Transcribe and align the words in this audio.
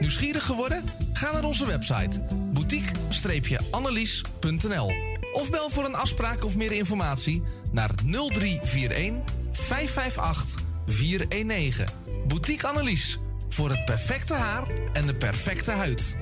Nieuwsgierig 0.00 0.44
geworden? 0.44 0.84
Ga 1.12 1.32
naar 1.32 1.44
onze 1.44 1.66
website 1.66 2.20
boutique-annelies.nl 2.52 4.92
of 5.32 5.50
bel 5.50 5.70
voor 5.70 5.84
een 5.84 5.94
afspraak 5.94 6.44
of 6.44 6.56
meer 6.56 6.72
informatie 6.72 7.42
naar 7.72 7.90
0341 8.04 9.34
558 9.52 10.62
419. 10.86 11.86
Boutique 12.26 12.68
Annelies 12.68 13.18
voor 13.48 13.70
het 13.70 13.84
perfecte 13.84 14.34
haar 14.34 14.66
en 14.92 15.06
de 15.06 15.14
perfecte 15.14 15.70
huid. 15.70 16.16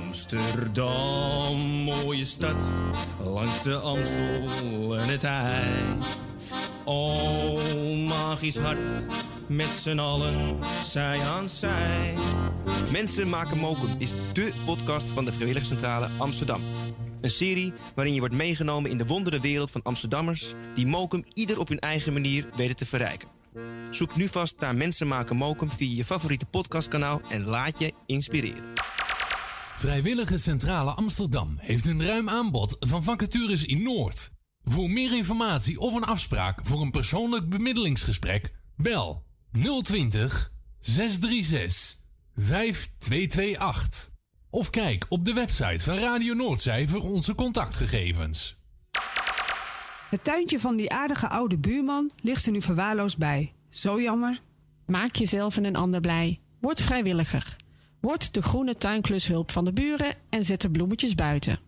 Amsterdam, 0.00 1.56
mooie 1.84 2.24
stad, 2.24 2.64
langs 3.18 3.62
de 3.62 3.74
Amstel 3.74 4.96
en 4.96 5.08
het 5.08 5.24
IJ. 5.24 5.64
Oh, 6.88 8.06
magisch 8.06 8.56
hart, 8.56 8.78
met 9.48 9.70
z'n 9.70 9.98
allen, 9.98 10.58
zij 10.82 11.20
aan 11.20 11.48
zij. 11.48 12.14
Mensen 12.90 13.28
maken 13.28 13.58
mokum 13.58 13.94
is 13.98 14.14
dé 14.32 14.50
podcast 14.64 15.08
van 15.08 15.24
de 15.24 15.32
Vrijwilligcentrale 15.32 16.08
Amsterdam. 16.18 16.62
Een 17.20 17.30
serie 17.30 17.72
waarin 17.94 18.14
je 18.14 18.20
wordt 18.20 18.34
meegenomen 18.34 18.90
in 18.90 18.98
de 18.98 19.06
wondere 19.06 19.40
wereld 19.40 19.70
van 19.70 19.82
Amsterdammers... 19.82 20.54
die 20.74 20.86
mokum 20.86 21.24
ieder 21.32 21.58
op 21.58 21.68
hun 21.68 21.78
eigen 21.78 22.12
manier 22.12 22.48
weten 22.56 22.76
te 22.76 22.86
verrijken. 22.86 23.28
Zoek 23.90 24.16
nu 24.16 24.28
vast 24.28 24.60
naar 24.60 24.74
Mensen 24.74 25.08
maken 25.08 25.36
mokum 25.36 25.70
via 25.70 25.96
je 25.96 26.04
favoriete 26.04 26.46
podcastkanaal... 26.46 27.20
en 27.28 27.44
laat 27.44 27.78
je 27.78 27.92
inspireren. 28.04 28.64
Vrijwillige 29.78 30.38
Centrale 30.38 30.90
Amsterdam 30.90 31.56
heeft 31.58 31.86
een 31.86 32.04
ruim 32.04 32.28
aanbod 32.28 32.76
van 32.80 33.02
vacatures 33.02 33.64
in 33.64 33.82
Noord. 33.82 34.34
Voor 34.68 34.90
meer 34.90 35.16
informatie 35.16 35.78
of 35.78 35.94
een 35.94 36.04
afspraak 36.04 36.58
voor 36.62 36.80
een 36.80 36.90
persoonlijk 36.90 37.48
bemiddelingsgesprek, 37.48 38.52
bel 38.76 39.24
020 39.82 40.52
636 40.80 42.02
5228. 42.34 44.10
Of 44.50 44.70
kijk 44.70 45.06
op 45.08 45.24
de 45.24 45.32
website 45.32 45.84
van 45.84 45.98
Radio 45.98 46.34
Noordzij 46.34 46.88
voor 46.88 47.00
onze 47.00 47.34
contactgegevens. 47.34 48.56
Het 50.10 50.24
tuintje 50.24 50.60
van 50.60 50.76
die 50.76 50.90
aardige 50.90 51.28
oude 51.28 51.58
buurman 51.58 52.10
ligt 52.22 52.46
er 52.46 52.52
nu 52.52 52.62
verwaarloosd 52.62 53.18
bij. 53.18 53.52
Zo 53.70 54.00
jammer. 54.00 54.40
Maak 54.86 55.16
jezelf 55.16 55.56
en 55.56 55.64
een 55.64 55.76
ander 55.76 56.00
blij. 56.00 56.40
Word 56.60 56.82
vrijwilliger. 56.82 57.56
Word 58.00 58.34
de 58.34 58.42
groene 58.42 58.76
tuinklushulp 58.76 59.50
van 59.50 59.64
de 59.64 59.72
buren 59.72 60.14
en 60.30 60.44
zet 60.44 60.60
de 60.60 60.70
bloemetjes 60.70 61.14
buiten. 61.14 61.58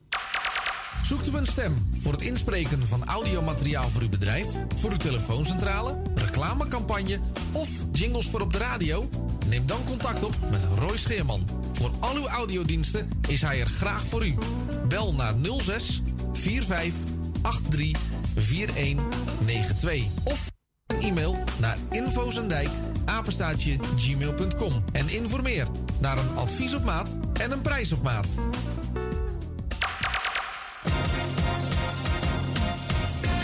Zoekt 1.08 1.28
u 1.28 1.36
een 1.36 1.46
stem 1.46 1.90
voor 1.98 2.12
het 2.12 2.20
inspreken 2.20 2.86
van 2.86 3.04
audiomateriaal 3.04 3.88
voor 3.88 4.02
uw 4.02 4.08
bedrijf, 4.08 4.46
voor 4.76 4.90
uw 4.90 4.96
telefooncentrale, 4.96 6.02
reclamecampagne 6.14 7.18
of 7.52 7.68
jingles 7.92 8.26
voor 8.26 8.40
op 8.40 8.52
de 8.52 8.58
radio? 8.58 9.08
Neem 9.46 9.66
dan 9.66 9.84
contact 9.84 10.24
op 10.24 10.34
met 10.50 10.66
Roy 10.78 10.96
Scheerman. 10.96 11.48
Voor 11.72 11.90
al 12.00 12.16
uw 12.16 12.26
audiodiensten 12.26 13.08
is 13.28 13.42
hij 13.42 13.60
er 13.60 13.66
graag 13.66 14.06
voor 14.06 14.26
u. 14.26 14.34
Bel 14.88 15.14
naar 15.14 15.34
06 15.60 16.02
45 16.32 16.94
83 17.42 18.00
4192 18.34 20.06
of 20.24 20.50
een 20.86 21.00
e-mail 21.00 21.38
naar 21.58 21.76
infozendijk 21.90 22.68
apenstaatje 23.04 23.76
gmail.com 23.96 24.84
en 24.92 25.08
informeer 25.08 25.66
naar 26.00 26.18
een 26.18 26.36
advies 26.36 26.74
op 26.74 26.84
maat 26.84 27.18
en 27.40 27.50
een 27.50 27.62
prijs 27.62 27.92
op 27.92 28.02
maat. 28.02 28.28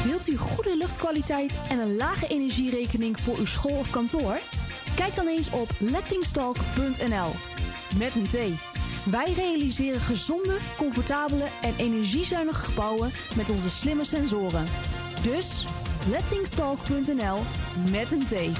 Wilt 0.04 0.28
u 0.28 0.36
goede 0.36 0.76
luchtkwaliteit 0.76 1.54
en 1.68 1.78
een 1.78 1.96
lage 1.96 2.26
energierekening 2.26 3.20
voor 3.20 3.38
uw 3.38 3.46
school 3.46 3.78
of 3.78 3.90
kantoor? 3.90 4.38
Kijk 4.94 5.14
dan 5.14 5.26
eens 5.26 5.50
op 5.50 5.70
lettingstalk.nl. 5.78 7.30
Met 7.98 8.14
een 8.14 8.28
T. 8.28 8.36
Wij 9.10 9.32
realiseren 9.32 10.00
gezonde, 10.00 10.56
comfortabele 10.76 11.44
en 11.62 11.74
energiezuinige 11.76 12.64
gebouwen 12.64 13.10
met 13.36 13.50
onze 13.50 13.70
slimme 13.70 14.04
sensoren. 14.04 14.64
Dus 15.22 15.64
lettingstalk.nl 16.10 17.38
met 17.90 18.12
een 18.12 18.26
T. 18.26 18.58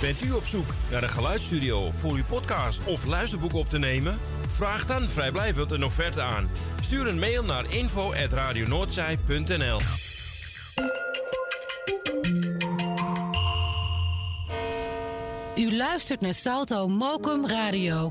Bent 0.00 0.24
u 0.24 0.32
op 0.32 0.44
zoek 0.44 0.74
naar 0.90 1.02
een 1.02 1.08
geluidsstudio 1.08 1.90
voor 1.96 2.12
uw 2.12 2.24
podcast 2.24 2.84
of 2.84 3.04
luisterboek 3.04 3.54
op 3.54 3.68
te 3.68 3.78
nemen? 3.78 4.18
Vraag 4.54 4.86
dan 4.86 5.08
vrijblijvend 5.08 5.70
een 5.70 5.84
offerte 5.84 6.22
aan. 6.22 6.48
Stuur 6.80 7.06
een 7.06 7.18
mail 7.18 7.44
naar 7.44 7.72
info.radionoordzij.nl 7.72 9.80
U 15.56 15.76
luistert 15.76 16.20
naar 16.20 16.34
Salto 16.34 16.88
Mokum 16.88 17.46
Radio. 17.46 18.10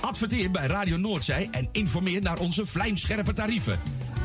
Adverteer 0.00 0.50
bij 0.50 0.66
Radio 0.66 0.96
Noordzij 0.96 1.48
en 1.50 1.68
informeer 1.72 2.22
naar 2.22 2.38
onze 2.38 2.66
vlijmscherpe 2.66 3.32
tarieven. 3.32 3.80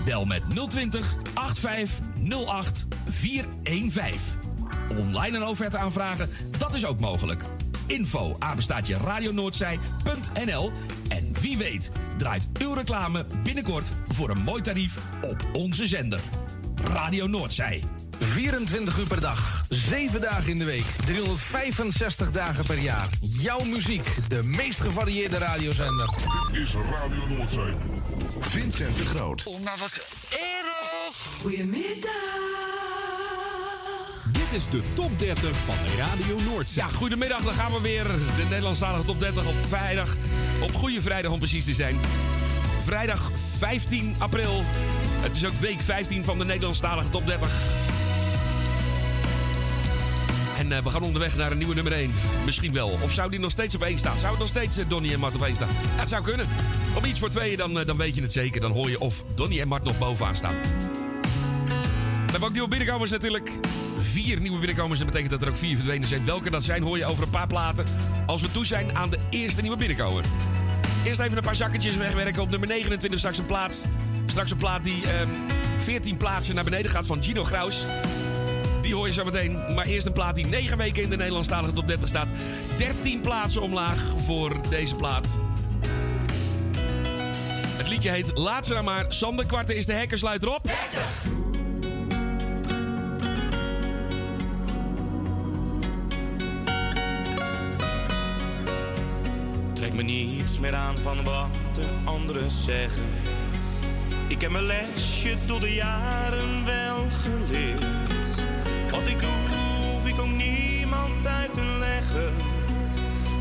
Bel 0.05 0.25
met 0.25 0.41
020 0.69 1.15
8508 1.33 2.87
415. 3.09 4.19
Online 4.97 5.37
een 5.37 5.45
offerte 5.45 5.77
aanvragen, 5.77 6.29
dat 6.57 6.73
is 6.73 6.85
ook 6.85 6.99
mogelijk. 6.99 7.43
Info 7.87 8.35
apenstaatje 8.39 8.97
radionoordzij.nl 8.97 10.71
En 11.09 11.33
wie 11.41 11.57
weet 11.57 11.91
draait 12.17 12.49
uw 12.61 12.73
reclame 12.73 13.25
binnenkort 13.43 13.91
voor 14.13 14.29
een 14.29 14.43
mooi 14.43 14.61
tarief 14.61 14.97
op 15.21 15.45
onze 15.53 15.87
zender. 15.87 16.19
Radio 16.83 17.27
Noordzij. 17.27 17.83
24 18.19 18.97
uur 18.97 19.07
per 19.07 19.21
dag, 19.21 19.63
7 19.69 20.21
dagen 20.21 20.49
in 20.51 20.57
de 20.57 20.65
week, 20.65 20.85
365 21.05 22.31
dagen 22.31 22.65
per 22.65 22.79
jaar. 22.79 23.09
Jouw 23.21 23.63
muziek, 23.63 24.17
de 24.27 24.43
meest 24.43 24.79
gevarieerde 24.79 25.37
radiozender. 25.37 26.09
Dit 26.51 26.61
is 26.61 26.73
Radio 26.73 27.27
Noordzee. 27.27 27.73
Vincent 28.39 28.95
de 28.95 29.05
Groot. 29.05 29.43
Oh, 29.43 29.63
maar 29.63 29.77
wat 29.77 29.99
erg. 30.29 30.65
Dit 34.31 34.51
is 34.51 34.69
de 34.69 34.81
top 34.93 35.19
30 35.19 35.57
van 35.57 35.75
Radio 35.97 36.39
Noordzee. 36.39 36.83
Ja, 36.83 36.89
goedemiddag. 36.89 37.41
Dan 37.41 37.53
gaan 37.53 37.71
we 37.71 37.81
weer. 37.81 38.03
De 38.03 38.45
Nederlandstalige 38.49 39.05
top 39.05 39.19
30 39.19 39.47
op 39.47 39.55
vrijdag. 39.67 40.15
Op 40.61 40.73
Goede 40.73 41.01
Vrijdag 41.01 41.31
om 41.31 41.39
precies 41.39 41.65
te 41.65 41.73
zijn. 41.73 41.99
Vrijdag 42.83 43.31
15 43.57 44.15
april. 44.17 44.63
Het 45.21 45.35
is 45.35 45.45
ook 45.45 45.59
week 45.59 45.81
15 45.81 46.23
van 46.23 46.37
de 46.37 46.45
Nederlandstalige 46.45 47.09
top 47.09 47.25
30. 47.25 48.04
En 50.65 50.71
eh, 50.71 50.83
we 50.83 50.89
gaan 50.89 51.03
onderweg 51.03 51.35
naar 51.35 51.51
een 51.51 51.57
nieuwe 51.57 51.73
nummer 51.73 51.93
1. 51.93 52.11
Misschien 52.45 52.73
wel. 52.73 52.97
Of 53.01 53.11
zou 53.11 53.29
die 53.29 53.39
nog 53.39 53.51
steeds 53.51 53.75
op 53.75 53.81
1 53.81 53.97
staan? 53.97 54.17
Zou 54.17 54.29
het 54.29 54.39
nog 54.39 54.47
steeds 54.47 54.77
eh, 54.77 54.85
Donnie 54.87 55.13
en 55.13 55.19
Mart 55.19 55.35
op 55.35 55.43
1 55.43 55.55
staan? 55.55 55.67
Het 55.71 56.09
zou 56.09 56.23
kunnen. 56.23 56.47
Op 56.95 57.05
iets 57.05 57.19
voor 57.19 57.29
tweeën, 57.29 57.57
dan, 57.57 57.79
eh, 57.79 57.85
dan 57.85 57.97
weet 57.97 58.15
je 58.15 58.21
het 58.21 58.31
zeker. 58.31 58.61
Dan 58.61 58.71
hoor 58.71 58.89
je 58.89 58.99
of 58.99 59.23
Donnie 59.35 59.61
en 59.61 59.67
Mart 59.67 59.83
nog 59.83 59.97
bovenaan 59.97 60.35
staan. 60.35 60.53
We 62.25 62.31
hebben 62.31 62.43
ook 62.43 62.51
nieuwe 62.51 62.67
binnenkomers 62.67 63.11
natuurlijk. 63.11 63.51
Vier 63.99 64.39
nieuwe 64.39 64.57
binnenkomers. 64.57 64.99
Dat 64.99 65.07
betekent 65.07 65.31
dat 65.31 65.41
er 65.41 65.47
ook 65.47 65.57
vier 65.57 65.75
verdwenen 65.75 66.07
zijn. 66.07 66.25
Welke 66.25 66.49
dat 66.49 66.63
zijn, 66.63 66.83
hoor 66.83 66.97
je 66.97 67.05
over 67.05 67.23
een 67.23 67.29
paar 67.29 67.47
platen. 67.47 67.85
Als 68.25 68.41
we 68.41 68.51
toe 68.51 68.65
zijn 68.65 68.97
aan 68.97 69.09
de 69.09 69.19
eerste 69.29 69.61
nieuwe 69.61 69.77
binnenkomer. 69.77 70.23
Eerst 71.05 71.19
even 71.19 71.37
een 71.37 71.43
paar 71.43 71.55
zakketjes 71.55 71.95
wegwerken. 71.95 72.41
Op 72.41 72.49
nummer 72.49 72.67
29 72.67 73.19
straks 73.19 73.37
een 73.37 73.45
plaats. 73.45 73.83
Straks 74.25 74.51
een 74.51 74.57
plaat 74.57 74.83
die 74.83 75.07
ehm 75.07 75.29
14 75.83 76.17
plaatsen 76.17 76.55
naar 76.55 76.63
beneden 76.63 76.91
gaat 76.91 77.05
van 77.05 77.23
Gino 77.23 77.43
Graus. 77.43 77.83
Die 78.85 78.95
hoor 78.95 79.07
je 79.07 79.13
zo 79.13 79.23
meteen. 79.23 79.73
Maar 79.73 79.85
eerst 79.85 80.05
een 80.05 80.13
plaat 80.13 80.35
die 80.35 80.45
9 80.45 80.77
weken 80.77 81.03
in 81.03 81.09
de 81.09 81.15
Nederlandstalige 81.15 81.73
top 81.73 81.87
30 81.87 82.07
staat. 82.07 82.27
13 82.77 83.21
plaatsen 83.21 83.61
omlaag 83.61 84.13
voor 84.25 84.51
deze 84.69 84.95
plaat. 84.95 85.27
Het 87.77 87.87
liedje 87.87 88.09
heet 88.09 88.37
Laat 88.37 88.65
ze 88.65 88.73
nou 88.73 88.85
maar. 88.85 89.05
Sander 89.09 89.45
Kwarten 89.45 89.75
is 89.75 89.85
de 89.85 89.93
hekkersluiter 89.93 90.49
op. 90.49 90.69
Trek 99.73 99.93
me 99.93 100.03
niets 100.03 100.59
meer 100.59 100.73
aan 100.73 100.97
van 100.97 101.23
wat 101.23 101.47
de 101.73 101.87
anderen 102.03 102.49
zeggen. 102.49 103.09
Ik 104.27 104.41
heb 104.41 104.51
mijn 104.51 104.65
lesje 104.65 105.37
door 105.45 105.59
de 105.59 105.73
jaren 105.73 106.65
wel 106.65 107.05
geleerd. 107.09 108.14
Wat 108.91 109.07
ik 109.07 109.19
doe, 109.19 109.29
hoef 109.91 110.05
ik 110.05 110.19
ook 110.19 110.31
niemand 110.31 111.27
uit 111.27 111.53
te 111.53 111.77
leggen. 111.79 112.33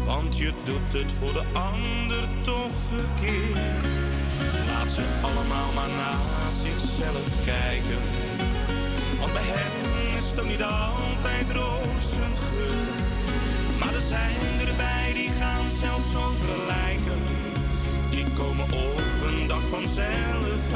Want 0.04 0.38
je 0.38 0.52
doet 0.64 1.02
het 1.02 1.12
voor 1.12 1.32
de 1.32 1.44
ander 1.52 2.28
toch 2.42 2.72
verkeerd. 2.88 3.88
Laat 4.66 4.90
ze 4.90 5.04
allemaal 5.22 5.72
maar 5.74 5.88
naar 5.88 6.52
zichzelf 6.52 7.44
kijken. 7.44 8.02
Want 9.20 9.32
bij 9.32 9.42
hen 9.44 10.18
is 10.18 10.30
het 10.30 10.40
ook 10.40 10.48
niet 10.48 10.62
altijd 10.62 11.46
rozengeur. 11.50 12.86
Maar 13.78 13.94
er 13.94 14.00
zijn 14.00 14.68
erbij 14.68 15.12
die 15.12 15.30
gaan 15.40 15.70
zelfs 15.80 16.16
over 16.16 16.66
lijken. 16.66 17.20
Die 18.10 18.26
komen 18.38 18.64
op 18.64 19.02
een 19.26 19.46
dag 19.46 19.64
vanzelf 19.70 20.73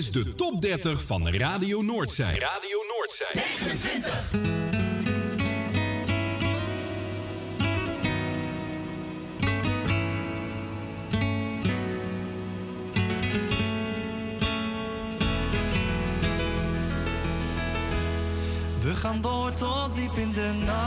is 0.00 0.10
de 0.10 0.34
top 0.34 0.60
30 0.60 1.04
van 1.04 1.28
Radio 1.28 1.82
Noordzij. 1.82 2.38
Radio 2.38 2.78
Noordzij. 2.96 3.30
29. 3.34 4.30
We 18.80 18.94
gaan 18.94 19.20
door 19.20 19.54
tot 19.54 19.94
diep 19.94 20.16
in 20.16 20.30
de 20.32 20.52
nacht. 20.64 20.80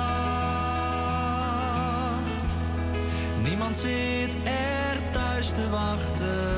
Niemand 3.44 3.76
zit 3.76 4.36
er 4.44 4.98
thuis 5.12 5.48
te 5.48 5.70
wachten. 5.70 6.53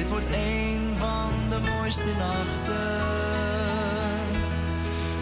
Dit 0.00 0.08
wordt 0.08 0.26
een 0.26 0.94
van 0.98 1.30
de 1.48 1.58
mooiste 1.70 2.12
nachten. 2.18 3.00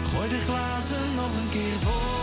Gooi 0.03 0.29
de 0.29 0.39
glazen 0.39 1.15
nog 1.15 1.31
een 1.41 1.49
keer 1.49 1.79
voor. 1.79 2.18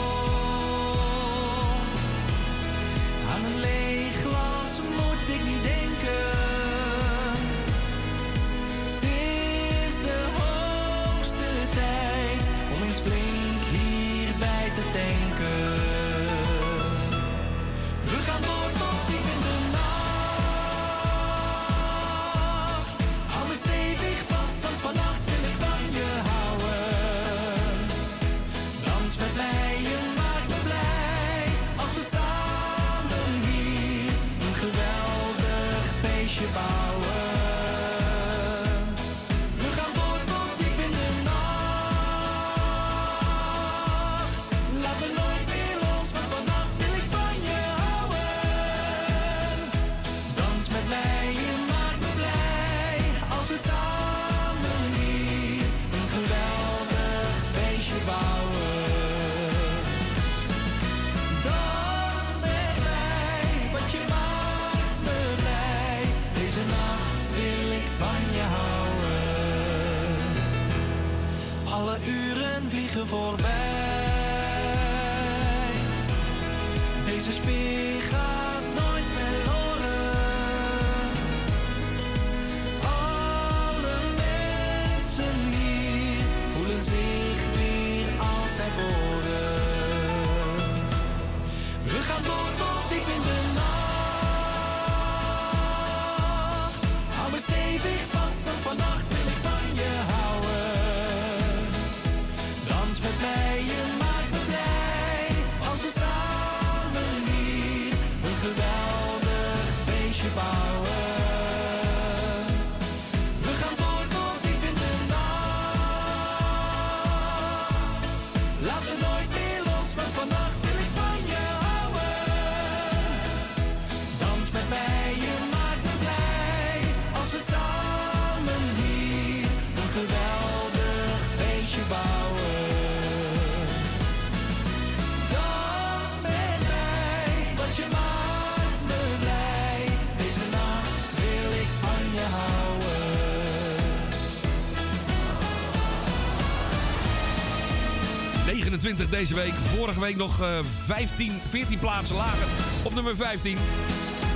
29 148.87 149.19
deze 149.19 149.35
week. 149.35 149.53
Vorige 149.77 150.01
week 150.01 150.17
nog 150.17 150.43
eh 150.43 150.59
15, 150.85 151.41
14 151.49 151.79
plaatsen 151.79 152.17
lager. 152.17 152.47
Op 152.83 152.95
nummer 152.95 153.17
15. 153.17 153.59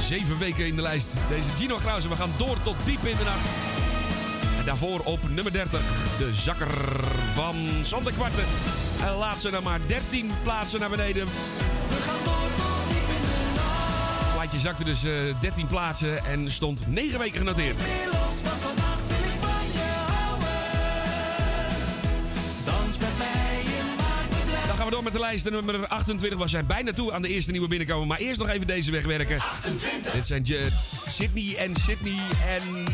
Zeven 0.01 0.39
weken 0.39 0.67
in 0.67 0.77
de 0.77 0.83
lijst. 0.83 1.17
Deze 1.29 1.49
Gino 1.57 1.79
Grauze. 1.79 2.09
We 2.09 2.17
gaan 2.17 2.33
door 2.37 2.63
tot 2.63 2.77
diep 2.85 3.05
in 3.05 3.17
de 3.17 3.25
nacht. 3.25 3.47
En 4.59 4.65
daarvoor 4.65 5.01
op 5.01 5.29
nummer 5.29 5.53
30. 5.53 5.81
De 6.19 6.35
zakker 6.35 6.71
van 7.35 7.69
Santa 7.83 8.11
Kwarte. 8.11 8.43
En 9.03 9.13
laat 9.13 9.41
ze 9.41 9.51
dan 9.51 9.63
maar 9.63 9.81
13 9.87 10.31
plaatsen 10.43 10.81
naar 10.81 10.91
beneden. 10.91 11.27
Het 14.19 14.33
plaatje 14.33 14.59
zakte 14.59 14.85
dus 14.85 15.05
eh 15.05 15.13
13 15.41 15.67
plaatsen 15.67 16.25
en 16.25 16.51
stond 16.51 16.85
9 16.87 17.19
weken 17.19 17.39
genoteerd. 17.39 17.81
Door 25.03 25.13
met 25.13 25.21
de 25.21 25.27
lijst. 25.29 25.51
Nummer 25.51 25.87
28. 25.87 26.39
We 26.39 26.49
zijn 26.49 26.67
bijna 26.67 26.93
toe 26.93 27.13
aan 27.13 27.23
de 27.23 27.29
eerste 27.29 27.51
nieuwe 27.51 27.69
binnenkomen. 27.69 28.09
Maar 28.09 28.19
eerst 28.19 28.39
nog 28.39 28.49
even 28.49 28.67
deze 28.67 28.91
wegwerken. 28.91 29.37
28. 29.37 30.13
Dit 30.13 30.27
zijn 30.27 30.47
Sydney 31.09 31.57
en 31.57 31.75
Sydney 31.75 32.19
en... 32.49 32.85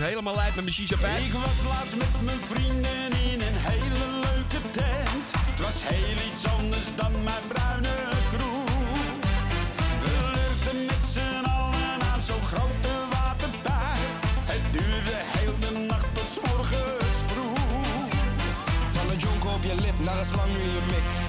Helemaal 0.00 0.34
lijp 0.34 0.54
met 0.54 0.64
mijn 0.64 0.76
shisha. 0.76 0.94
Ik 0.94 1.32
was 1.32 1.68
laatst 1.68 1.96
met 1.96 2.22
mijn 2.24 2.38
vrienden 2.38 3.30
in 3.32 3.40
een 3.40 3.58
hele 3.70 4.10
leuke 4.12 4.70
tent. 4.70 5.26
Het 5.32 5.60
was 5.60 5.74
heel 5.82 6.32
iets 6.32 6.46
anders 6.46 6.84
dan 6.96 7.12
mijn 7.24 7.42
bruine 7.48 7.65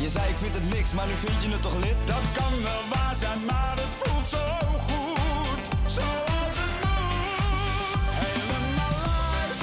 Je 0.07 0.13
zei 0.13 0.29
ik 0.29 0.37
vind 0.37 0.53
het 0.53 0.69
niks, 0.75 0.91
maar 0.91 1.07
nu 1.07 1.13
vind 1.13 1.43
je 1.43 1.49
het 1.49 1.61
toch 1.61 1.75
lid? 1.75 1.99
Dat 2.05 2.25
kan 2.37 2.53
wel 2.63 2.83
waar 2.93 3.15
zijn, 3.23 3.39
maar 3.45 3.75
het 3.83 3.93
voelt 4.01 4.27
zo 4.35 4.45
goed. 4.87 5.63
Zoals 5.95 6.55
het 6.63 6.75
moet. 6.83 8.01
Helemaal 8.23 8.97
uit. 9.39 9.59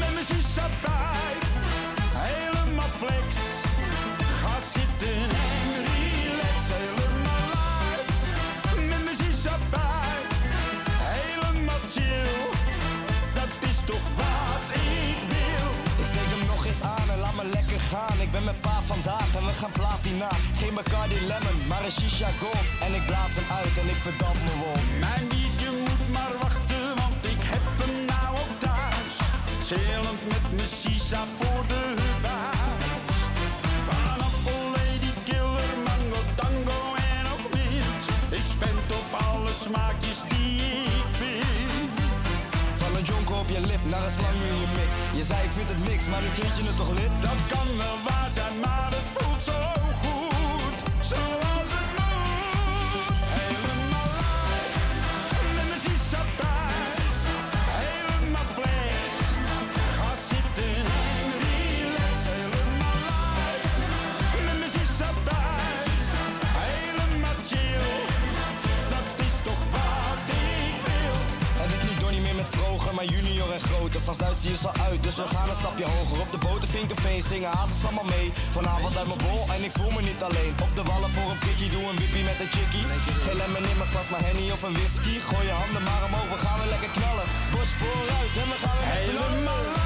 Met 0.00 0.12
mijn 0.14 0.26
shisha-pijp. 0.30 1.40
Helemaal 2.28 2.92
flex. 3.02 3.28
Ga 4.40 4.54
zitten 4.76 5.20
en 5.48 5.68
relax. 5.88 6.62
Helemaal 6.78 7.50
uit. 7.90 8.08
Met 8.90 9.02
mijn 9.06 9.18
shisha-pijp. 9.22 10.28
Helemaal 11.14 11.82
chill. 11.94 12.40
Dat 13.38 13.52
is 13.70 13.78
toch 13.90 14.06
wat 14.20 14.64
ik 15.00 15.18
wil. 15.34 15.68
Ik 16.00 16.06
steek 16.12 16.30
hem 16.34 16.44
nog 16.52 16.62
eens 16.70 16.82
aan 16.94 17.08
en 17.14 17.18
laat 17.24 17.36
me 17.40 17.44
lekker 17.56 17.80
gaan. 17.92 18.16
Ik 18.26 18.30
ben 18.32 18.44
met 18.50 18.60
pa 18.60 18.75
vandaag 18.86 19.34
en 19.36 19.44
we 19.46 19.52
gaan 19.52 19.72
platina. 19.72 20.28
Geen 20.60 20.74
Bacardi 20.74 21.18
Lemon, 21.30 21.58
maar 21.68 21.84
een 21.84 21.90
shisha 21.90 22.30
gold. 22.42 22.68
En 22.84 22.94
ik 22.98 23.06
blaas 23.06 23.32
hem 23.38 23.48
uit 23.60 23.74
en 23.82 23.88
ik 23.94 24.00
verdamp 24.08 24.38
me 24.46 24.54
wol. 24.62 24.80
Mijn 25.06 25.24
biertje 25.30 25.70
moet 25.86 26.04
maar 26.16 26.34
wachten, 26.44 26.84
want 27.00 27.20
ik 27.34 27.40
heb 27.52 27.64
hem 27.80 27.94
nou 28.12 28.30
ook 28.42 28.54
thuis. 28.66 29.14
Chillend 29.68 30.22
met 30.32 30.44
mijn 30.56 30.72
shisha 30.80 31.22
voor 31.38 31.62
de 31.72 31.82
buis. 32.24 33.18
Van 33.88 34.18
Apple, 34.28 34.64
Lady 34.76 35.12
Killer, 35.28 35.72
Mango, 35.86 36.20
Tango 36.40 36.80
en 37.12 37.24
ook 37.32 37.44
mint. 37.56 38.02
Ik 38.38 38.46
spend 38.54 38.88
op 39.00 39.08
alle 39.26 39.52
smaakjes 39.64 40.18
die 40.30 40.54
ik 41.00 41.10
vind. 41.20 41.94
Van 42.80 42.90
een 42.96 43.06
jonker 43.12 43.36
op 43.42 43.48
je 43.54 43.60
lip 43.70 43.82
naar 43.92 44.04
een 44.06 44.14
slang 44.18 44.40
in 44.50 44.56
je. 44.60 44.65
Zei 45.26 45.42
ik 45.44 45.52
vind 45.52 45.68
het 45.68 45.88
niks, 45.88 46.06
maar 46.06 46.22
nu 46.22 46.28
vind 46.28 46.56
je 46.56 46.62
het 46.66 46.76
toch 46.76 46.90
lid? 46.90 47.10
Dat 47.20 47.40
kan 47.48 47.66
wel 47.76 47.96
waar 48.08 48.30
zijn, 48.30 48.60
maar 48.64 48.90
het 48.90 49.08
voelt 49.14 49.35
en 73.56 73.62
groter. 73.68 74.00
Van 74.00 74.16
je 74.40 74.54
al 74.68 74.76
uit, 74.88 75.02
dus 75.06 75.16
we 75.22 75.26
gaan 75.34 75.48
een 75.48 75.60
stapje 75.62 75.86
hoger. 75.94 76.18
Op 76.24 76.30
de 76.34 76.40
botervinkerfeest 76.46 77.26
zingen 77.32 77.50
hazes 77.56 77.84
allemaal 77.86 78.10
mee. 78.16 78.28
Vanavond 78.56 78.96
uit 79.00 79.08
mijn 79.12 79.22
bol 79.26 79.40
en 79.54 79.62
ik 79.68 79.72
voel 79.78 79.92
me 79.96 80.02
niet 80.10 80.22
alleen. 80.28 80.52
Op 80.66 80.72
de 80.78 80.84
wallen 80.90 81.10
voor 81.16 81.28
een 81.32 81.42
prikkie, 81.44 81.70
doe 81.74 81.84
een 81.90 82.00
wippie 82.02 82.24
met 82.30 82.38
een 82.42 82.52
chickie. 82.56 82.84
Geen 83.26 83.38
lemon 83.40 83.64
in 83.70 83.78
mijn 83.80 83.90
glas, 83.92 84.08
maar 84.12 84.24
henny 84.28 84.46
of 84.56 84.62
een 84.62 84.76
whisky. 84.78 85.14
Gooi 85.28 85.44
je 85.50 85.56
handen 85.62 85.82
maar 85.88 86.02
omhoog, 86.08 86.28
we 86.34 86.38
gaan 86.44 86.58
weer 86.60 86.70
lekker 86.74 86.92
knallen. 86.96 87.26
Bos 87.52 87.70
vooruit 87.80 88.34
en 88.42 88.48
we 88.52 88.58
gaan 88.64 88.76
weer 88.78 88.88
Helemaal 89.00 89.85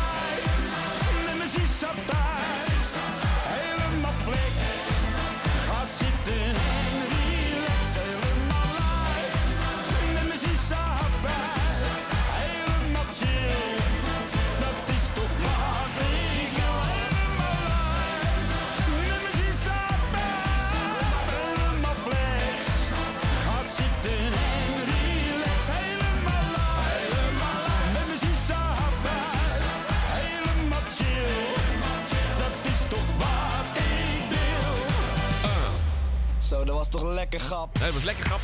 toch 36.91 37.03
lekker 37.13 37.41
grap. 37.41 37.79
Nee, 37.81 37.93
was 37.93 38.03
lekker 38.05 38.25
grap. 38.25 38.41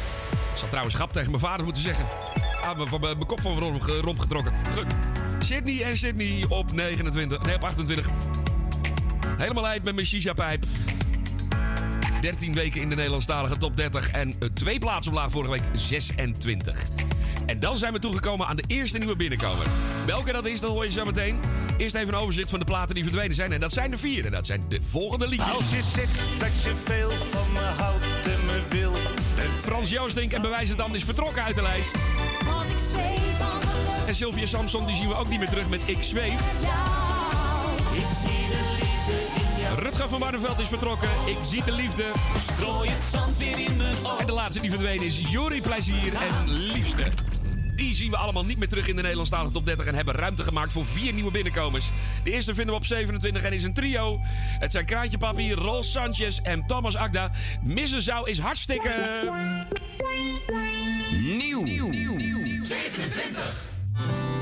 Ik 0.52 0.58
zal 0.58 0.68
trouwens 0.68 0.94
grap 0.94 1.12
tegen 1.12 1.30
mijn 1.30 1.42
vader 1.42 1.64
moeten 1.64 1.82
zeggen. 1.82 2.04
Ah, 2.62 2.76
mijn 3.00 3.26
kop 3.26 3.40
van 3.40 3.50
mijn 3.54 3.64
romp, 3.64 3.80
ge- 3.82 4.00
romp 4.00 4.18
getrokken. 4.18 4.52
Druk. 4.62 4.86
Sydney 5.38 5.82
en 5.82 5.96
Sydney 5.96 6.44
op 6.48 6.72
29. 6.72 7.42
Nee, 7.42 7.54
op 7.54 7.64
28. 7.64 8.08
Helemaal 9.36 9.66
uit 9.66 9.82
met 9.84 9.94
mijn 9.94 10.06
shisha-pijp. 10.06 10.64
13 12.20 12.54
weken 12.54 12.80
in 12.80 12.88
de 12.88 12.94
Nederlandstalige 12.94 13.56
top 13.56 13.76
30. 13.76 14.10
En 14.10 14.28
eh, 14.40 14.48
twee 14.54 14.78
plaatsen 14.78 15.12
omlaag 15.12 15.30
vorige 15.30 15.50
week 15.50 15.62
26. 15.72 16.80
En 17.46 17.60
dan 17.60 17.76
zijn 17.76 17.92
we 17.92 17.98
toegekomen 17.98 18.46
aan 18.46 18.56
de 18.56 18.64
eerste 18.66 18.98
nieuwe 18.98 19.16
binnenkomer. 19.16 19.66
Welke 20.06 20.32
dat 20.32 20.44
is, 20.44 20.60
dat 20.60 20.70
hoor 20.70 20.84
je 20.84 20.90
zo 20.90 21.04
meteen. 21.04 21.40
Eerst 21.76 21.94
even 21.94 22.14
een 22.14 22.20
overzicht 22.20 22.50
van 22.50 22.58
de 22.58 22.64
platen 22.64 22.94
die 22.94 23.04
verdwenen 23.04 23.34
zijn. 23.34 23.52
En 23.52 23.60
dat 23.60 23.72
zijn 23.72 23.92
er 23.92 23.98
vier. 23.98 24.24
En 24.24 24.30
dat 24.30 24.46
zijn 24.46 24.64
de 24.68 24.80
volgende 24.90 25.28
liedjes. 25.28 25.52
Als 25.52 25.70
je 25.70 25.82
zegt 25.82 26.40
dat 26.40 26.62
je 26.62 26.72
veel 26.84 27.10
van 27.10 27.52
me 27.52 27.58
houdt 27.58 28.04
en 28.04 28.44
me 28.46 28.62
wilt. 28.70 28.98
Frans 29.62 29.90
Joostink 29.90 30.32
en 30.32 30.42
Bewijs 30.42 30.68
het 30.68 30.78
dan 30.78 30.94
is 30.94 31.04
vertrokken 31.04 31.42
uit 31.42 31.54
de 31.54 31.62
lijst. 31.62 31.96
Want 32.44 32.70
ik 32.70 32.78
zweef 32.78 33.36
van 33.38 33.60
geluk 33.60 34.06
En 34.08 34.14
Sylvia 34.14 34.46
Samson 34.46 34.86
die 34.86 34.96
zien 34.96 35.08
we 35.08 35.14
ook 35.14 35.28
niet 35.28 35.38
meer 35.38 35.48
terug 35.48 35.68
met 35.68 35.80
Ik 35.84 36.02
Zweef. 36.02 36.40
Ik 37.92 38.06
zie 38.22 38.46
de 38.48 38.76
liefde 38.80 39.40
in 39.40 39.62
jou. 39.62 39.78
Rutger 39.78 40.08
van 40.08 40.20
Barneveld 40.20 40.58
is 40.58 40.68
vertrokken. 40.68 41.08
Ik 41.26 41.38
zie 41.42 41.64
de 41.64 41.72
liefde. 41.72 42.04
Strooi 42.52 42.88
het 42.90 43.02
zand 43.10 43.38
weer 43.38 43.58
in 43.58 43.76
mijn 43.76 43.94
ogen. 44.02 44.18
En 44.18 44.26
de 44.26 44.32
laatste 44.32 44.60
die 44.60 44.70
verdwenen 44.70 45.06
is 45.06 45.18
Jori 45.30 45.60
Plezier 45.60 46.14
en 46.14 46.48
Liefste. 46.48 47.04
Die 47.76 47.94
zien 47.94 48.10
we 48.10 48.16
allemaal 48.16 48.44
niet 48.44 48.58
meer 48.58 48.68
terug 48.68 48.88
in 48.88 48.96
de 48.96 49.02
Nederlandstalige 49.02 49.52
top 49.52 49.66
30 49.66 49.86
en 49.86 49.94
hebben 49.94 50.14
ruimte 50.14 50.42
gemaakt 50.42 50.72
voor 50.72 50.86
vier 50.86 51.12
nieuwe 51.12 51.30
binnenkomers. 51.30 51.90
De 52.24 52.30
eerste 52.30 52.54
vinden 52.54 52.74
we 52.74 52.80
op 52.80 52.86
27 52.86 53.42
en 53.42 53.52
is 53.52 53.62
een 53.62 53.74
trio. 53.74 54.18
Het 54.58 54.72
zijn 54.72 54.84
Kraantje 54.84 55.18
Papi, 55.18 55.54
Rol 55.54 55.82
Sanchez 55.82 56.38
en 56.38 56.66
Thomas 56.66 56.96
Agda. 56.96 57.30
Missen 57.62 58.02
zou 58.02 58.30
is 58.30 58.38
hartstikke... 58.38 58.92
Nieuw. 61.10 61.66
27. 62.62 64.35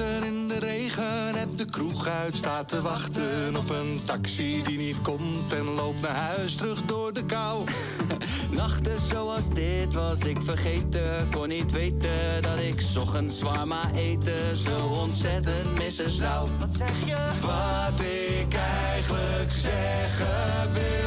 In 0.00 0.48
de 0.48 0.58
regen, 0.58 1.32
net 1.34 1.58
de 1.58 1.64
kroeg 1.64 2.06
uit 2.06 2.34
staat 2.34 2.68
te 2.68 2.82
wachten 2.82 3.56
op 3.56 3.70
een 3.70 4.00
taxi 4.04 4.62
die 4.62 4.78
niet 4.78 5.00
komt 5.02 5.52
en 5.52 5.64
loopt 5.64 6.00
naar 6.00 6.14
huis 6.14 6.54
terug 6.54 6.84
door 6.84 7.12
de 7.12 7.24
kou. 7.24 7.64
Nachten 8.50 8.98
zoals 9.08 9.48
dit 9.48 9.94
was 9.94 10.20
ik 10.20 10.42
vergeten. 10.42 11.28
Kon 11.30 11.48
niet 11.48 11.72
weten 11.72 12.42
dat 12.42 12.58
ik 12.58 12.82
ochtends 12.98 13.38
zwaar 13.38 13.66
maar 13.66 13.90
eten 13.94 14.56
zo 14.56 14.86
ontzettend 14.86 15.78
missen 15.78 16.12
zou. 16.12 16.48
Wat 16.58 16.74
zeg 16.74 16.92
je? 17.04 17.16
Wat 17.40 18.00
ik 18.00 18.54
eigenlijk 18.54 19.52
zeggen 19.52 20.72
wil. 20.72 20.99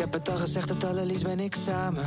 Heb 0.00 0.12
het 0.12 0.28
al 0.28 0.36
gezegd, 0.36 0.68
het 0.68 0.84
allerliefst 0.84 1.24
ben 1.24 1.40
ik 1.40 1.54
samen. 1.54 2.06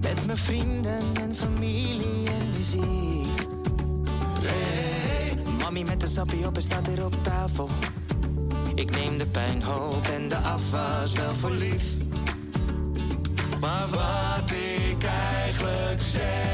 Met 0.00 0.26
mijn 0.26 0.38
vrienden 0.38 1.02
en 1.20 1.34
familie 1.34 2.28
en 2.28 2.52
muziek. 2.52 3.46
Hey, 4.40 5.36
mami 5.58 5.84
met 5.84 6.00
de 6.00 6.06
sappie 6.06 6.46
op 6.46 6.56
en 6.56 6.62
staat 6.62 6.86
hier 6.86 7.04
op 7.04 7.14
tafel. 7.22 7.68
Ik 8.74 8.90
neem 8.90 9.18
de 9.18 9.26
pijn, 9.26 9.62
hoop 9.62 10.06
en 10.06 10.28
de 10.28 10.36
afwas 10.36 11.12
wel 11.12 11.34
voor 11.34 11.50
lief. 11.50 11.84
Maar 13.60 13.88
wat 13.88 14.50
ik 14.50 15.04
eigenlijk 15.04 16.02
zeggen 16.02 16.49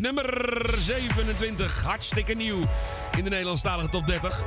nummer 0.00 0.74
27, 0.78 1.82
hartstikke 1.82 2.34
nieuw 2.34 2.58
in 3.16 3.24
de 3.24 3.30
Nederlandstalige 3.30 3.88
top 3.88 4.06
30. 4.06 4.44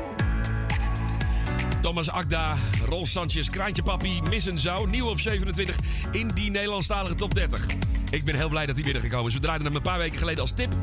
Thomas 1.82 2.10
Akda, 2.10 2.56
Rolf 2.86 3.10
Sanchez, 3.10 3.50
Kraantje 3.50 3.84
Papi, 3.84 4.22
Missen 4.30 4.60
Zou. 4.60 4.90
Nieuw 4.90 5.10
op 5.10 5.20
27 5.20 5.76
in 6.12 6.28
die 6.28 6.52
Nederlandstalige 6.52 7.16
top 7.16 7.34
30. 7.34 7.66
Ik 8.10 8.24
ben 8.24 8.36
heel 8.36 8.50
blij 8.50 8.66
dat 8.66 8.76
hij 8.76 8.84
binnengekomen 8.84 9.28
is. 9.28 9.34
We 9.34 9.40
draaiden 9.40 9.68
hem 9.68 9.76
een 9.76 9.82
paar 9.82 9.98
weken 9.98 10.18
geleden 10.18 10.42
als 10.42 10.52
tip. 10.52 10.74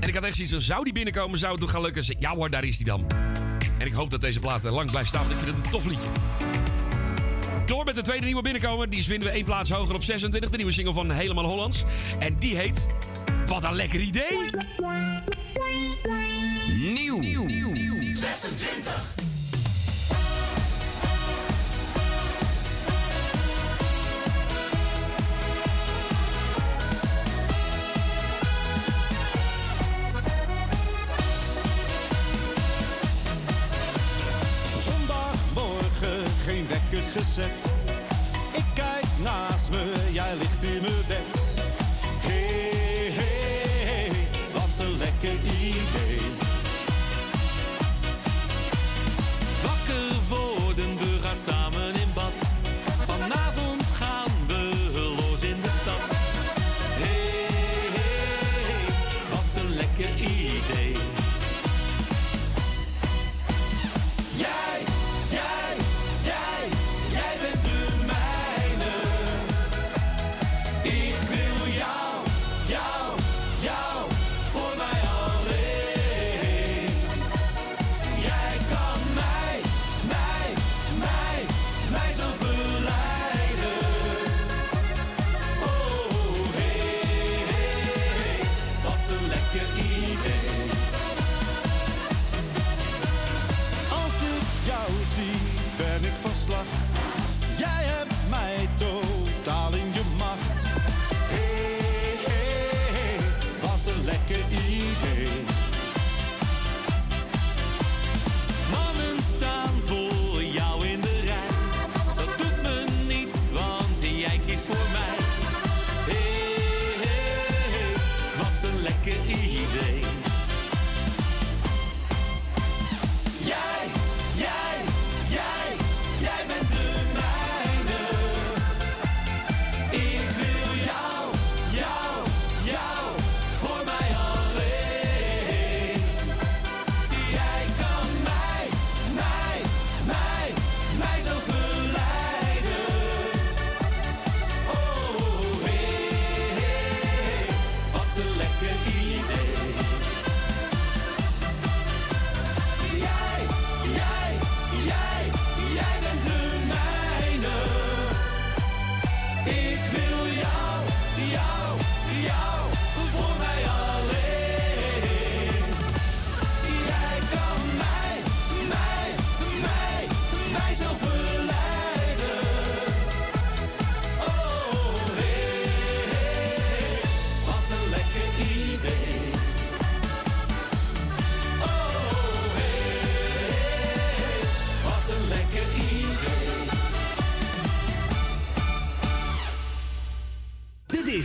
En 0.00 0.08
ik 0.08 0.14
had 0.14 0.24
echt 0.24 0.34
zoiets 0.34 0.52
van, 0.52 0.62
zou 0.62 0.84
die 0.84 0.92
binnenkomen? 0.92 1.38
Zou 1.38 1.52
het 1.52 1.60
nog 1.60 1.70
gaan 1.70 1.82
lukken? 1.82 2.16
Ja 2.18 2.34
hoor, 2.34 2.50
daar 2.50 2.64
is 2.64 2.76
hij 2.76 2.84
dan. 2.84 3.06
En 3.78 3.86
ik 3.86 3.92
hoop 3.92 4.10
dat 4.10 4.20
deze 4.20 4.40
plaat 4.40 4.64
er 4.64 4.72
lang 4.72 4.90
blijft 4.90 5.08
staan, 5.08 5.28
want 5.28 5.32
ik 5.32 5.38
vind 5.38 5.56
het 5.56 5.64
een 5.64 5.70
tof 5.70 5.84
liedje. 5.84 6.08
Door 7.66 7.84
met 7.84 7.94
de 7.94 8.02
tweede 8.02 8.24
nieuwe 8.24 8.42
binnenkomen. 8.42 8.90
Die 8.90 9.04
vinden 9.04 9.28
we 9.28 9.34
één 9.34 9.44
plaats 9.44 9.70
hoger 9.70 9.94
op 9.94 10.02
26. 10.02 10.50
De 10.50 10.56
nieuwe 10.56 10.72
single 10.72 10.92
van 10.92 11.10
Helemaal 11.10 11.44
Hollands. 11.44 11.84
En 12.18 12.36
die 12.38 12.56
heet... 12.56 12.86
Wat 13.48 13.64
een 13.64 13.74
lekker 13.74 14.00
idee! 14.00 14.50
Nieuw. 16.76 17.22
26. 18.14 19.16
Geen 36.44 36.66
wekker 36.68 37.10
gezet. 37.10 37.72
Ik 38.52 38.64
kijk 38.74 39.04
naast 39.22 39.70
me, 39.70 39.92
jij 40.12 40.36
ligt 40.36 40.64
in 40.64 40.80
mijn 40.80 41.06
bed. 41.08 41.37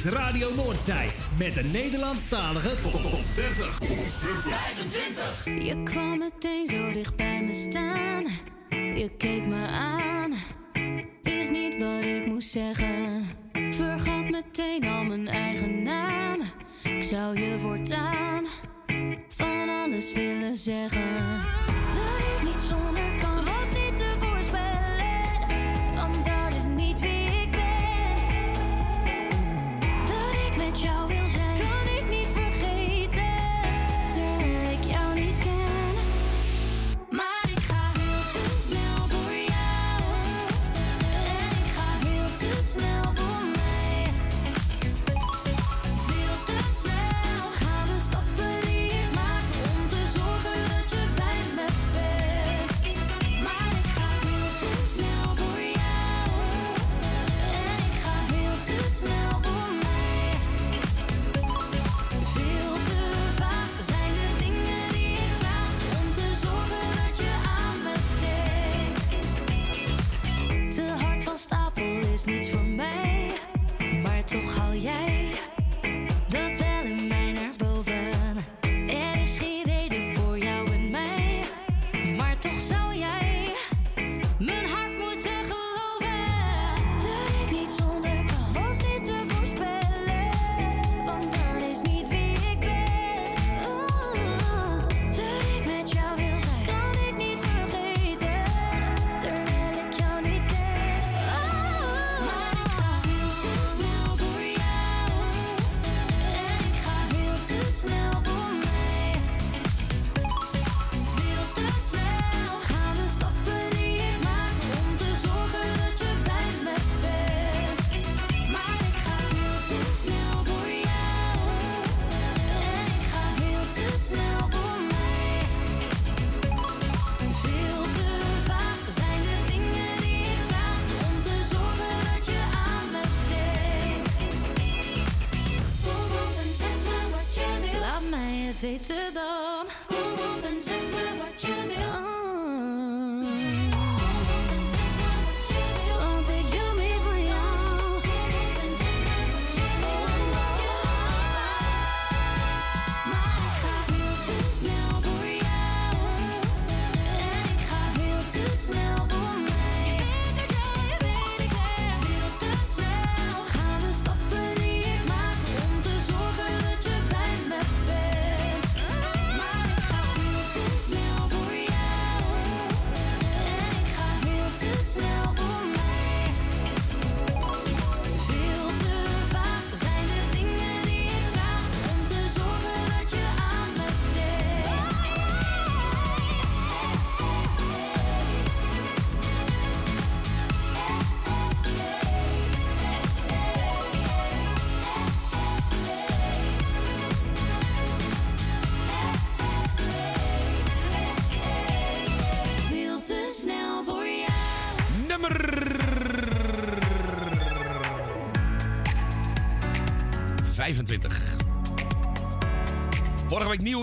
Radio 0.05 0.55
Noordzij 0.55 1.11
met 1.37 1.53
de 1.53 1.63
Nederlandstalige 1.63 2.69
top 2.81 3.35
30. 3.35 3.79
25. 3.79 5.45
Je 5.45 5.83
kwam 5.83 6.17
meteen 6.17 6.67
zo 6.67 6.91
dicht 6.91 7.15
bij 7.15 7.43
me 7.43 7.53
staan. 7.53 8.23
Je 8.95 9.11
keek 9.17 9.45
me 9.45 9.67
aan. 9.67 10.33
Wist 11.21 11.51
niet 11.51 11.77
wat 11.79 12.01
ik 12.01 12.25
moest 12.25 12.49
zeggen. 12.49 13.25
Vergat 13.53 14.29
meteen 14.29 14.87
al 14.87 15.03
mijn 15.03 15.27
eigen 15.27 15.83
naam. 15.83 16.41
Ik 16.83 17.03
zou 17.03 17.39
je 17.39 17.59
voortaan 17.59 18.45
van 19.27 19.69
alles 19.69 20.13
willen 20.13 20.57
zeggen. 20.57 21.62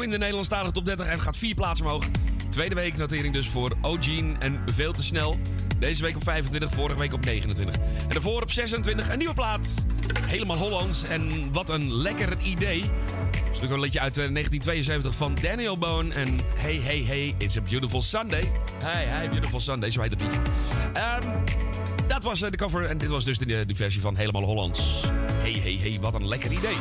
In 0.02 0.10
de 0.10 0.18
Nederlandstalige 0.18 0.72
top 0.72 0.84
30 0.84 1.06
en 1.06 1.20
gaat 1.20 1.36
vier 1.36 1.54
plaatsen 1.54 1.86
omhoog. 1.86 2.04
Tweede 2.50 2.74
week 2.74 2.96
notering 2.96 3.34
dus 3.34 3.48
voor 3.48 3.76
O'Gene 3.82 4.34
en 4.38 4.60
Veel 4.66 4.92
te 4.92 5.02
snel. 5.02 5.38
Deze 5.78 6.02
week 6.02 6.16
op 6.16 6.22
25, 6.22 6.70
vorige 6.70 6.98
week 6.98 7.12
op 7.12 7.24
29. 7.24 7.74
En 7.74 8.08
daarvoor 8.08 8.42
op 8.42 8.50
26 8.50 9.08
een 9.08 9.18
nieuwe 9.18 9.34
plaat. 9.34 9.74
Helemaal 10.20 10.56
Hollands 10.56 11.04
en 11.04 11.52
wat 11.52 11.70
een 11.70 11.92
lekker 11.94 12.40
idee. 12.42 12.80
Dat 12.80 12.90
is 13.32 13.44
natuurlijk 13.44 13.72
een 13.72 13.80
liedje 13.80 14.00
uit 14.00 14.16
eh, 14.16 14.32
1972 14.32 15.14
van 15.14 15.36
Daniel 15.42 15.78
Bone. 15.78 16.14
En 16.14 16.38
Hey 16.56 16.76
Hey 16.76 17.02
Hey, 17.06 17.34
It's 17.38 17.56
a 17.56 17.60
Beautiful 17.60 18.02
Sunday. 18.02 18.50
Hey 18.82 19.04
Hey, 19.04 19.28
Beautiful 19.28 19.60
Sunday, 19.60 19.90
zo 19.90 20.00
heet 20.00 20.10
het 20.10 20.22
liedje. 20.22 20.40
Ehm, 20.92 21.20
dat 22.06 22.22
was 22.22 22.42
eh, 22.42 22.50
de 22.50 22.56
cover 22.56 22.84
en 22.84 22.98
dit 22.98 23.08
was 23.08 23.24
dus 23.24 23.38
de, 23.38 23.66
de 23.66 23.74
versie 23.74 24.00
van 24.00 24.16
Helemaal 24.16 24.42
Hollands. 24.42 25.00
Hey 25.32 25.52
Hey 25.52 25.78
Hey, 25.80 25.98
wat 26.00 26.14
een 26.14 26.28
lekker 26.28 26.52
idee. 26.52 26.76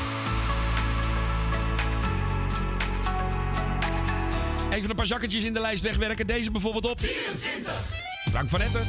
Even 4.79 4.91
een 4.91 4.97
paar 4.97 5.05
zakketjes 5.05 5.43
in 5.43 5.53
de 5.53 5.59
lijst 5.59 5.83
wegwerken. 5.83 6.27
Deze 6.27 6.51
bijvoorbeeld 6.51 6.85
op. 6.85 6.99
24. 6.99 7.73
Frank 8.29 8.49
van 8.49 8.61
Etten. 8.61 8.85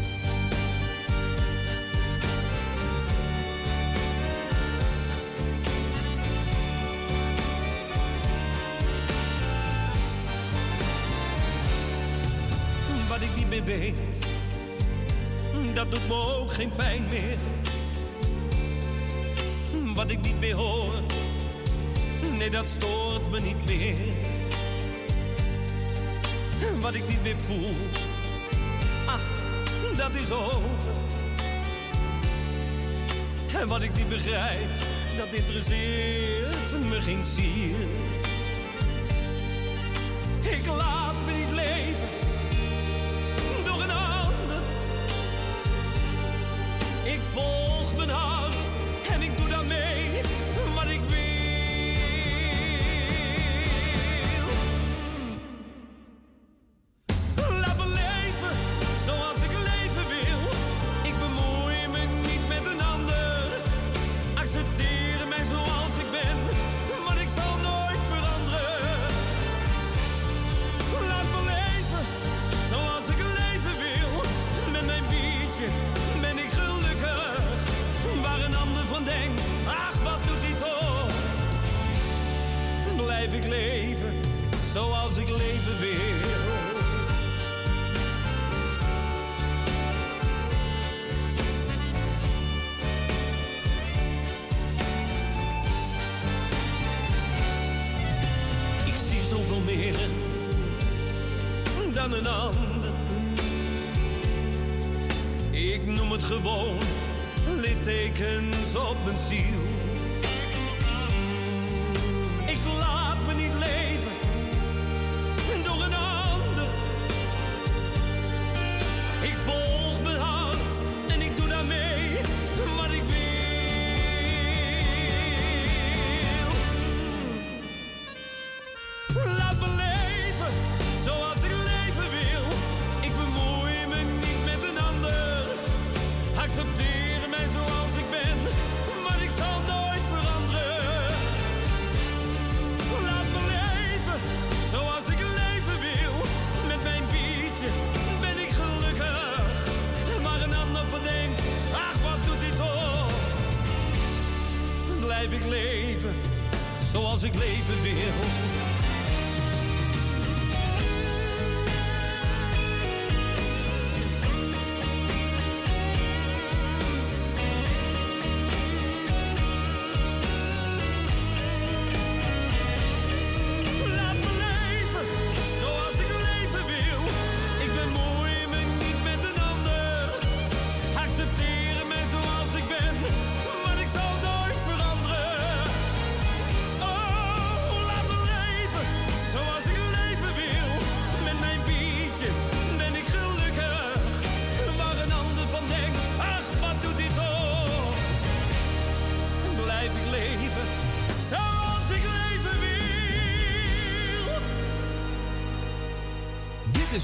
Wat 13.09 13.21
ik 13.21 13.37
niet 13.37 13.49
meer 13.49 13.65
weet, 13.65 14.19
dat 15.75 15.91
doet 15.91 16.09
me 16.09 16.15
ook 16.15 16.53
geen 16.53 16.75
pijn 16.75 17.07
meer. 17.09 17.37
Wat 19.95 20.11
ik 20.11 20.21
niet 20.21 20.41
meer 20.41 20.55
hoor, 20.55 20.93
nee 22.39 22.51
dat 22.51 22.69
stoort 22.69 23.31
me 23.31 23.41
niet 23.41 23.65
meer. 23.65 24.40
Wat 26.91 26.99
ik 26.99 27.09
niet 27.09 27.23
meer 27.23 27.37
voel, 27.37 27.77
ach, 29.07 29.21
dat 29.97 30.15
is 30.15 30.31
over. 30.31 30.95
En 33.61 33.69
wat 33.69 33.83
ik 33.83 33.95
niet 33.95 34.09
begrijp, 34.09 34.69
dat 35.17 35.27
interesseert 35.33 36.89
me 36.89 37.01
geen 37.01 37.23
zier. 37.23 37.77
Ik 40.41 40.67
laat 40.67 41.00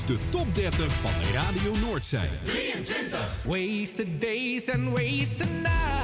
de 0.07 0.17
top 0.31 0.55
30 0.55 0.93
van 0.93 1.11
Radio 1.33 1.77
Noordzij. 1.87 2.31
23. 2.43 3.45
Wasted 3.45 4.21
days 4.21 4.71
and 4.71 4.99
wasted 4.99 5.49
nights. 5.63 5.96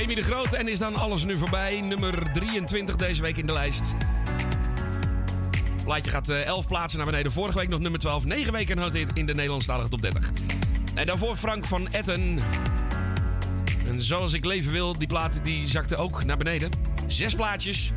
Demi 0.00 0.14
de 0.14 0.22
Groot 0.22 0.52
en 0.52 0.68
is 0.68 0.78
dan 0.78 0.94
alles 0.94 1.24
nu 1.24 1.36
voorbij. 1.38 1.80
Nummer 1.80 2.32
23 2.32 2.96
deze 2.96 3.22
week 3.22 3.36
in 3.36 3.46
de 3.46 3.52
lijst. 3.52 3.94
Plaatje 5.84 6.10
gaat 6.10 6.28
eh, 6.28 6.46
11 6.46 6.66
plaatsen 6.66 6.98
naar 6.98 7.06
beneden. 7.10 7.32
Vorige 7.32 7.58
week 7.58 7.68
nog 7.68 7.80
nummer 7.80 8.00
12. 8.00 8.24
9 8.24 8.52
weken 8.52 8.78
een 8.78 8.92
hit 8.92 9.10
in 9.14 9.26
de 9.26 9.34
Nederlandstalige 9.34 9.88
top 9.88 10.00
30. 10.00 10.30
En 10.94 11.06
daarvoor 11.06 11.36
Frank 11.36 11.64
van 11.64 11.88
Etten. 11.88 12.38
En 13.86 14.02
zoals 14.02 14.32
ik 14.32 14.44
leven 14.44 14.72
wil, 14.72 14.98
die 14.98 15.06
plaat 15.06 15.44
die 15.44 15.68
zakte 15.68 15.96
ook 15.96 16.24
naar 16.24 16.36
beneden. 16.36 16.70
Zes 17.06 17.34
plaatjes. 17.34 17.92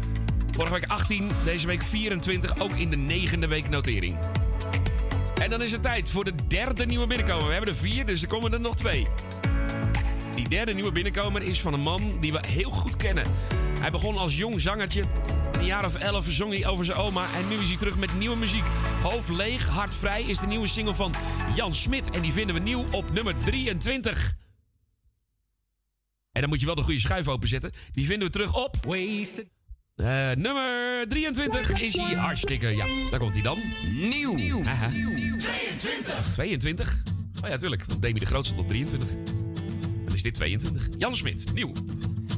Vorige 0.51 0.73
week 0.73 0.85
18, 0.87 1.29
deze 1.43 1.67
week 1.67 1.83
24. 1.83 2.59
Ook 2.59 2.75
in 2.75 2.89
de 2.89 2.97
negende 2.97 3.47
week 3.47 3.69
notering. 3.69 4.17
En 5.41 5.49
dan 5.49 5.61
is 5.61 5.71
het 5.71 5.81
tijd 5.81 6.09
voor 6.09 6.23
de 6.23 6.33
derde 6.47 6.85
nieuwe 6.85 7.07
binnenkomer. 7.07 7.45
We 7.45 7.51
hebben 7.53 7.69
er 7.69 7.79
vier, 7.79 8.05
dus 8.05 8.21
er 8.21 8.27
komen 8.27 8.53
er 8.53 8.59
nog 8.59 8.75
twee. 8.75 9.07
Die 10.35 10.49
derde 10.49 10.73
nieuwe 10.73 10.91
binnenkomer 10.91 11.41
is 11.41 11.61
van 11.61 11.73
een 11.73 11.81
man 11.81 12.17
die 12.19 12.31
we 12.31 12.39
heel 12.47 12.71
goed 12.71 12.97
kennen. 12.97 13.25
Hij 13.79 13.91
begon 13.91 14.17
als 14.17 14.37
jong 14.37 14.61
zangertje. 14.61 15.01
In 15.53 15.59
een 15.59 15.65
jaar 15.65 15.85
of 15.85 15.95
elf 15.95 16.25
zong 16.29 16.53
hij 16.53 16.67
over 16.67 16.85
zijn 16.85 16.97
oma. 16.97 17.25
En 17.35 17.47
nu 17.47 17.55
is 17.55 17.67
hij 17.67 17.77
terug 17.77 17.97
met 17.97 18.17
nieuwe 18.17 18.37
muziek. 18.37 18.63
Hoofd 19.01 19.29
leeg, 19.29 19.67
hart 19.67 19.95
vrij 19.95 20.23
is 20.23 20.39
de 20.39 20.47
nieuwe 20.47 20.67
single 20.67 20.93
van 20.93 21.13
Jan 21.55 21.73
Smit. 21.73 22.09
En 22.09 22.21
die 22.21 22.33
vinden 22.33 22.55
we 22.55 22.61
nieuw 22.61 22.85
op 22.91 23.11
nummer 23.11 23.35
23. 23.37 24.33
En 26.31 26.41
dan 26.41 26.49
moet 26.49 26.59
je 26.59 26.65
wel 26.65 26.75
de 26.75 26.81
goede 26.81 26.99
schuif 26.99 27.27
openzetten. 27.27 27.71
Die 27.91 28.05
vinden 28.05 28.27
we 28.27 28.33
terug 28.33 28.63
op... 28.63 28.75
Wasted. 28.85 29.47
Eh, 29.95 30.31
nummer 30.31 31.05
23 31.07 31.79
is 31.79 31.95
hij 31.95 32.13
hartstikke... 32.13 32.67
Ja, 32.67 32.85
daar 33.09 33.19
komt 33.19 33.33
hij 33.33 33.43
dan. 33.43 33.59
Nieuw. 33.91 34.63
Aha. 34.65 34.89
22. 34.89 36.33
22? 36.33 37.03
Oh 37.43 37.49
ja, 37.49 37.57
tuurlijk. 37.57 37.83
Want 37.87 38.01
Demi 38.01 38.19
de 38.19 38.25
Groot 38.25 38.45
stond 38.45 38.59
op 38.59 38.67
23. 38.67 39.42
Dan 40.13 40.21
is 40.21 40.31
dit 40.31 40.37
22. 40.37 40.87
Jan 40.97 41.15
Smit, 41.15 41.53
nieuw. 41.53 41.71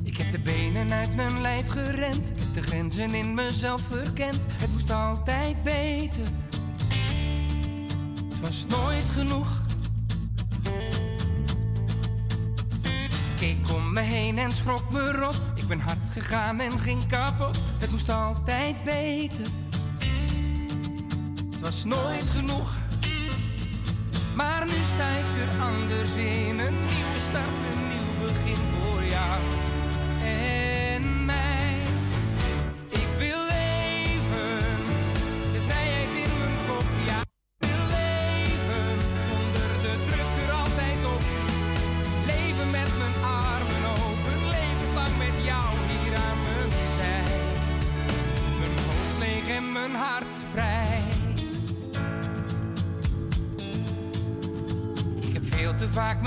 Ik 0.03 0.17
heb 0.17 0.31
de 0.31 0.39
benen 0.39 0.91
uit 0.91 1.15
mijn 1.15 1.41
lijf 1.41 1.67
gerend, 1.67 2.31
de 2.53 2.61
grenzen 2.61 3.13
in 3.13 3.33
mezelf 3.33 3.81
verkend. 3.81 4.45
Het 4.47 4.71
moest 4.71 4.91
altijd 4.91 5.63
beter. 5.63 6.27
Het 8.29 8.39
was 8.41 8.65
nooit 8.67 9.09
genoeg. 9.09 9.61
Keek 13.39 13.73
om 13.73 13.93
me 13.93 14.01
heen 14.01 14.37
en 14.37 14.51
schrok 14.51 14.91
me 14.91 15.11
rot. 15.11 15.43
Ik 15.55 15.67
ben 15.67 15.79
hard 15.79 16.09
gegaan 16.09 16.59
en 16.59 16.79
ging 16.79 17.05
kapot. 17.05 17.57
Het 17.79 17.91
moest 17.91 18.09
altijd 18.09 18.83
beter. 18.83 19.47
Het 21.51 21.61
was 21.61 21.83
nooit 21.83 22.29
genoeg. 22.29 22.84
Maar 24.35 24.65
nu 24.65 24.83
sta 24.83 25.07
er 25.07 25.61
anders 25.61 26.15
in. 26.15 26.59
Een 26.59 26.79
nieuwe 26.79 27.19
start, 27.19 27.73
een 27.73 27.87
nieuw 27.87 28.27
begin 28.27 28.55
voor 28.55 29.03
jou 29.03 29.64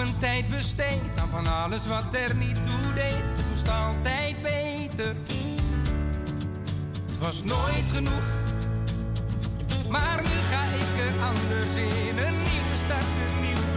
mijn 0.05 0.19
tijd 0.19 0.47
besteed 0.47 1.21
aan 1.21 1.29
van 1.29 1.47
alles 1.47 1.87
wat 1.87 2.05
er 2.13 2.37
niet 2.37 2.65
toe 2.65 2.93
deed. 2.95 3.13
Het 3.13 3.49
moest 3.49 3.71
altijd 3.71 4.43
beter. 4.43 5.15
Het 7.07 7.19
was 7.19 7.45
nooit 7.45 7.91
genoeg. 7.95 8.27
Maar 9.89 10.23
nu 10.23 10.37
ga 10.51 10.63
ik 10.63 11.09
er 11.09 11.23
anders 11.23 11.75
in. 11.75 12.19
Een 12.27 12.39
nieuwe 12.51 12.77
start, 12.77 13.05
een 13.29 13.41
nieuw 13.41 13.68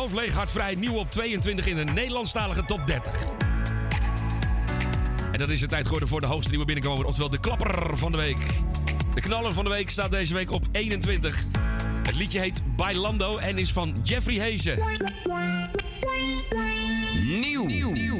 En 0.00 0.06
Hoofdleeg 0.06 0.34
Hartvrij. 0.34 0.74
Nieuw 0.74 0.94
op 0.94 1.10
22 1.10 1.66
in 1.66 1.76
de 1.76 1.84
Nederlandstalige 1.84 2.64
top 2.64 2.86
30. 2.86 3.24
En 5.32 5.38
dat 5.38 5.48
is 5.48 5.60
het 5.60 5.70
tijd 5.70 5.84
geworden 5.84 6.08
voor 6.08 6.20
de 6.20 6.26
hoogste 6.26 6.50
nieuwe 6.50 6.64
binnenkomer. 6.64 7.06
Oftewel 7.06 7.30
de 7.30 7.40
klapper 7.40 7.98
van 7.98 8.12
de 8.12 8.18
week. 8.18 8.36
De 9.14 9.20
knaller 9.20 9.52
van 9.52 9.64
de 9.64 9.70
week 9.70 9.90
staat 9.90 10.10
deze 10.10 10.34
week 10.34 10.50
op 10.50 10.64
21. 10.72 11.44
Het 12.02 12.14
liedje 12.14 12.38
heet 12.38 12.62
Bailando 12.76 13.36
en 13.36 13.58
is 13.58 13.72
van 13.72 14.00
Jeffrey 14.02 14.36
Hezen. 14.36 14.78
Nieuw. 17.40 17.68
21. 17.68 18.19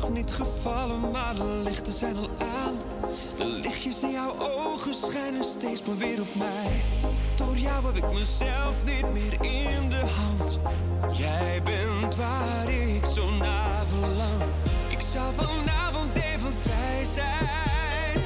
Nog 0.00 0.10
niet 0.10 0.30
gevallen, 0.30 1.10
maar 1.10 1.34
de 1.34 1.60
lichten 1.64 1.92
zijn 1.92 2.16
al 2.16 2.30
aan. 2.38 2.76
De 3.36 3.46
lichtjes 3.46 4.02
in 4.02 4.10
jouw 4.10 4.34
ogen 4.38 4.94
schijnen 4.94 5.44
steeds 5.44 5.82
maar 5.82 5.96
weer 5.96 6.20
op 6.20 6.34
mij. 6.34 6.80
Door 7.36 7.56
jou 7.56 7.86
heb 7.86 7.96
ik 7.96 8.12
mezelf 8.12 8.74
niet 8.84 9.12
meer 9.12 9.32
in 9.44 9.88
de 9.88 10.04
hand. 10.06 10.58
Jij 11.12 11.62
bent 11.64 12.16
waar 12.16 12.70
ik 12.70 13.06
zo 13.06 13.30
naar 13.30 13.86
verlang. 13.86 14.42
Ik 14.88 15.00
zou 15.00 15.34
vanavond 15.34 16.16
even 16.16 16.52
vrij 16.52 17.04
zijn, 17.14 18.22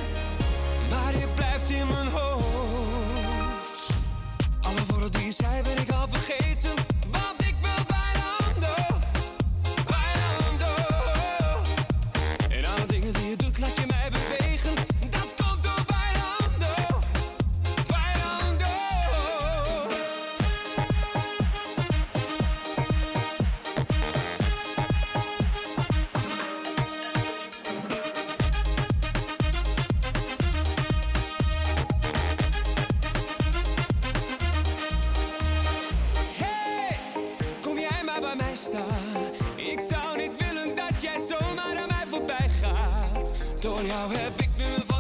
maar 0.91 1.19
je 1.19 1.29
blijft 1.35 1.69
in 1.71 1.89
mijn 1.89 2.09
hoofd. 2.09 3.91
Alle 4.61 4.81
woorden 4.89 5.13
die 5.13 5.25
je 5.25 5.33
zei 5.33 5.63
ben 5.63 5.79
ik 5.83 5.91
al 5.91 6.07
vergeten, 6.11 6.71
Door 43.63 43.83
jou 43.87 44.15
heb 44.15 44.41
ik 44.41 44.49
nu 44.57 44.92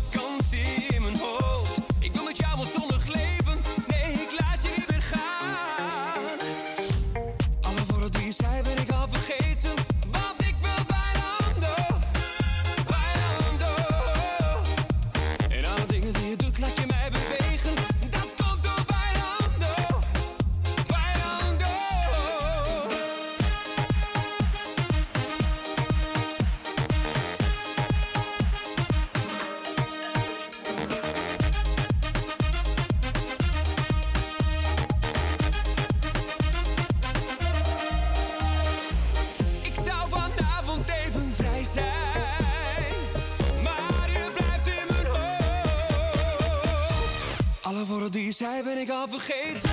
vergeten, 49.23 49.72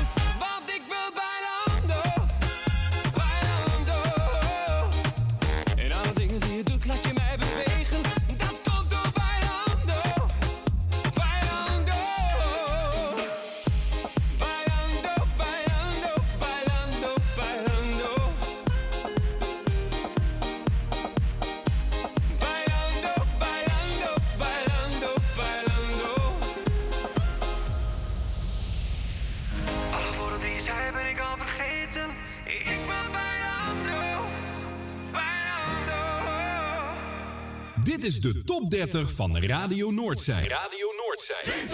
is 38.26 38.34
de 38.34 38.43
top 38.43 38.70
30 38.70 39.11
van 39.11 39.38
Radio 39.38 39.91
Noordzij. 39.91 40.47
Radio 40.47 40.88
Noordzij. 40.97 41.67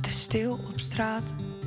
Te 0.00 0.10
stil 0.10 0.52
op 0.52 0.80
straat, 0.80 1.22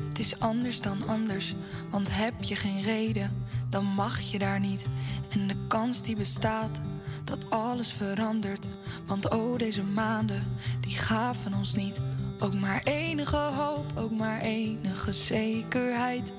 het 0.09 0.19
is 0.19 0.39
anders 0.39 0.81
dan 0.81 1.07
anders. 1.07 1.53
Want 1.89 2.15
heb 2.15 2.43
je 2.43 2.55
geen 2.55 2.81
reden, 2.81 3.45
dan 3.69 3.85
mag 3.85 4.19
je 4.19 4.39
daar 4.39 4.59
niet. 4.59 4.85
En 5.29 5.47
de 5.47 5.55
kans 5.67 6.01
die 6.01 6.15
bestaat, 6.15 6.79
dat 7.23 7.49
alles 7.49 7.91
verandert. 7.91 8.67
Want 9.05 9.29
oh, 9.29 9.57
deze 9.57 9.83
maanden, 9.83 10.57
die 10.79 10.97
gaven 10.97 11.53
ons 11.53 11.73
niet. 11.73 12.01
Ook 12.39 12.53
maar 12.53 12.81
enige 12.83 13.37
hoop, 13.37 13.91
ook 13.95 14.11
maar 14.11 14.41
enige 14.41 15.11
zekerheid 15.11 16.33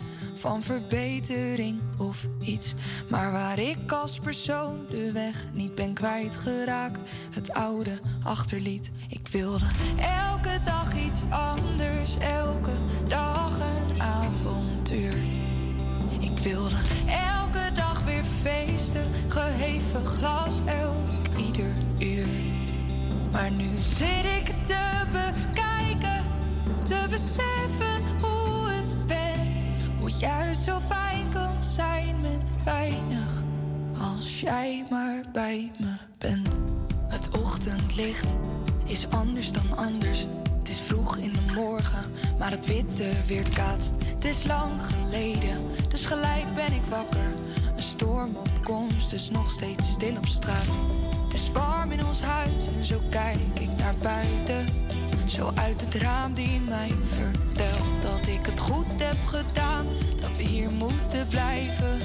van 0.45 0.63
verbetering 0.63 1.81
of 1.99 2.27
iets. 2.41 2.75
Maar 3.09 3.33
waar 3.33 3.59
ik 3.59 3.93
als 3.93 4.19
persoon 4.19 4.79
de 4.91 5.13
weg 5.13 5.45
niet 5.53 5.75
ben 5.75 5.95
kwijtgeraakt, 5.95 7.01
het 7.35 7.53
oude 7.53 7.99
achterliet. 8.23 8.91
Ik 9.09 9.29
wilde 9.29 9.65
elke 10.29 10.61
dag 10.65 10.95
iets 11.07 11.23
anders, 11.31 12.19
elke 12.19 12.73
dag 13.09 13.59
een 13.59 14.03
avontuur. 14.03 15.17
Ik 16.21 16.39
wilde 16.39 16.77
elke 17.07 17.73
dag 17.75 18.05
weer 18.05 18.25
feesten, 18.43 19.07
geheven 19.29 20.07
glas 20.07 20.55
elk 20.67 21.37
ieder 21.47 21.73
uur. 21.99 22.27
Maar 23.33 23.51
nu 23.51 23.69
zit 23.79 24.25
ik 24.25 24.65
te 24.67 25.05
bekijken, 25.13 26.23
te 26.85 27.07
beseffen 27.11 27.94
zo 30.65 30.81
fijn 30.81 31.29
kan 31.29 31.61
zijn 31.61 32.21
met 32.21 32.57
weinig, 32.65 33.43
als 34.01 34.41
jij 34.41 34.85
maar 34.91 35.21
bij 35.33 35.71
me 35.81 35.95
bent. 36.19 36.63
Het 37.09 37.39
ochtendlicht 37.39 38.37
is 38.85 39.09
anders 39.11 39.53
dan 39.53 39.77
anders. 39.77 40.27
Het 40.59 40.69
is 40.69 40.81
vroeg 40.81 41.17
in 41.17 41.33
de 41.33 41.53
morgen, 41.55 42.05
maar 42.39 42.51
het 42.51 42.67
witte 42.67 43.11
weerkaatst. 43.27 43.95
Het 44.15 44.25
is 44.25 44.45
lang 44.45 44.83
geleden, 44.83 45.57
dus 45.89 46.05
gelijk 46.07 46.55
ben 46.55 46.73
ik 46.73 46.85
wakker. 46.85 47.31
Een 47.77 47.83
storm 47.83 48.37
op 48.37 48.63
komst, 48.63 49.11
dus 49.11 49.31
nog 49.31 49.51
steeds 49.51 49.91
stil 49.91 50.17
op 50.17 50.27
straat. 50.27 50.69
Het 51.25 51.35
is 51.35 51.53
warm 51.53 51.91
in 51.91 52.07
ons 52.07 52.21
huis 52.21 52.67
en 52.77 52.85
zo 52.85 53.01
kijk 53.11 53.61
ik 53.61 53.71
naar 53.79 53.95
buiten. 54.03 54.67
Zo 55.27 55.53
uit 55.55 55.81
het 55.81 55.95
raam 55.95 56.33
die 56.33 56.61
mij 56.61 56.95
vertelt 57.03 58.04
ik 58.45 58.51
het 58.51 58.61
goed 58.61 59.03
heb 59.03 59.27
gedaan. 59.27 59.87
Dat 60.21 60.37
we 60.37 60.43
hier 60.43 60.71
moeten 60.71 61.27
blijven. 61.27 62.01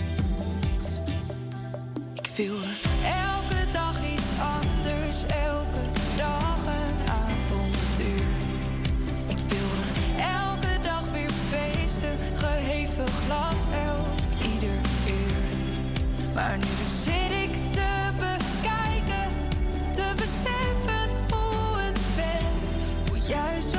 Ik 2.14 2.28
wilde 2.36 2.72
elke 3.04 3.72
dag 3.72 3.96
iets 4.14 4.30
anders, 4.58 5.24
elke 5.24 5.84
dag 6.18 6.66
een 6.66 7.00
avontuur. 7.26 8.32
Ik 9.28 9.38
wilde 9.38 9.88
elke 10.18 10.82
dag 10.82 11.04
weer 11.12 11.32
feesten, 11.50 12.18
geheven 12.36 13.08
glas 13.08 13.62
elk 13.90 14.52
ieder 14.54 14.80
uur. 15.08 15.58
Maar 16.34 16.58
nu 16.58 16.76
zit 17.04 17.32
ik 17.46 17.54
te 17.72 18.12
bekijken, 18.18 19.28
te 19.94 20.14
beseffen 20.16 21.10
hoe 21.30 21.78
het 21.78 22.00
bent. 22.16 22.62
Hoe 23.10 23.20
juist 23.28 23.79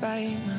bij 0.00 0.36
me. 0.46 0.54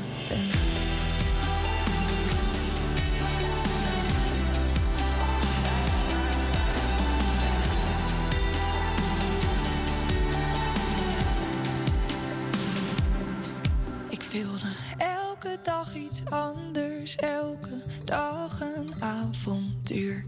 Ik 14.09 14.21
wilde 14.21 14.59
elke 14.97 15.57
dag 15.63 15.95
iets 15.95 16.21
anders, 16.29 17.15
elke 17.15 17.77
dag 18.03 18.61
een 18.61 18.93
avontuur. 18.99 20.23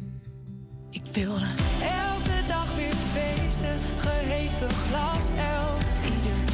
Ik 0.89 1.05
wilde 1.11 1.47
elke 1.81 2.47
dag 2.47 2.75
weer 2.75 2.93
feesten, 3.13 3.79
geheven 3.97 4.69
glas 4.69 5.29
elk 5.37 6.15
ieder 6.15 6.52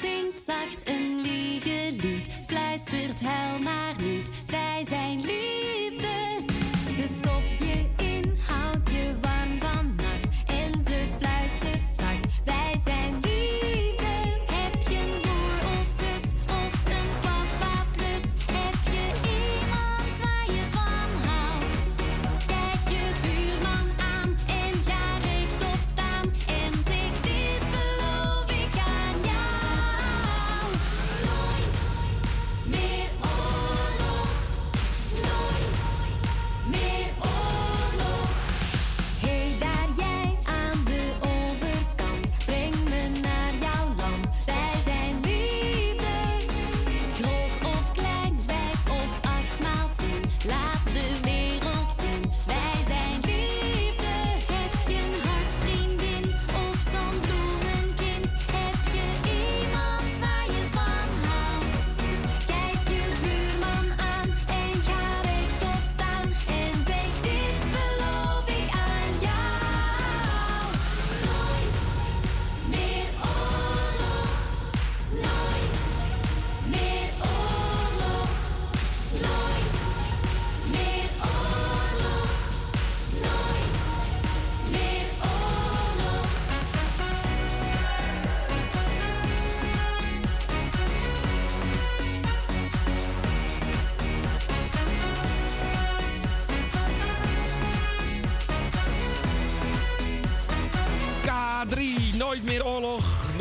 zingt 0.00 0.40
zacht 0.40 0.88
een 0.88 1.22
wiegelied, 1.22 2.28
fluistert 2.46 3.20
huil 3.20 3.58
maar 3.58 3.94
niet, 3.98 4.30
wij 4.46 4.84
zijn 4.88 5.14
liefde. 5.14 6.21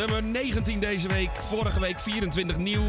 Nummer 0.08 0.24
19 0.24 0.80
deze 0.80 1.08
week. 1.08 1.30
Vorige 1.50 1.80
week 1.80 2.00
24 2.00 2.58
nieuw. 2.58 2.86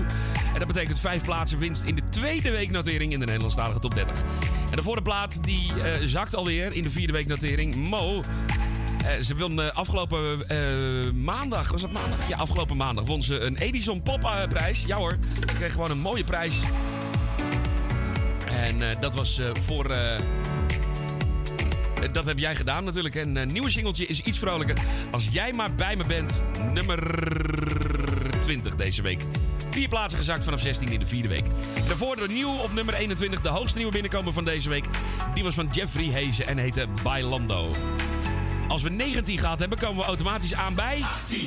En 0.53 0.59
dat 0.59 0.67
betekent 0.67 1.01
vijf 1.01 1.23
plaatsen 1.23 1.59
winst 1.59 1.83
in 1.83 1.95
de 1.95 2.03
tweede 2.09 2.51
weeknotering 2.51 3.13
in 3.13 3.19
de 3.19 3.25
Nederlandstalige 3.25 3.79
top 3.79 3.95
30. 3.95 4.23
En 4.71 4.77
de 4.77 4.83
vorige 4.83 5.03
plaat 5.03 5.45
die 5.45 5.83
eh, 5.83 6.01
zakt 6.05 6.37
alweer 6.37 6.77
in 6.77 6.83
de 6.83 6.91
vierde 6.91 7.13
weeknotering. 7.13 7.75
Mo. 7.77 8.23
eh, 9.05 9.23
ze 9.23 9.37
won 9.37 9.63
eh, 9.63 9.71
afgelopen 9.71 10.45
maandag, 11.25 11.71
was 11.71 11.83
het 11.83 11.93
maandag? 11.93 12.29
Ja, 12.29 12.37
afgelopen 12.37 12.77
maandag 12.77 13.05
won 13.05 13.23
ze 13.23 13.41
een 13.41 13.57
Edison 13.57 14.03
Pop 14.03 14.25
eh, 14.25 14.49
prijs. 14.49 14.85
Ja 14.87 14.97
hoor, 14.97 15.19
ze 15.49 15.55
kreeg 15.55 15.73
gewoon 15.73 15.91
een 15.91 16.01
mooie 16.01 16.25
prijs. 16.25 16.55
En 18.51 19.01
dat 19.01 19.15
was 19.15 19.41
voor... 19.53 19.97
eh, 22.03 22.13
dat 22.13 22.25
heb 22.25 22.39
jij 22.39 22.57
gedaan 22.57 22.85
natuurlijk. 22.85 23.15
En 23.15 23.37
een 23.37 23.49
nieuwe 23.49 23.71
singeltje 23.71 24.07
is 24.07 24.21
iets 24.21 24.39
vrolijker. 24.39 24.77
Als 25.11 25.29
jij 25.31 25.53
maar 25.53 25.75
bij 25.75 25.97
me 25.97 26.05
bent. 26.07 26.43
Nummer 26.73 26.99
20 28.41 28.77
deze 28.77 29.03
week. 29.03 29.21
Vier 29.71 29.89
plaatsen 29.89 30.19
gezakt 30.19 30.45
vanaf 30.45 30.61
16 30.61 30.89
in 30.89 30.99
de 30.99 31.07
vierde 31.07 31.29
week. 31.29 31.45
Daarvoor 31.89 32.17
de 32.17 32.29
nieuw 32.29 32.57
op 32.57 32.73
nummer 32.73 32.95
21. 32.95 33.41
De 33.41 33.49
hoogste 33.49 33.77
nieuwe 33.77 33.93
binnenkomen 33.93 34.33
van 34.33 34.45
deze 34.45 34.69
week. 34.69 34.85
Die 35.35 35.45
was 35.45 35.55
van 35.55 35.69
Jeffrey 35.73 36.05
Hezen 36.05 36.47
en 36.47 36.59
heette 36.59 36.87
Bailando. 37.03 37.71
Als 38.69 38.83
we 38.83 38.91
19 38.91 39.39
gehad 39.39 39.59
hebben, 39.59 39.79
komen 39.79 39.97
we 39.97 40.05
automatisch 40.05 40.55
aan 40.55 40.75
bij... 40.75 41.03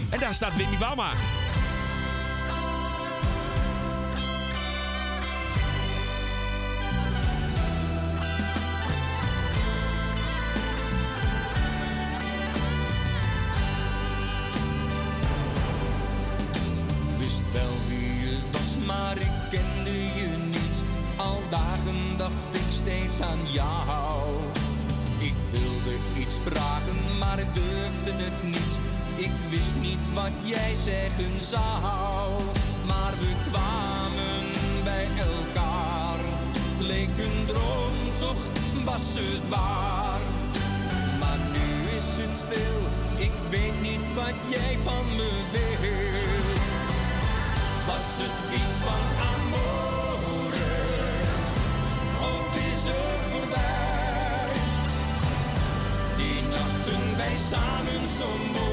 En 0.09 0.19
daar 0.19 0.33
staat 0.33 0.55
Wimmy 0.55 0.77
Bama. 0.77 1.11
Wat 30.26 30.49
jij 30.55 30.76
zeggen 30.84 31.34
zou. 31.49 32.32
Maar 32.89 33.13
we 33.21 33.32
kwamen 33.49 34.45
bij 34.84 35.07
elkaar. 35.32 36.19
Leek 36.80 37.13
een 37.26 37.45
droom, 37.45 37.97
toch 38.19 38.41
was 38.84 39.07
het 39.13 39.49
waar. 39.49 40.21
Maar 41.19 41.39
nu 41.55 41.67
is 41.99 42.09
het 42.21 42.36
stil, 42.43 42.80
ik 43.28 43.36
weet 43.49 43.78
niet 43.82 44.05
wat 44.15 44.38
jij 44.55 44.78
van 44.84 45.05
me 45.17 45.32
wil. 45.51 45.93
Was 47.89 48.07
het 48.21 48.38
iets 48.59 48.78
van 48.86 49.03
amore? 49.32 50.71
Of 52.34 52.45
is 52.71 52.84
het 52.91 53.21
voorbij? 53.32 54.53
Die 56.17 56.41
nachten 56.55 57.17
wij 57.17 57.36
samen 57.51 58.07
zo. 58.17 58.64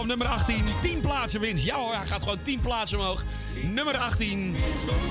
Op 0.00 0.06
nummer 0.06 0.26
18. 0.26 0.64
10 0.82 1.00
plaatsen 1.00 1.40
winst. 1.40 1.64
Ja 1.64 1.76
hoor, 1.76 1.94
hij 1.94 2.06
gaat 2.06 2.22
gewoon 2.22 2.42
10 2.42 2.60
plaatsen 2.60 2.98
omhoog. 2.98 3.24
Nummer 3.62 3.96
18. 3.96 4.56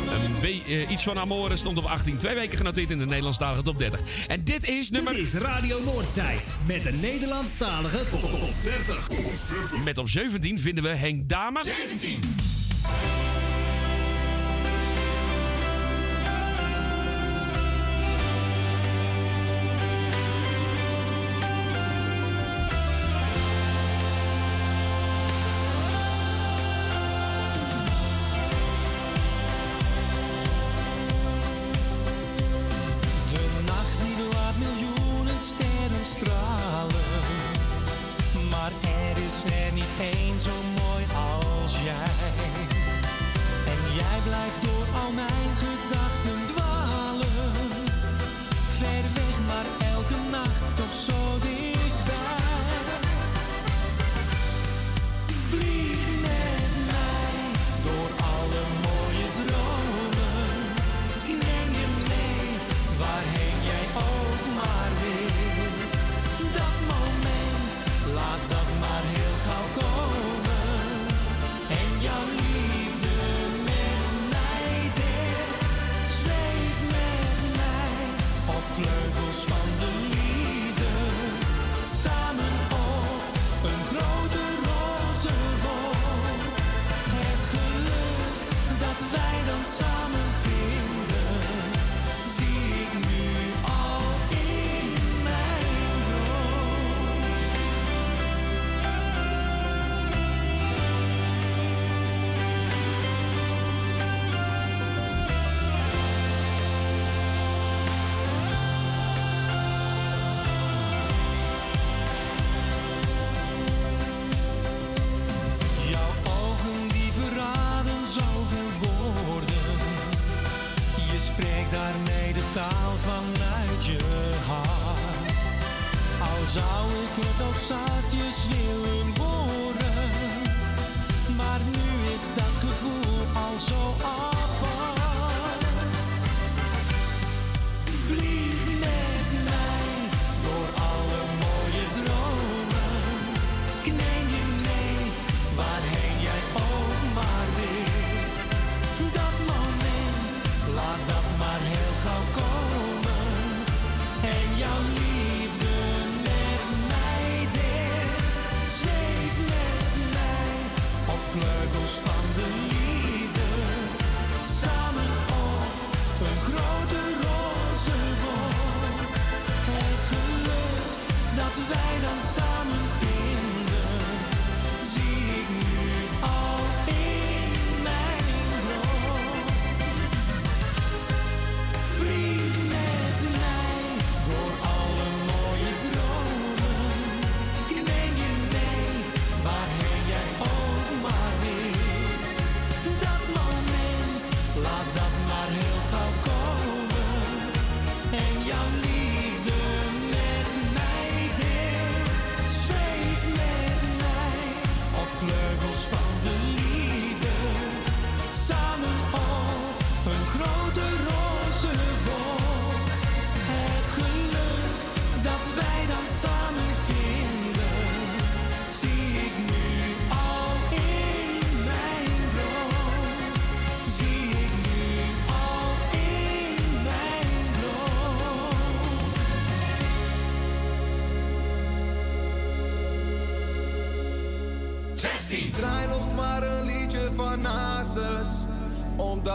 Een 0.09 0.35
B- 0.41 0.67
eh, 0.67 0.89
iets 0.89 1.03
van 1.03 1.17
Amore 1.19 1.57
stond 1.57 1.77
op 1.77 1.85
18. 1.85 2.17
Twee 2.17 2.35
weken 2.35 2.57
genoteerd 2.57 2.91
in 2.91 2.97
de 2.99 3.05
Nederlandstalige 3.05 3.61
top 3.61 3.79
30. 3.79 3.99
En 4.27 4.43
dit 4.43 4.65
is 4.65 4.89
nummer... 4.89 5.13
Dit 5.13 5.21
is 5.21 5.33
Radio 5.33 5.79
Noordzij 5.83 6.39
met 6.65 6.83
de 6.83 6.91
Nederlandstalige 6.91 8.03
top 8.09 8.51
30. 8.63 9.09
Met 9.83 9.97
op 9.97 10.09
17 10.09 10.59
vinden 10.59 10.83
we 10.83 10.89
Henk 10.89 11.29
Dama. 11.29 11.63
17. 11.63 12.19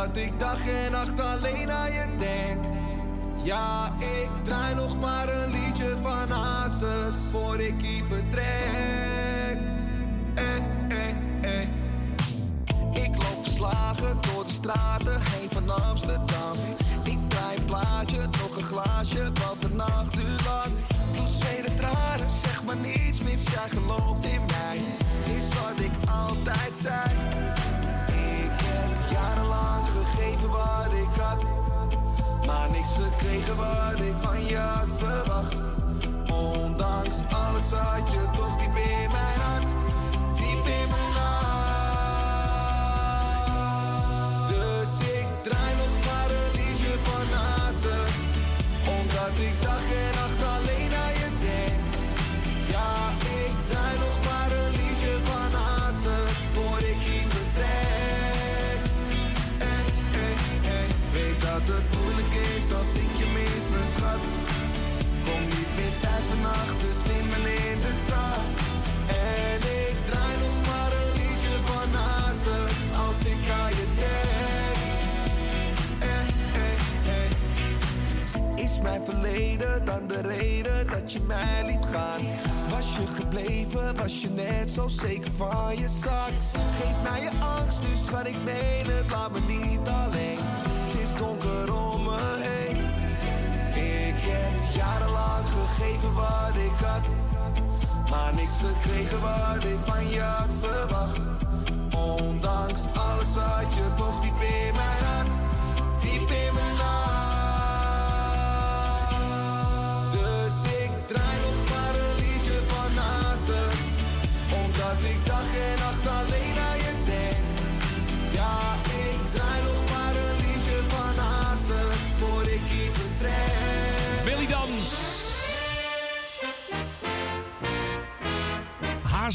dat 0.06 0.16
ik 0.16 0.40
dag 0.40 0.68
en 0.68 0.92
nacht 0.92 1.20
alleen 1.20 1.70
aan 1.70 1.92
je 1.92 2.06
denk. 2.18 2.64
Ja, 3.42 3.86
ik 3.98 4.30
draai 4.42 4.74
nog 4.74 5.00
maar 5.00 5.28
een 5.28 5.50
liedje 5.50 5.96
van 6.02 6.30
Hazes 6.30 7.16
voor 7.30 7.60
ik 7.60 7.80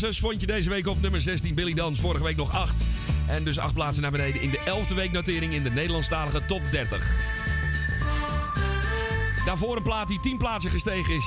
Dus 0.10 0.20
vond 0.20 0.42
je 0.42 0.48
deze 0.48 0.70
week 0.70 0.88
op 0.88 1.02
nummer 1.02 1.22
16. 1.22 1.56
Billy 1.56 1.74
Dans, 1.74 2.00
vorige 2.00 2.24
week 2.24 2.36
nog 2.36 2.52
8. 2.52 2.82
En 3.28 3.44
dus 3.44 3.60
8 3.60 3.74
plaatsen 3.74 4.02
naar 4.02 4.12
beneden 4.12 4.42
in 4.42 4.50
de 4.50 4.60
11e 4.60 4.96
week 4.96 5.12
notering 5.12 5.54
in 5.54 5.64
de 5.64 5.70
Nederlandstalige 5.70 6.46
top 6.46 6.62
30. 6.72 7.26
Daarvoor 9.46 9.76
een 9.76 9.84
plaat 9.84 10.08
die 10.08 10.20
10 10.20 10.38
plaatsen 10.38 10.72
gestegen 10.72 11.16
is. 11.16 11.26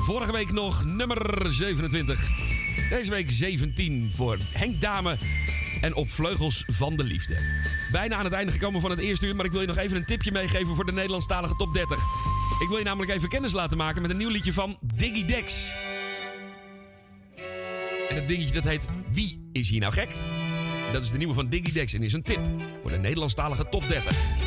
Vorige 0.00 0.32
week 0.32 0.52
nog 0.52 0.84
nummer 0.84 1.52
27. 1.52 2.30
Deze 2.90 3.10
week 3.10 3.30
17 3.30 4.10
voor 4.12 4.38
Henk 4.52 4.80
Dame 4.80 5.16
en 5.80 5.94
Op 5.94 6.10
Vleugels 6.10 6.64
van 6.66 6.96
de 6.96 7.04
Liefde. 7.04 7.36
Bijna 7.92 8.16
aan 8.16 8.24
het 8.24 8.34
einde 8.34 8.52
gekomen 8.52 8.80
van 8.80 8.90
het 8.90 9.00
eerste 9.00 9.26
uur, 9.26 9.36
maar 9.36 9.44
ik 9.44 9.52
wil 9.52 9.60
je 9.60 9.66
nog 9.66 9.78
even 9.78 9.96
een 9.96 10.06
tipje 10.06 10.32
meegeven 10.32 10.74
voor 10.74 10.86
de 10.86 10.92
Nederlandstalige 10.92 11.56
top 11.56 11.74
30. 11.74 11.98
Ik 12.60 12.68
wil 12.68 12.78
je 12.78 12.84
namelijk 12.84 13.12
even 13.12 13.28
kennis 13.28 13.52
laten 13.52 13.76
maken 13.76 14.02
met 14.02 14.10
een 14.10 14.16
nieuw 14.16 14.30
liedje 14.30 14.52
van 14.52 14.78
Diggy 14.94 15.24
Dex. 15.24 15.74
En 18.08 18.16
het 18.16 18.28
dingetje 18.28 18.54
dat 18.54 18.64
heet 18.64 18.90
Wie 19.10 19.48
is 19.52 19.68
hier 19.68 19.80
nou 19.80 19.92
gek? 19.92 20.08
Dat 20.92 21.04
is 21.04 21.10
de 21.10 21.18
nieuwe 21.18 21.34
van 21.34 21.48
Diggy 21.48 21.72
Dex 21.72 21.92
en 21.92 22.02
is 22.02 22.12
een 22.12 22.22
tip 22.22 22.48
voor 22.82 22.90
de 22.90 22.98
Nederlandstalige 22.98 23.68
top 23.68 23.88
30. 23.88 24.45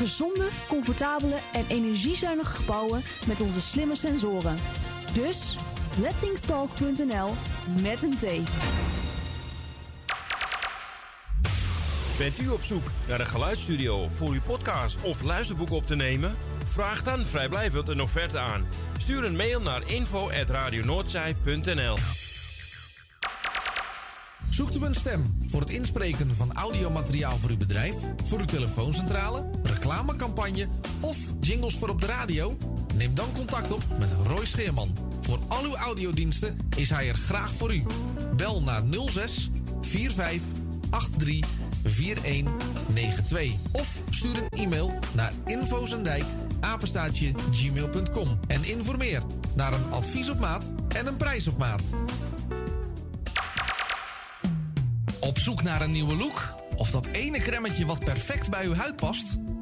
Gezonde, 0.00 0.48
comfortabele 0.68 1.36
en 1.52 1.64
energiezuinige 1.68 2.54
gebouwen 2.54 3.02
met 3.26 3.40
onze 3.40 3.60
slimme 3.60 3.96
sensoren. 3.96 4.56
Dus 5.12 5.56
lettingstalk.nl 5.98 7.30
met 7.82 8.02
een 8.02 8.16
T. 8.16 8.24
Bent 12.18 12.40
u 12.40 12.48
op 12.48 12.62
zoek 12.62 12.82
naar 13.08 13.20
een 13.20 13.26
geluidsstudio 13.26 14.08
voor 14.14 14.32
uw 14.32 14.40
podcast 14.46 14.96
of 15.02 15.22
luisterboek 15.22 15.70
op 15.70 15.86
te 15.86 15.96
nemen? 15.96 16.36
Vraag 16.72 17.02
dan 17.02 17.20
vrijblijvend 17.20 17.88
een 17.88 18.00
offerte 18.00 18.38
aan. 18.38 18.66
Stuur 18.98 19.24
een 19.24 19.36
mail 19.36 19.60
naar 19.60 19.90
info.radionoordzij.nl 19.90 21.96
Zoekt 24.50 24.76
u 24.76 24.84
een 24.84 24.94
stem 24.94 25.38
voor 25.46 25.60
het 25.60 25.70
inspreken 25.70 26.34
van 26.36 26.52
audiomateriaal 26.52 27.36
voor 27.36 27.50
uw 27.50 27.56
bedrijf, 27.56 27.94
voor 28.24 28.38
uw 28.38 28.44
telefooncentrale, 28.44 29.50
reclamecampagne 29.90 30.66
of 31.00 31.16
jingles 31.40 31.76
voor 31.76 31.88
op 31.88 32.00
de 32.00 32.06
radio? 32.06 32.56
Neem 32.94 33.14
dan 33.14 33.32
contact 33.34 33.72
op 33.72 33.82
met 33.98 34.08
Roy 34.26 34.46
Scheerman. 34.46 34.96
Voor 35.20 35.38
al 35.48 35.64
uw 35.64 35.74
audiodiensten 35.74 36.58
is 36.76 36.90
hij 36.90 37.08
er 37.08 37.14
graag 37.14 37.52
voor 37.52 37.74
u. 37.74 37.82
Bel 38.36 38.62
naar 38.62 38.82
06 39.06 39.50
45 39.80 40.42
83 40.90 41.48
4192 41.84 43.52
of 43.72 44.02
stuur 44.10 44.36
een 44.36 44.64
e-mail 44.64 44.98
naar 45.14 45.32
infozendijk 45.46 46.24
apenstaatje 46.60 47.32
gmail.com 47.52 48.38
en 48.46 48.64
informeer 48.64 49.22
naar 49.54 49.72
een 49.72 49.90
advies 49.90 50.30
op 50.30 50.38
maat 50.38 50.72
en 50.88 51.06
een 51.06 51.16
prijs 51.16 51.48
op 51.48 51.58
maat. 51.58 51.82
Op 55.20 55.38
zoek 55.38 55.62
naar 55.62 55.82
een 55.82 55.92
nieuwe 55.92 56.16
look? 56.16 56.54
Of 56.76 56.90
dat 56.90 57.06
ene 57.06 57.38
cremmetje 57.38 57.86
wat 57.86 58.04
perfect 58.04 58.50
bij 58.50 58.64
uw 58.64 58.74
huid 58.74 58.96
past? 58.96 59.38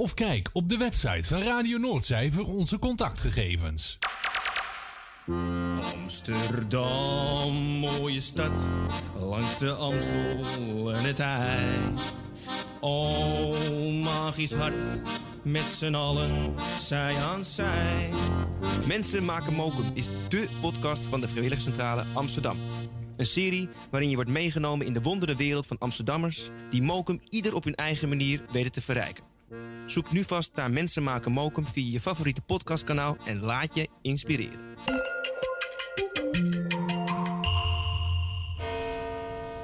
Of 0.00 0.14
kijk 0.14 0.50
op 0.52 0.68
de 0.68 0.76
website 0.76 1.28
van 1.28 1.42
Radio 1.42 1.78
Noordzij 1.78 2.30
voor 2.30 2.46
onze 2.46 2.78
contactgegevens. 2.78 3.98
Amsterdam, 5.94 7.52
mooie 7.78 8.20
stad, 8.20 8.50
langs 9.18 9.58
de 9.58 9.70
Amstel 9.70 10.92
en 10.92 11.04
het 11.04 11.18
IJ. 11.20 11.68
Oh, 12.80 14.02
magisch 14.02 14.52
hart, 14.52 15.02
met 15.42 15.66
z'n 15.66 15.94
allen, 15.94 16.54
zij 16.78 17.16
aan 17.16 17.44
zij. 17.44 18.10
Mensen 18.86 19.24
maken 19.24 19.54
mokum 19.54 19.90
is 19.94 20.10
dé 20.28 20.46
podcast 20.60 21.06
van 21.06 21.20
de 21.20 21.28
Vrijwilligcentrale 21.28 22.06
Amsterdam. 22.14 22.58
Een 23.16 23.26
serie 23.26 23.68
waarin 23.90 24.08
je 24.08 24.14
wordt 24.14 24.30
meegenomen 24.30 24.86
in 24.86 24.92
de 24.92 25.02
wondere 25.02 25.36
wereld 25.36 25.66
van 25.66 25.78
Amsterdammers... 25.78 26.48
die 26.70 26.82
mokum 26.82 27.20
ieder 27.28 27.54
op 27.54 27.64
hun 27.64 27.74
eigen 27.74 28.08
manier 28.08 28.44
weten 28.52 28.72
te 28.72 28.82
verrijken. 28.82 29.29
Zoek 29.86 30.12
nu 30.12 30.24
vast 30.24 30.50
naar 30.54 30.70
Mensen 30.70 31.02
maken 31.02 31.32
mokum 31.32 31.66
via 31.72 31.92
je 31.92 32.00
favoriete 32.00 32.40
podcastkanaal... 32.40 33.16
en 33.24 33.40
laat 33.40 33.74
je 33.74 33.88
inspireren. 34.00 34.58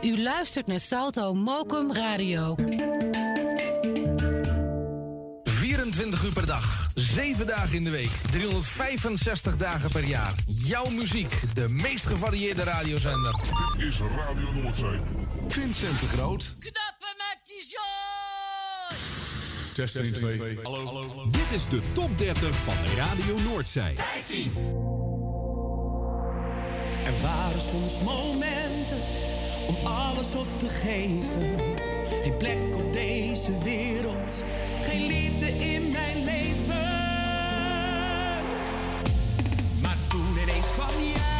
U 0.02 0.22
luistert 0.22 0.66
naar 0.66 0.80
Salto 0.80 1.34
Mokum 1.34 1.92
Radio. 1.92 2.54
24 5.44 6.24
uur 6.24 6.32
per 6.32 6.46
dag, 6.46 6.88
7 6.94 7.46
dagen 7.46 7.74
in 7.74 7.84
de 7.84 7.90
week, 7.90 8.10
365 8.30 9.56
dagen 9.56 9.90
per 9.90 10.04
jaar. 10.04 10.34
Jouw 10.46 10.88
muziek, 10.88 11.54
de 11.54 11.68
meest 11.68 12.06
gevarieerde 12.06 12.62
radiozender. 12.62 13.34
Dit 13.76 13.86
is 13.86 13.98
Radio 13.98 14.52
Noordzee. 14.52 15.00
Vincent 15.48 16.00
de 16.00 16.06
Groot. 16.06 16.56
Knappen 16.58 17.14
met 17.16 17.38
die 17.42 17.60
zooi! 17.60 19.25
Test 19.76 19.96
1, 19.96 20.12
2. 20.12 20.58
Hallo. 20.62 21.26
Dit 21.30 21.50
is 21.52 21.68
de 21.68 21.80
top 21.92 22.18
30 22.18 22.56
van 22.56 22.74
Radio 22.96 23.38
Noordzij. 23.50 23.94
15. 23.96 24.52
Er 27.04 27.22
waren 27.22 27.60
soms 27.60 28.00
momenten 28.00 28.98
om 29.66 29.86
alles 29.86 30.34
op 30.34 30.46
te 30.58 30.68
geven. 30.68 31.54
Geen 32.22 32.36
plek 32.36 32.58
op 32.74 32.92
deze 32.92 33.58
wereld, 33.62 34.44
geen 34.82 35.06
liefde 35.06 35.46
in 35.46 35.90
mijn 35.90 36.24
leven. 36.24 36.84
Maar 39.82 39.96
toen 40.08 40.38
ineens 40.42 40.72
kwam 40.72 41.02
jij 41.14 41.35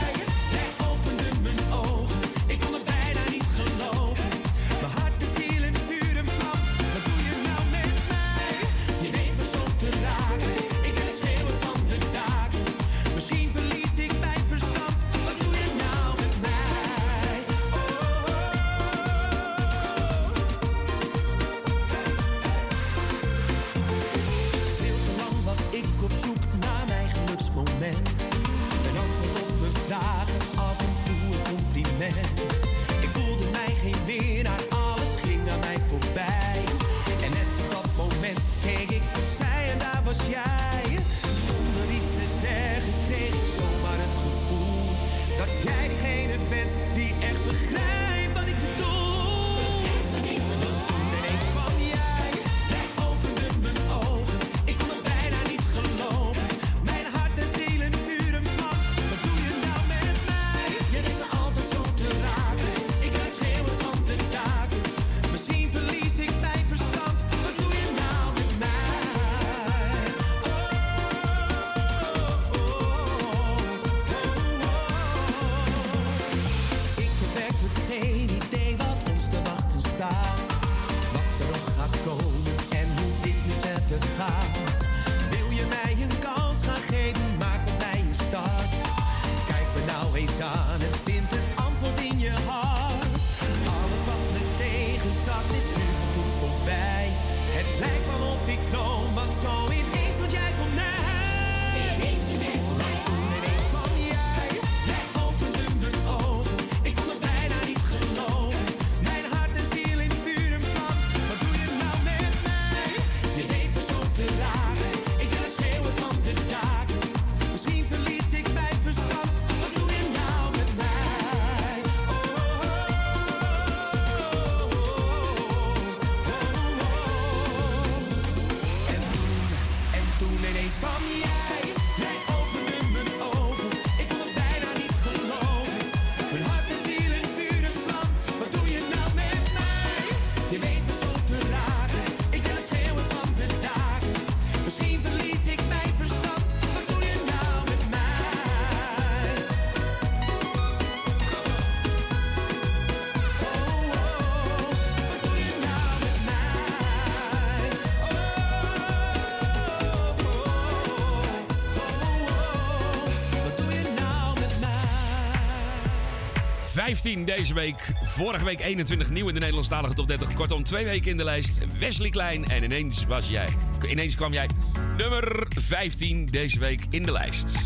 15 166.86 167.24
deze 167.24 167.54
week. 167.54 167.92
Vorige 168.02 168.44
week 168.44 168.60
21 168.60 169.10
nieuw 169.10 169.28
in 169.28 169.34
de 169.34 169.40
Nederlandstalige 169.40 169.94
top 169.94 170.08
30. 170.08 170.34
Kortom, 170.34 170.64
twee 170.64 170.84
weken 170.84 171.10
in 171.10 171.16
de 171.16 171.24
lijst. 171.24 171.58
Wesley 171.78 172.10
Klein 172.10 172.48
en 172.48 172.62
ineens 172.62 173.04
was 173.06 173.28
jij. 173.28 173.48
Ineens 173.88 174.14
kwam 174.14 174.32
jij 174.32 174.48
nummer 174.96 175.46
15 175.48 176.26
deze 176.26 176.58
week 176.58 176.82
in 176.90 177.02
de 177.02 177.12
lijst. 177.12 177.58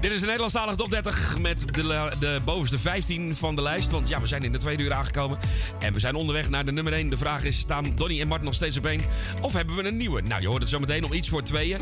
Dit 0.00 0.12
is 0.12 0.20
de 0.20 0.26
Nederlandstalige 0.26 0.76
top 0.76 0.90
30 0.90 1.38
met 1.38 1.74
de, 1.74 2.10
de 2.20 2.40
bovenste 2.44 2.78
15 2.78 3.36
van 3.36 3.56
de 3.56 3.62
lijst. 3.62 3.90
Want 3.90 4.08
ja, 4.08 4.20
we 4.20 4.26
zijn 4.26 4.42
in 4.42 4.52
de 4.52 4.58
tweede 4.58 4.82
uur 4.82 4.92
aangekomen. 4.92 5.38
En 5.80 5.92
we 5.92 6.00
zijn 6.00 6.14
onderweg 6.14 6.48
naar 6.48 6.64
de 6.64 6.72
nummer 6.72 6.92
1. 6.92 7.10
De 7.10 7.16
vraag 7.16 7.44
is, 7.44 7.58
staan 7.58 7.92
Donny 7.94 8.20
en 8.20 8.28
Mart 8.28 8.42
nog 8.42 8.54
steeds 8.54 8.76
op 8.76 8.86
één? 8.86 9.00
Of 9.40 9.52
hebben 9.52 9.76
we 9.76 9.84
een 9.84 9.96
nieuwe? 9.96 10.20
Nou, 10.22 10.40
je 10.40 10.48
hoort 10.48 10.62
het 10.62 10.70
zo 10.70 10.78
meteen 10.78 11.00
nog 11.00 11.14
iets 11.14 11.28
voor 11.28 11.42
tweeën. 11.42 11.80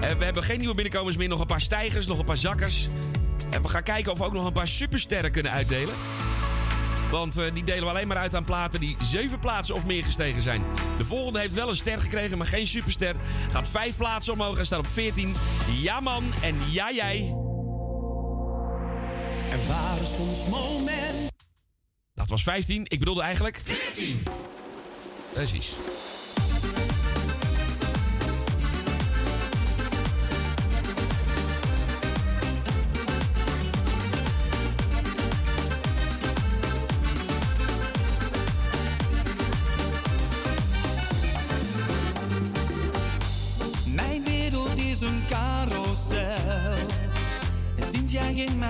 Eh, 0.00 0.10
we 0.18 0.24
hebben 0.24 0.42
geen 0.42 0.58
nieuwe 0.58 0.74
binnenkomers 0.74 1.16
meer. 1.16 1.28
Nog 1.28 1.40
een 1.40 1.46
paar 1.46 1.60
stijgers, 1.60 2.06
nog 2.06 2.18
een 2.18 2.24
paar 2.24 2.36
zakkers. 2.36 2.86
En 3.50 3.62
we 3.62 3.68
gaan 3.68 3.82
kijken 3.82 4.12
of 4.12 4.18
we 4.18 4.24
ook 4.24 4.32
nog 4.32 4.44
een 4.44 4.52
paar 4.52 4.68
supersterren 4.68 5.30
kunnen 5.30 5.52
uitdelen. 5.52 5.94
Want 7.10 7.38
eh, 7.38 7.54
die 7.54 7.64
delen 7.64 7.82
we 7.82 7.88
alleen 7.88 8.08
maar 8.08 8.16
uit 8.16 8.34
aan 8.34 8.44
platen 8.44 8.80
die 8.80 8.96
zeven 9.02 9.38
plaatsen 9.38 9.74
of 9.74 9.86
meer 9.86 10.04
gestegen 10.04 10.42
zijn. 10.42 10.62
De 10.98 11.04
volgende 11.04 11.38
heeft 11.38 11.54
wel 11.54 11.68
een 11.68 11.76
ster 11.76 12.00
gekregen, 12.00 12.38
maar 12.38 12.46
geen 12.46 12.66
superster. 12.66 13.14
Gaat 13.50 13.68
vijf 13.68 13.96
plaatsen 13.96 14.32
omhoog 14.32 14.58
en 14.58 14.66
staat 14.66 14.78
op 14.78 14.86
14. 14.86 15.34
Ja 15.80 16.00
man 16.00 16.24
en 16.42 16.56
ja 16.70 16.92
jij. 16.92 17.34
Er 19.50 19.66
waren 19.68 20.06
soms 20.06 20.46
momenten. 20.46 21.28
Dat 22.14 22.28
was 22.28 22.42
15. 22.42 22.84
Ik 22.88 22.98
bedoelde 22.98 23.22
eigenlijk... 23.22 23.60
14. 23.64 24.22
Precies. 25.32 25.72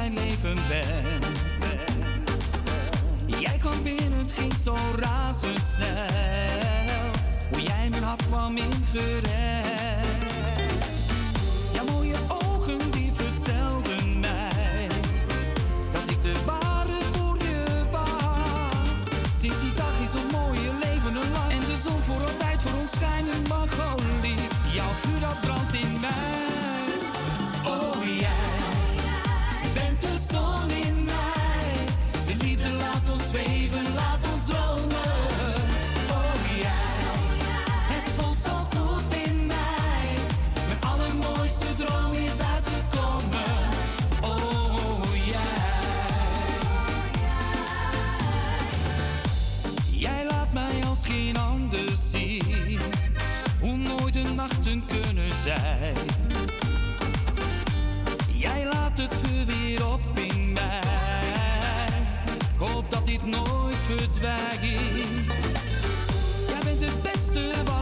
mijn 0.01 0.14
leven 0.14 0.57
bent. 0.68 1.38
Jij 3.40 3.57
kwam 3.59 3.82
binnen, 3.82 4.18
het 4.18 4.30
ging 4.32 4.53
zo 4.64 4.76
razendsnel. 4.96 6.07
Hoe 7.51 7.62
jij 7.62 7.88
mijn 7.90 8.03
had 8.03 8.26
kwam 8.26 8.57
ingered. 8.57 9.30
Jouw 11.72 11.84
mooie 11.84 12.16
ogen 12.28 12.90
die 12.90 13.12
vertelden 13.14 14.20
mij 14.20 14.86
dat 15.92 16.11
ik 16.11 16.22
de 16.22 16.34
ware 16.46 16.98
voor 17.12 17.36
je 17.38 17.84
was. 17.90 19.01
Sinds 19.40 19.61
die 19.61 19.72
dag 19.72 20.01
is 20.05 20.22
ons 20.22 20.32
mooie 20.32 20.70
leven 20.82 21.14
een 21.22 21.32
lang 21.32 21.51
en 21.51 21.61
de 21.61 21.76
zon 21.84 22.03
voor 22.03 22.20
altijd 22.20 22.62
voor 22.62 22.80
ons 22.80 22.90
schijnen 22.90 23.42
mag 23.48 23.94
olie. 23.94 24.40
Jouw 24.72 24.92
vuur 25.03 25.20
dat 25.20 25.40
brandt 25.40 25.74
in 25.74 26.01
mij. 26.01 26.39
zij. 55.43 55.93
Jij 58.32 58.64
laat 58.64 58.99
het 58.99 59.14
vuur 59.22 59.47
weer 59.47 59.86
op 59.86 60.01
in 60.14 60.53
mij. 60.53 60.80
Ik 62.55 62.68
hoop 62.68 62.91
dat 62.91 63.07
dit 63.07 63.26
nooit 63.26 63.76
verdwijnt. 63.76 64.61
Jij 66.49 66.59
bent 66.64 66.80
het 66.80 67.03
beste 67.03 67.53
wat 67.64 67.80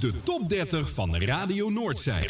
de 0.00 0.12
top 0.22 0.48
30 0.48 0.84
van 0.94 1.24
Radio 1.24 1.70
Noordzee. 1.70 2.26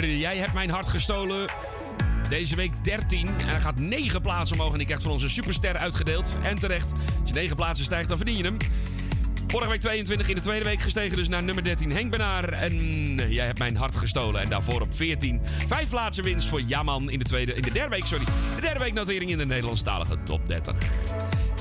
Jij 0.00 0.36
hebt 0.36 0.52
mijn 0.52 0.70
hart 0.70 0.88
gestolen. 0.88 1.50
Deze 2.28 2.56
week 2.56 2.84
13. 2.84 3.26
En 3.26 3.48
hij 3.48 3.60
gaat 3.60 3.80
9 3.80 4.20
plaatsen 4.20 4.56
omhoog. 4.56 4.72
En 4.72 4.76
die 4.76 4.86
krijgt 4.86 5.02
van 5.02 5.12
onze 5.12 5.28
superster 5.28 5.76
uitgedeeld. 5.76 6.38
En 6.42 6.58
terecht. 6.58 6.92
Als 6.92 7.30
je 7.30 7.34
9 7.34 7.56
plaatsen 7.56 7.84
stijgt, 7.84 8.08
dan 8.08 8.16
verdien 8.16 8.36
je 8.36 8.42
hem. 8.42 8.56
Vorige 9.46 9.70
week 9.70 9.80
22, 9.80 10.28
in 10.28 10.34
de 10.34 10.40
tweede 10.40 10.64
week 10.64 10.80
gestegen 10.80 11.16
dus 11.16 11.28
naar 11.28 11.42
nummer 11.42 11.64
13. 11.64 11.92
Henk 11.92 12.10
Bernard. 12.10 12.50
En 12.50 12.74
jij 13.28 13.46
hebt 13.46 13.58
mijn 13.58 13.76
hart 13.76 13.96
gestolen. 13.96 14.40
En 14.40 14.48
daarvoor 14.48 14.80
op 14.80 14.94
14. 14.94 15.40
Vijf 15.66 15.88
plaatsen 15.88 16.24
winst 16.24 16.48
voor 16.48 16.60
Jaman 16.60 17.10
in 17.10 17.18
de, 17.18 17.24
tweede, 17.24 17.54
in 17.54 17.62
de 17.62 17.72
derde 17.72 17.90
week. 17.90 18.04
Sorry. 18.04 18.24
De 18.54 18.60
derde 18.60 18.78
week 18.78 18.94
notering 18.94 19.30
in 19.30 19.38
de 19.38 19.46
Nederlandstalige 19.46 20.16
top 20.22 20.48
30. 20.48 20.76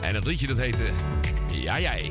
En 0.02 0.14
dat 0.14 0.26
liedje 0.26 0.48
dat 0.48 0.58
heette... 0.58 0.86
Ja, 1.54 1.80
jij. 1.80 2.10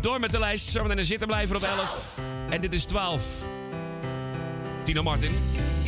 Door 0.00 0.20
met 0.20 0.30
de 0.30 0.38
lijst. 0.38 0.68
Zometeen 0.68 0.98
een 0.98 1.04
zittenblijver 1.04 1.56
op 1.56 1.62
11. 1.62 2.18
En 2.50 2.60
dit 2.60 2.72
is 2.72 2.84
12. 2.84 3.22
Tino 4.82 5.02
Martin. 5.02 5.32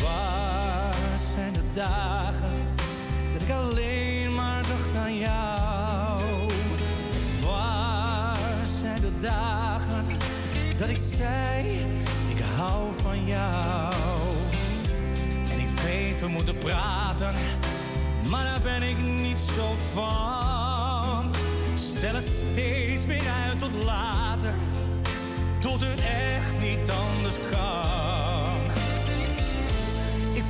Waar 0.01 1.19
zijn 1.35 1.53
de 1.53 1.63
dagen 1.73 2.51
dat 3.33 3.43
ik 3.43 3.51
alleen 3.51 4.35
maar 4.35 4.63
dacht 4.63 4.97
aan 4.97 5.17
jou? 5.17 6.23
Waar 7.45 8.67
zijn 8.81 9.01
de 9.01 9.13
dagen 9.21 10.05
dat 10.77 10.89
ik 10.89 10.97
zei, 10.97 11.87
ik 12.29 12.43
hou 12.57 12.95
van 13.03 13.25
jou? 13.25 13.95
En 15.51 15.59
ik 15.59 15.69
weet, 15.85 16.21
we 16.21 16.29
moeten 16.29 16.59
praten, 16.59 17.35
maar 18.31 18.45
daar 18.45 18.61
ben 18.63 18.83
ik 18.83 18.99
niet 18.99 19.41
zo 19.57 19.75
van. 19.95 21.33
Stel 21.75 22.15
het 22.15 22.45
steeds 22.51 23.07
weer 23.07 23.29
uit 23.49 23.59
tot 23.59 23.85
later, 23.85 24.55
tot 25.59 25.81
het 25.81 26.01
echt 26.01 26.61
niet 26.61 26.91
anders 26.91 27.37
kan. 27.51 28.14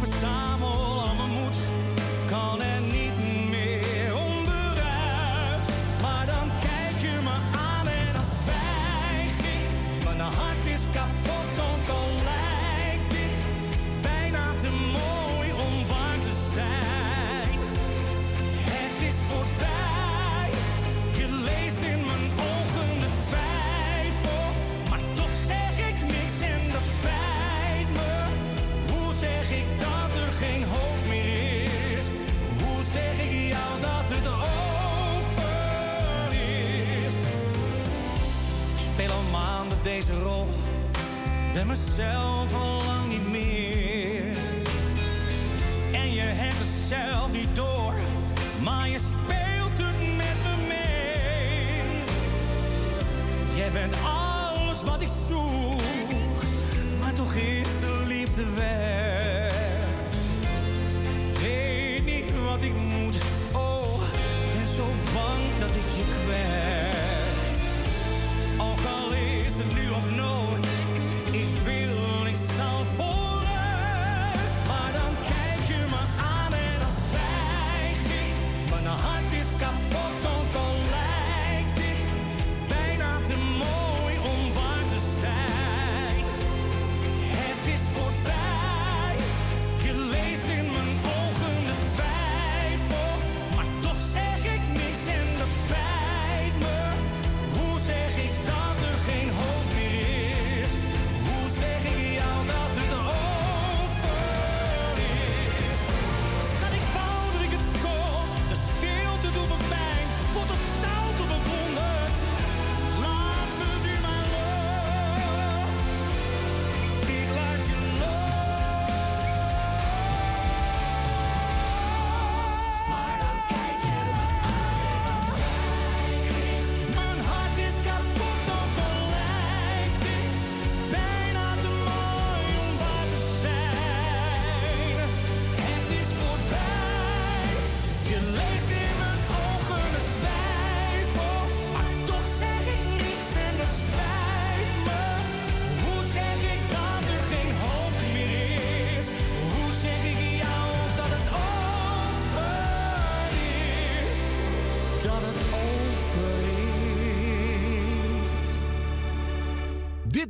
Ik 0.05 0.11
verzamel 0.11 1.04
deze 40.07 40.19
ben 41.53 41.67
mezelf 41.67 42.55
al 42.55 42.85
lang 42.87 43.09
niet 43.09 43.31
meer. 43.31 44.37
En 45.93 46.13
je 46.13 46.21
hebt 46.21 46.59
het 46.59 46.89
zelf 46.89 47.33
niet 47.33 47.57
door, 47.57 47.95
maar 48.63 48.89
je 48.89 48.99
speelt 48.99 49.79
het 49.79 50.17
met 50.17 50.37
me 50.43 50.67
mee. 50.69 51.83
Jij 53.57 53.71
bent 53.71 53.95
alles 54.05 54.83
wat 54.83 55.03
ik 55.03 55.09
zoek, 55.29 55.81
maar 57.01 57.15
toch 57.15 57.35
is 57.35 57.81
de 57.81 58.05
liefde 58.07 58.45
weg. 58.55 59.04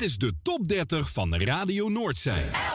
Dit 0.04 0.12
is 0.12 0.18
de 0.18 0.32
top 0.42 0.68
30 0.68 1.10
van 1.10 1.34
Radio 1.36 1.88
Noordzij. 1.88 2.73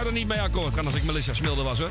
Zou 0.00 0.12
er 0.12 0.18
niet 0.18 0.28
mee 0.28 0.40
akkoord 0.40 0.74
gaan 0.74 0.86
als 0.86 0.94
ik 0.94 1.04
Melissa 1.04 1.34
Smilde 1.34 1.62
was 1.62 1.78
hoor. 1.78 1.90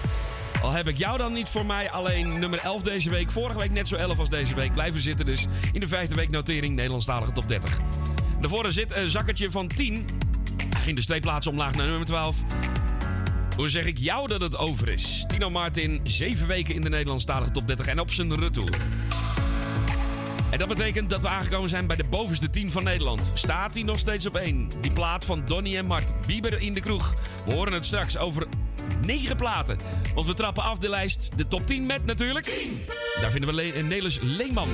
Al 0.61 0.71
heb 0.71 0.87
ik 0.87 0.97
jou 0.97 1.17
dan 1.17 1.33
niet 1.33 1.49
voor 1.49 1.65
mij 1.65 1.91
alleen 1.91 2.39
nummer 2.39 2.59
11 2.59 2.81
deze 2.81 3.09
week. 3.09 3.31
Vorige 3.31 3.59
week 3.59 3.71
net 3.71 3.87
zo 3.87 3.95
11 3.95 4.19
als 4.19 4.29
deze 4.29 4.55
week. 4.55 4.73
Blijven 4.73 5.01
zitten 5.01 5.25
dus 5.25 5.47
in 5.71 5.79
de 5.79 5.87
vijfde 5.87 6.15
week 6.15 6.29
notering 6.29 6.75
Nederlandstalige 6.75 7.31
top 7.31 7.47
30. 7.47 7.79
Daarvoor 8.39 8.71
zit 8.71 8.95
een 8.95 9.09
zakkertje 9.09 9.51
van 9.51 9.67
10. 9.67 10.09
Hij 10.69 10.81
ging 10.81 10.95
dus 10.95 11.05
twee 11.05 11.19
plaatsen 11.19 11.51
omlaag 11.51 11.75
naar 11.75 11.87
nummer 11.87 12.05
12. 12.05 12.37
Hoe 13.55 13.69
zeg 13.69 13.85
ik 13.85 13.97
jou 13.97 14.27
dat 14.27 14.41
het 14.41 14.57
over 14.57 14.87
is? 14.87 15.25
Tino 15.27 15.49
Martin, 15.49 15.99
zeven 16.03 16.47
weken 16.47 16.75
in 16.75 16.81
de 16.81 16.89
Nederlandstalige 16.89 17.51
top 17.51 17.67
30 17.67 17.87
en 17.87 17.99
op 17.99 18.11
zijn 18.11 18.39
retour. 18.39 18.77
En 20.49 20.59
dat 20.59 20.67
betekent 20.67 21.09
dat 21.09 21.21
we 21.21 21.27
aangekomen 21.27 21.69
zijn 21.69 21.87
bij 21.87 21.95
de 21.95 22.03
bovenste 22.03 22.49
10 22.49 22.71
van 22.71 22.83
Nederland. 22.83 23.31
Staat 23.33 23.73
hij 23.73 23.83
nog 23.83 23.99
steeds 23.99 24.25
op 24.25 24.35
1? 24.35 24.69
Die 24.81 24.91
plaat 24.91 25.25
van 25.25 25.43
Donny 25.45 25.77
en 25.77 25.85
Mart. 25.85 26.13
Bieber 26.27 26.61
in 26.61 26.73
de 26.73 26.79
kroeg. 26.79 27.13
We 27.49 27.55
horen 27.55 27.73
het 27.73 27.85
straks 27.85 28.17
over 28.17 28.47
9 29.01 29.35
platen. 29.35 29.77
Want 30.15 30.27
we 30.27 30.33
trappen 30.33 30.63
af 30.63 30.77
de 30.77 30.89
lijst. 30.89 31.37
De 31.37 31.47
top 31.47 31.67
10 31.67 31.85
met 31.85 32.05
natuurlijk. 32.05 32.45
Daar 33.21 33.31
vinden 33.31 33.49
we 33.49 33.55
Le 33.55 33.73
eh, 33.73 33.83
Nelis 33.83 34.19
Leeman. 34.21 34.67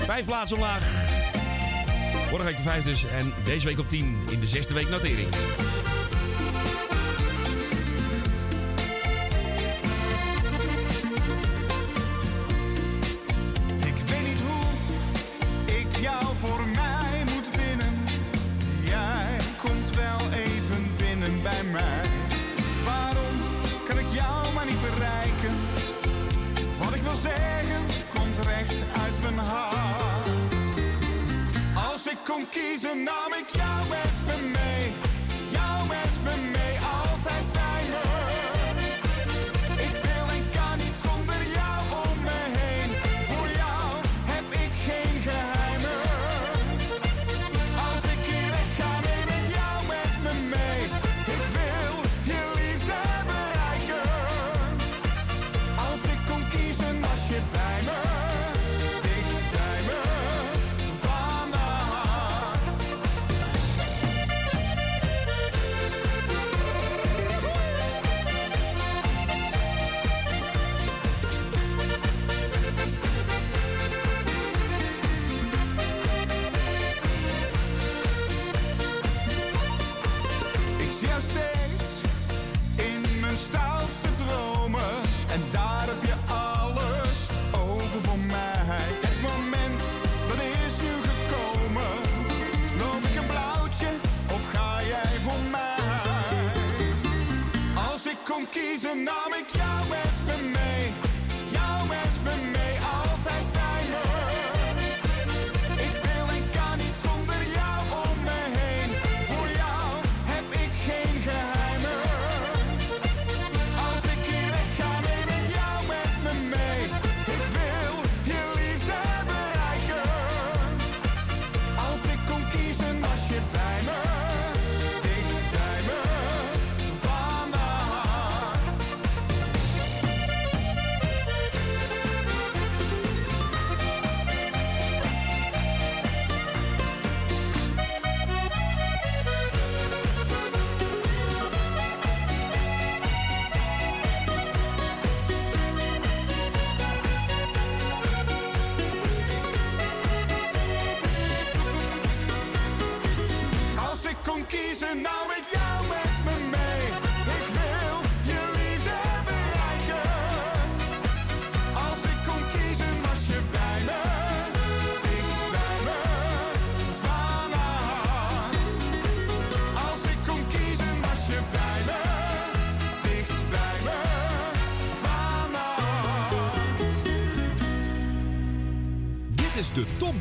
Vijf 0.00 0.24
plaatsen 0.24 0.56
omlaag. 0.56 0.82
Vorige 2.28 2.46
week 2.46 2.56
de 2.56 2.62
vijf 2.62 2.84
dus. 2.84 3.04
En 3.04 3.32
deze 3.44 3.66
week 3.66 3.78
op 3.78 3.88
10 3.88 4.16
in 4.30 4.40
de 4.40 4.46
zesde 4.46 4.74
week 4.74 4.88
notering. 4.88 5.28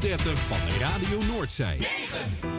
top 0.02 0.19
30 0.19 0.36
van 0.36 0.57
Radio 0.80 1.19
Noordzee. 1.28 1.78
9. 1.78 2.51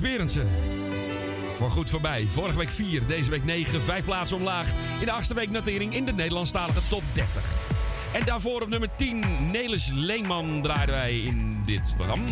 Berendsen. 0.00 0.48
Voor 1.54 1.70
goed 1.70 1.90
voorbij. 1.90 2.26
Vorige 2.26 2.58
week 2.58 2.70
4, 2.70 3.06
deze 3.06 3.30
week 3.30 3.44
9, 3.44 3.82
vijf 3.82 4.04
plaatsen 4.04 4.36
omlaag. 4.36 4.68
In 5.00 5.04
de 5.06 5.12
achtste 5.12 5.34
week 5.34 5.50
notering 5.50 5.94
in 5.94 6.04
de 6.04 6.12
Nederlandstalige 6.12 6.80
top 6.88 7.02
30. 7.12 7.42
En 8.12 8.24
daarvoor 8.24 8.62
op 8.62 8.68
nummer 8.68 8.88
10, 8.96 9.50
Nelis 9.50 9.90
Leenman 9.94 10.62
draaiden 10.62 10.94
wij 10.94 11.18
in 11.20 11.62
dit 11.66 11.94
programma. 11.96 12.24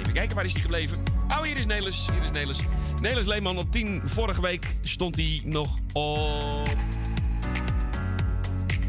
Even 0.00 0.12
kijken, 0.12 0.36
waar 0.36 0.44
is 0.44 0.52
die 0.52 0.62
gebleven? 0.62 1.02
Oh, 1.28 1.42
hier 1.42 1.56
is 1.56 1.66
Nelis. 1.66 2.06
Hier 2.12 2.22
is 2.22 2.30
Nelis. 2.30 2.58
Nelis 3.00 3.26
Leenman 3.26 3.58
op 3.58 3.72
10. 3.72 4.02
Vorige 4.04 4.40
week 4.40 4.76
stond 4.82 5.16
hij 5.16 5.40
nog 5.44 5.78
op... 5.92 6.68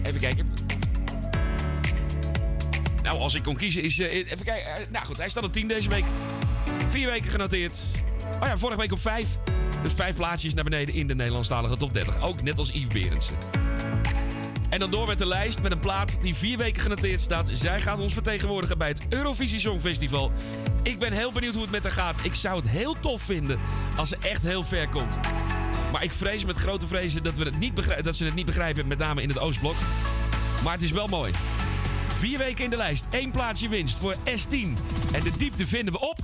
Even 0.04 0.20
kijken. 0.20 0.54
Nou, 3.04 3.20
als 3.20 3.34
ik 3.34 3.44
kon 3.44 3.56
kiezen 3.56 3.84
is... 3.84 4.00
eh, 4.00 4.14
even 4.16 4.44
kijken. 4.44 4.76
eh, 4.76 4.82
nou 4.92 5.06
goed, 5.06 5.18
hij 5.18 5.30
staat 5.30 5.44
op 5.44 5.54
10 5.54 5.68
deze 5.68 5.90
week. 5.90 6.06
Vier 6.88 7.10
weken 7.10 7.30
genoteerd. 7.30 7.80
Vorige 8.58 8.80
week 8.80 8.92
op 8.92 9.00
5. 9.00 9.28
Dus 9.84 9.94
vijf 9.94 10.16
plaatsjes 10.16 10.54
naar 10.54 10.64
beneden 10.64 10.96
in 10.96 11.08
de 11.08 11.16
Nederlandstalige 11.16 11.78
top 11.78 11.94
30. 11.94 12.22
Ook 12.22 12.42
net 12.42 12.60
als 12.60 12.70
Yves 12.70 12.88
Berendsen. 12.88 13.38
En 14.70 14.80
dan 14.80 14.92
door 14.92 15.08
met 15.08 15.18
de 15.18 15.26
lijst 15.26 15.62
met 15.62 15.72
een 15.72 15.80
plaat 15.80 16.18
die 16.22 16.36
vier 16.36 16.58
weken 16.58 16.82
genoteerd 16.82 17.22
staat. 17.22 17.50
Zij 17.54 17.82
gaat 17.82 18.00
ons 18.00 18.14
vertegenwoordigen 18.14 18.78
bij 18.78 18.88
het 18.88 19.02
Eurovisie 19.10 19.60
Songfestival. 19.60 20.32
Ik 20.84 21.00
ben 21.00 21.12
heel 21.12 21.32
benieuwd 21.32 21.54
hoe 21.54 21.62
het 21.62 21.72
met 21.72 21.84
haar 21.84 21.92
gaat. 21.92 22.16
Ik 22.24 22.36
zou 22.36 22.56
het 22.56 22.70
heel 22.70 22.96
tof 23.00 23.22
vinden 23.22 23.60
als 23.96 24.10
ze 24.10 24.18
echt 24.22 24.44
heel 24.44 24.64
ver 24.64 24.90
komt. 24.90 25.20
Maar 25.92 26.04
ik 26.04 26.14
vrees 26.14 26.46
met 26.46 26.56
grote 26.56 26.88
vrezen 26.88 27.24
dat, 27.24 27.38
we 27.38 27.46
het 27.46 27.60
niet 27.60 28.04
dat 28.04 28.16
ze 28.16 28.26
het 28.26 28.36
niet 28.36 28.46
begrijpen, 28.46 28.88
met 28.88 28.98
name 28.98 29.22
in 29.22 29.30
het 29.30 29.40
Oostblok. 29.40 29.76
Maar 30.64 30.74
het 30.74 30.84
is 30.84 30.92
wel 30.92 31.08
mooi. 31.08 31.34
Vier 32.18 32.38
weken 32.38 32.64
in 32.64 32.70
de 32.70 32.78
lijst, 32.78 33.06
één 33.10 33.32
plaatsje 33.32 33.70
winst 33.70 34.00
voor 34.00 34.16
S10. 34.16 34.68
En 35.14 35.24
de 35.24 35.32
diepte 35.38 35.68
vinden 35.68 35.94
we 35.94 36.00
op 36.00 36.20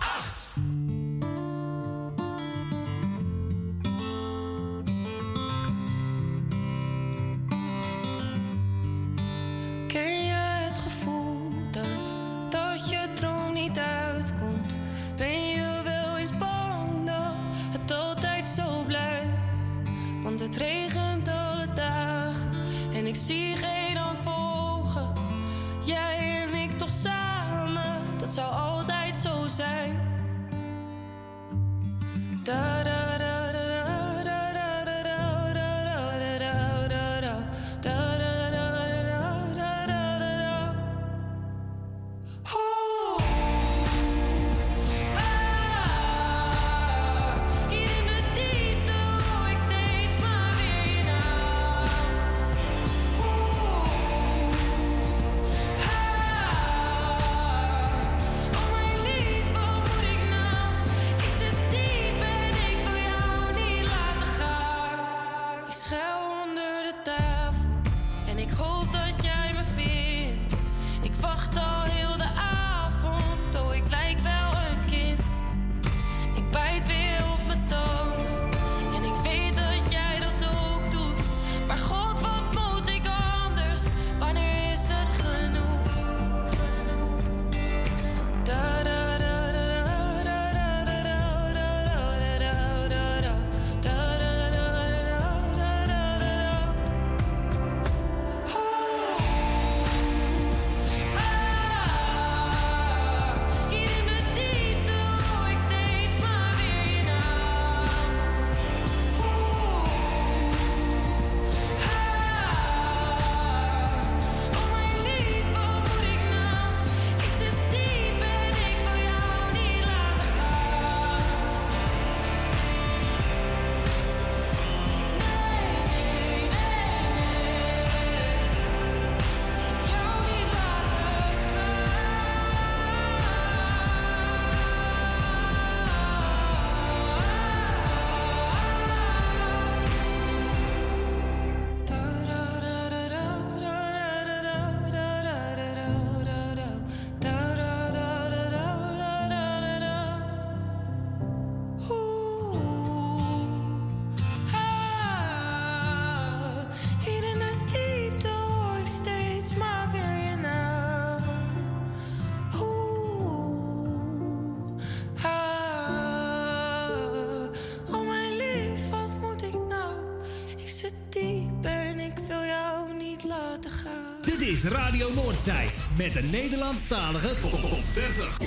is 174.52 174.64
Radio 174.64 175.14
Noordzij 175.14 175.70
met 175.98 176.14
de 176.14 176.22
Nederlandstalige 176.22 177.34
top 177.42 177.84
30. 177.94 178.38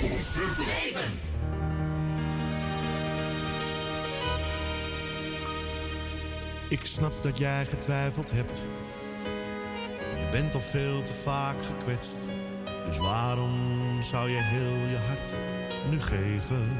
Ik 6.69 6.79
snap 6.83 7.23
dat 7.23 7.37
jij 7.37 7.65
getwijfeld 7.65 8.31
hebt. 8.31 8.61
Je 10.15 10.29
bent 10.31 10.53
al 10.53 10.59
veel 10.59 11.03
te 11.03 11.13
vaak 11.13 11.55
gekwetst. 11.65 12.17
Dus 12.85 12.97
waarom 12.97 13.53
zou 14.03 14.29
je 14.29 14.41
heel 14.41 14.89
je 14.89 14.99
hart 15.07 15.35
nu 15.89 16.01
geven? 16.01 16.77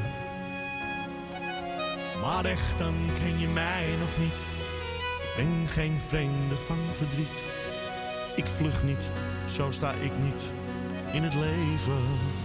Maar 2.21 2.45
echt, 2.45 2.77
dan 2.77 2.93
ken 3.19 3.39
je 3.39 3.47
mij 3.47 3.85
nog 3.99 4.17
niet. 4.17 4.39
Ik 5.19 5.33
ben 5.35 5.67
geen 5.67 5.97
vreemde 5.99 6.55
van 6.55 6.77
verdriet. 6.91 7.54
Ik 8.35 8.45
vlug 8.45 8.83
niet, 8.83 9.09
zo 9.49 9.71
sta 9.71 9.91
ik 9.91 10.11
niet 10.23 10.41
in 11.13 11.23
het 11.23 11.33
leven. 11.33 12.44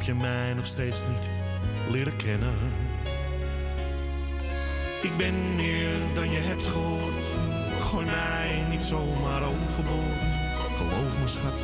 Heb 0.00 0.08
je 0.08 0.14
mij 0.14 0.54
nog 0.54 0.66
steeds 0.66 1.02
niet 1.08 1.30
leren 1.90 2.16
kennen. 2.16 2.54
Ik 5.02 5.16
ben 5.16 5.56
meer 5.56 5.98
dan 6.14 6.30
je 6.30 6.38
hebt 6.38 6.66
gehoord. 6.66 7.24
Gooi 7.80 8.06
mij 8.06 8.64
niet 8.70 8.84
zomaar 8.84 9.42
overboord. 9.42 10.30
Geloof 10.76 11.22
me, 11.22 11.28
schat, 11.28 11.62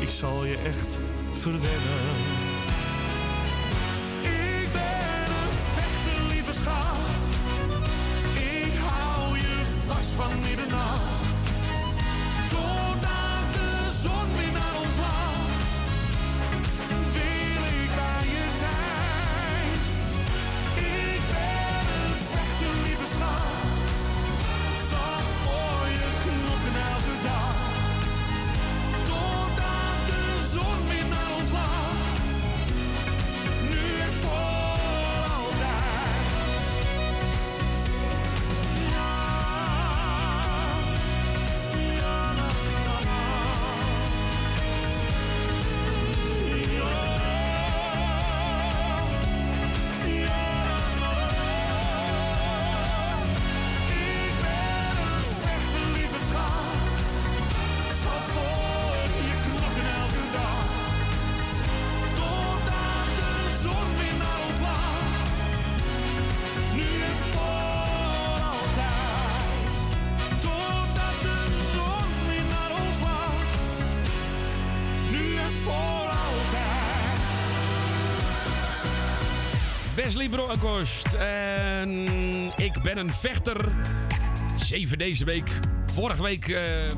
ik 0.00 0.10
zal 0.10 0.44
je 0.44 0.56
echt 0.56 0.98
verwennen. 1.32 2.47
Wesley 80.08 80.28
Bronkhorst. 80.28 81.14
En 81.14 81.90
ik 82.56 82.82
ben 82.82 82.98
een 82.98 83.12
vechter. 83.12 83.68
Zeven 84.56 84.98
deze 84.98 85.24
week. 85.24 85.50
Vorige 85.86 86.22
week... 86.22 86.48
eh, 86.48 86.90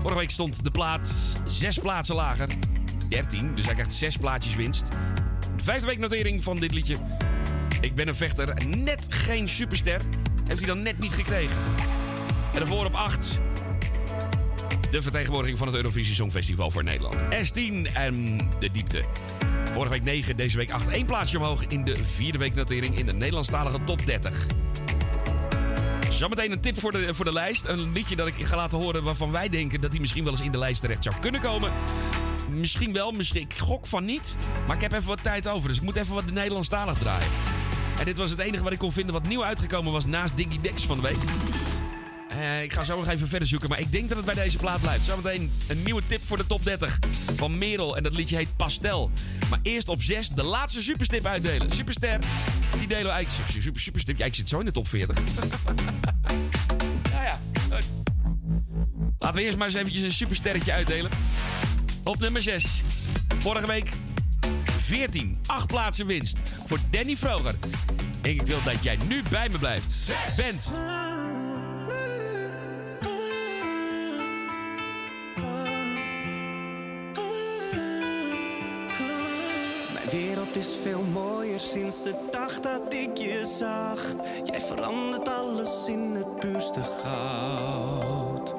vorige 0.00 0.18
week 0.18 0.30
stond 0.30 0.64
de 0.64 0.70
plaat 0.70 1.34
zes 1.46 1.78
plaatsen 1.78 2.14
lager. 2.14 2.48
13, 3.08 3.54
dus 3.54 3.64
hij 3.64 3.74
krijgt 3.74 3.92
zes 3.92 4.16
plaatjes 4.16 4.54
winst. 4.54 4.88
De 5.56 5.64
vijfde 5.64 5.86
week 5.86 5.98
notering 5.98 6.42
van 6.42 6.56
dit 6.56 6.74
liedje. 6.74 6.96
Ik 7.80 7.94
ben 7.94 8.08
een 8.08 8.14
vechter. 8.14 8.66
Net 8.66 9.06
geen 9.08 9.48
superster. 9.48 10.00
Heeft 10.46 10.58
hij 10.58 10.68
dan 10.68 10.82
net 10.82 10.98
niet 10.98 11.12
gekregen. 11.12 11.62
En 12.52 12.58
daarvoor 12.58 12.84
op 12.84 12.94
8. 12.94 13.40
De 14.90 15.02
vertegenwoordiging 15.02 15.58
van 15.58 15.66
het 15.66 15.76
Eurovisie 15.76 16.14
Songfestival 16.14 16.70
voor 16.70 16.84
Nederland. 16.84 17.24
S10 17.24 17.92
en 17.92 18.38
de 18.58 18.70
diepte. 18.72 19.04
Vorige 19.78 19.96
week 19.96 20.04
9, 20.04 20.36
deze 20.36 20.56
week 20.56 20.70
8. 20.70 20.88
Eén 20.92 21.06
plaatsje 21.06 21.38
omhoog 21.38 21.66
in 21.66 21.84
de 21.84 21.96
vierde 21.96 22.38
week 22.38 22.54
notering 22.54 22.98
in 22.98 23.06
de 23.06 23.12
Nederlandstalige 23.12 23.84
top 23.84 24.06
30. 24.06 24.46
Zometeen 26.10 26.52
een 26.52 26.60
tip 26.60 26.78
voor 26.78 26.92
de, 26.92 27.14
voor 27.14 27.24
de 27.24 27.32
lijst. 27.32 27.64
Een 27.64 27.92
liedje 27.92 28.16
dat 28.16 28.26
ik 28.26 28.34
ga 28.34 28.56
laten 28.56 28.78
horen 28.78 29.02
waarvan 29.02 29.30
wij 29.30 29.48
denken 29.48 29.80
dat 29.80 29.90
hij 29.90 30.00
misschien 30.00 30.24
wel 30.24 30.32
eens 30.32 30.42
in 30.42 30.52
de 30.52 30.58
lijst 30.58 30.80
terecht 30.80 31.02
zou 31.02 31.14
kunnen 31.20 31.40
komen. 31.40 31.72
Misschien 32.48 32.92
wel, 32.92 33.12
misschien, 33.12 33.40
ik 33.40 33.58
gok 33.58 33.86
van 33.86 34.04
niet. 34.04 34.36
Maar 34.66 34.76
ik 34.76 34.82
heb 34.82 34.92
even 34.92 35.06
wat 35.06 35.22
tijd 35.22 35.48
over, 35.48 35.68
dus 35.68 35.76
ik 35.76 35.82
moet 35.82 35.96
even 35.96 36.14
wat 36.14 36.30
Nederlandstalig 36.30 36.98
draaien. 36.98 37.28
En 37.98 38.04
dit 38.04 38.16
was 38.16 38.30
het 38.30 38.38
enige 38.38 38.62
wat 38.62 38.72
ik 38.72 38.78
kon 38.78 38.92
vinden 38.92 39.12
wat 39.12 39.28
nieuw 39.28 39.44
uitgekomen 39.44 39.92
was 39.92 40.06
naast 40.06 40.36
Diggy 40.36 40.60
Dex 40.60 40.86
van 40.86 41.00
de 41.00 41.02
week. 41.02 41.18
Eh, 42.28 42.62
ik 42.62 42.72
ga 42.72 42.84
zo 42.84 42.96
nog 42.96 43.08
even 43.08 43.28
verder 43.28 43.48
zoeken, 43.48 43.68
maar 43.68 43.80
ik 43.80 43.92
denk 43.92 44.08
dat 44.08 44.16
het 44.16 44.26
bij 44.26 44.34
deze 44.34 44.58
plaat 44.58 44.80
blijft. 44.80 45.04
Zometeen 45.04 45.52
een 45.68 45.82
nieuwe 45.82 46.02
tip 46.06 46.24
voor 46.24 46.36
de 46.36 46.46
top 46.46 46.64
30 46.64 46.98
van 47.34 47.58
Merel. 47.58 47.96
En 47.96 48.02
dat 48.02 48.12
liedje 48.12 48.36
heet 48.36 48.56
Pastel. 48.56 49.10
Maar 49.50 49.58
eerst 49.62 49.88
op 49.88 50.02
6 50.02 50.28
de 50.28 50.42
laatste 50.42 50.82
superstip 50.82 51.26
uitdelen. 51.26 51.72
Superster, 51.72 52.18
die 52.78 52.86
delen 52.86 53.04
we 53.04 53.10
eigenlijk... 53.10 53.50
Super, 53.62 53.80
superstip, 53.80 54.18
ja, 54.18 54.24
ik 54.24 54.34
zit 54.34 54.48
zo 54.48 54.58
in 54.58 54.64
de 54.64 54.70
top 54.70 54.88
40. 54.88 55.18
ja, 57.12 57.22
ja. 57.22 57.38
Laten 59.18 59.40
we 59.40 59.46
eerst 59.46 59.58
maar 59.58 59.66
eens 59.66 59.76
eventjes 59.76 60.02
een 60.02 60.12
supersterretje 60.12 60.72
uitdelen. 60.72 61.10
Op 62.04 62.18
nummer 62.18 62.42
6. 62.42 62.64
Vorige 63.38 63.66
week 63.66 63.90
14. 64.82 65.36
8 65.46 65.66
plaatsen 65.66 66.06
winst 66.06 66.38
voor 66.66 66.78
Danny 66.90 67.16
Vroger. 67.16 67.54
En 68.22 68.30
ik 68.30 68.42
wil 68.42 68.62
dat 68.64 68.82
jij 68.82 68.98
nu 69.08 69.22
bij 69.30 69.48
me 69.48 69.58
blijft. 69.58 70.12
Bent. 70.36 70.70
Is 80.58 80.78
veel 80.82 81.02
mooier 81.02 81.60
sinds 81.60 82.02
de 82.02 82.14
dag 82.30 82.60
dat 82.60 82.92
ik 82.92 83.16
je 83.16 83.46
zag. 83.58 84.00
Jij 84.44 84.60
verandert 84.60 85.28
alles 85.28 85.86
in 85.86 86.14
het 86.14 86.38
puurste 86.38 86.82
goud. 86.82 88.54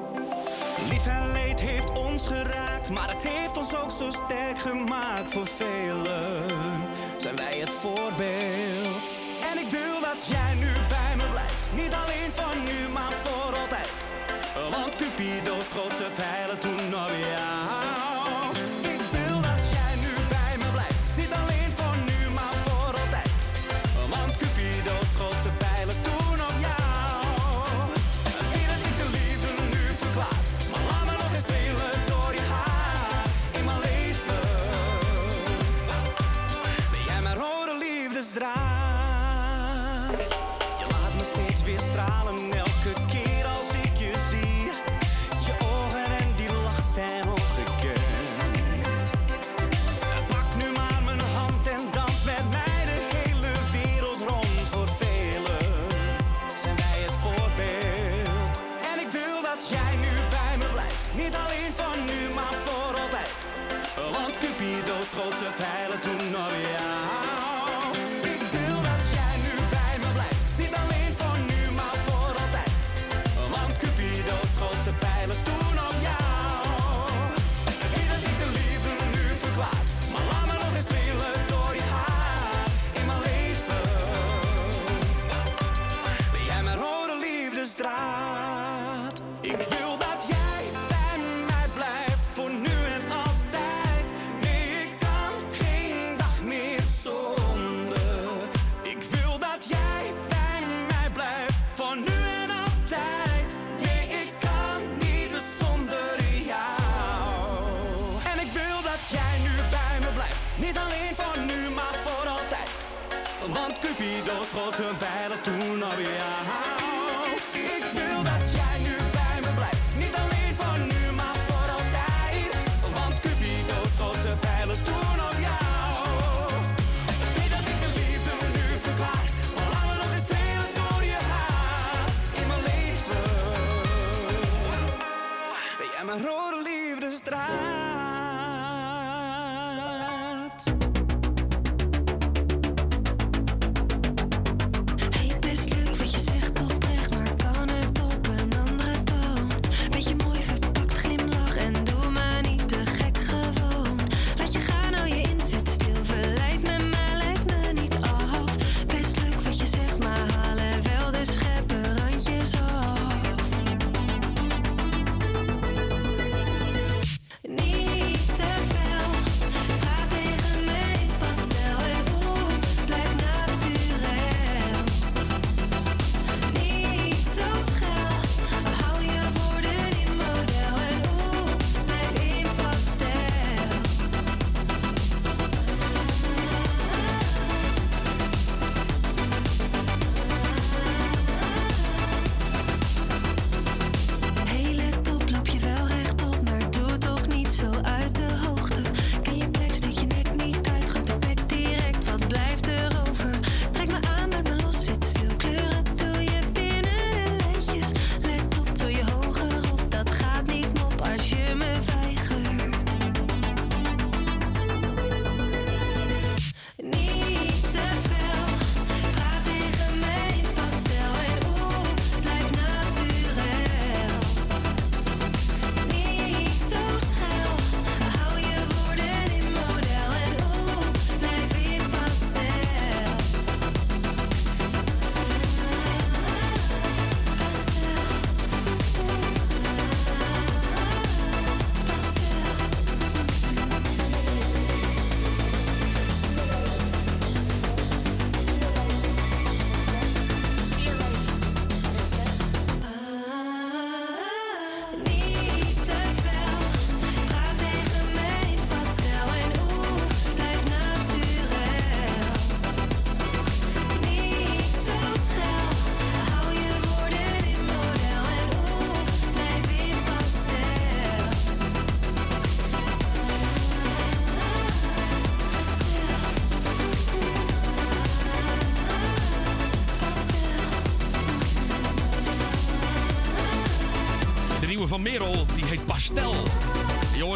Lief 0.90 1.06
en 1.06 1.32
leed 1.32 1.60
heeft 1.60 1.98
ons 1.98 2.26
geraakt, 2.26 2.90
maar 2.90 3.08
het 3.08 3.22
heeft 3.22 3.56
ons 3.56 3.76
ook 3.76 3.90
zo 3.90 4.10
sterk 4.10 4.58
gemaakt. 4.58 5.32
Voor 5.32 5.46
velen 5.46 6.48
zijn 7.16 7.36
wij 7.36 7.58
het 7.58 7.72
voorbeeld. 7.72 9.02
En 9.50 9.58
ik 9.64 9.70
wil 9.70 10.00
dat 10.00 10.20
jij 10.26 10.54
nu 10.54 10.72
bij 10.88 11.12
me 11.16 11.26
blijft. 11.30 11.62
Niet 11.74 11.94
alleen 12.02 12.32
van 12.32 12.56
nu, 12.64 12.92
maar 12.92 13.12
voor 13.12 13.58
altijd. 13.58 13.90
Want 14.70 14.96
Cupido 14.96 15.60
schoot 15.70 15.94
zijn 16.00 16.12
pijlen 16.14 16.49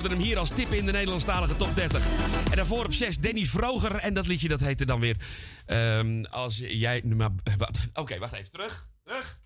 hoorden 0.05 0.23
hem 0.23 0.33
hier 0.33 0.39
als 0.39 0.51
tip 0.51 0.73
in 0.73 0.87
de 0.87 0.93
Nederlandstalige 0.93 1.57
top 1.57 1.75
30. 1.75 2.03
En 2.51 2.57
daarvoor 2.57 2.85
op 2.85 2.93
6 2.93 3.19
Dennis 3.19 3.51
Vroger. 3.51 3.95
En 3.95 4.15
dat 4.15 4.27
liedje 4.27 4.49
dat 4.49 4.61
heette 4.61 4.85
dan 4.85 5.01
weer. 5.01 5.17
Ehm, 5.67 6.25
als 6.31 6.59
jij. 6.59 7.01
Nou, 7.05 7.33
Oké, 7.95 8.19
wacht 8.19 8.33
even. 8.33 8.51
Terug. 8.51 8.89
Terug. 9.05 9.41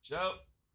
Zo. 0.00 0.34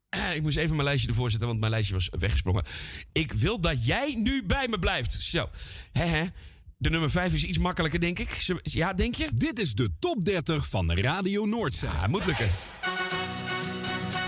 Ik 0.35 0.41
moest 0.41 0.57
even 0.57 0.75
mijn 0.75 0.87
lijstje 0.87 1.09
ervoor 1.09 1.29
zetten, 1.29 1.47
want 1.47 1.59
mijn 1.59 1.71
lijstje 1.71 1.93
was 1.93 2.09
weggesprongen. 2.19 2.63
Ik 3.11 3.31
wil 3.31 3.59
dat 3.59 3.85
jij 3.85 4.15
nu 4.15 4.43
bij 4.43 4.67
me 4.67 4.79
blijft. 4.79 5.13
Zo. 5.13 5.49
Hehe. 5.91 6.31
De 6.77 6.89
nummer 6.89 7.11
5 7.11 7.33
is 7.33 7.43
iets 7.43 7.57
makkelijker, 7.57 7.99
denk 7.99 8.19
ik. 8.19 8.29
Ja, 8.63 8.93
denk 8.93 9.15
je? 9.15 9.29
Dit 9.33 9.59
is 9.59 9.73
de 9.73 9.89
top 9.99 10.25
30 10.25 10.69
van 10.69 10.93
Radio 10.93 11.45
Noordzee. 11.45 11.89
Ja, 11.89 12.07
moet 12.07 12.25
lukken. 12.25 12.49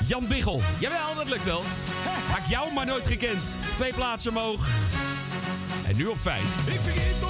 Jan 0.07 0.27
Biggel. 0.27 0.61
Jawel, 0.79 1.15
dat 1.15 1.29
lukt 1.29 1.45
wel. 1.45 1.61
Had 2.35 2.43
ik 2.43 2.49
jou 2.49 2.73
maar 2.73 2.85
nooit 2.85 3.07
gekend. 3.07 3.57
Twee 3.75 3.93
plaatsen 3.93 4.31
omhoog. 4.31 4.67
En 5.87 5.97
nu 5.97 6.05
op 6.05 6.19
vijf. 6.19 7.24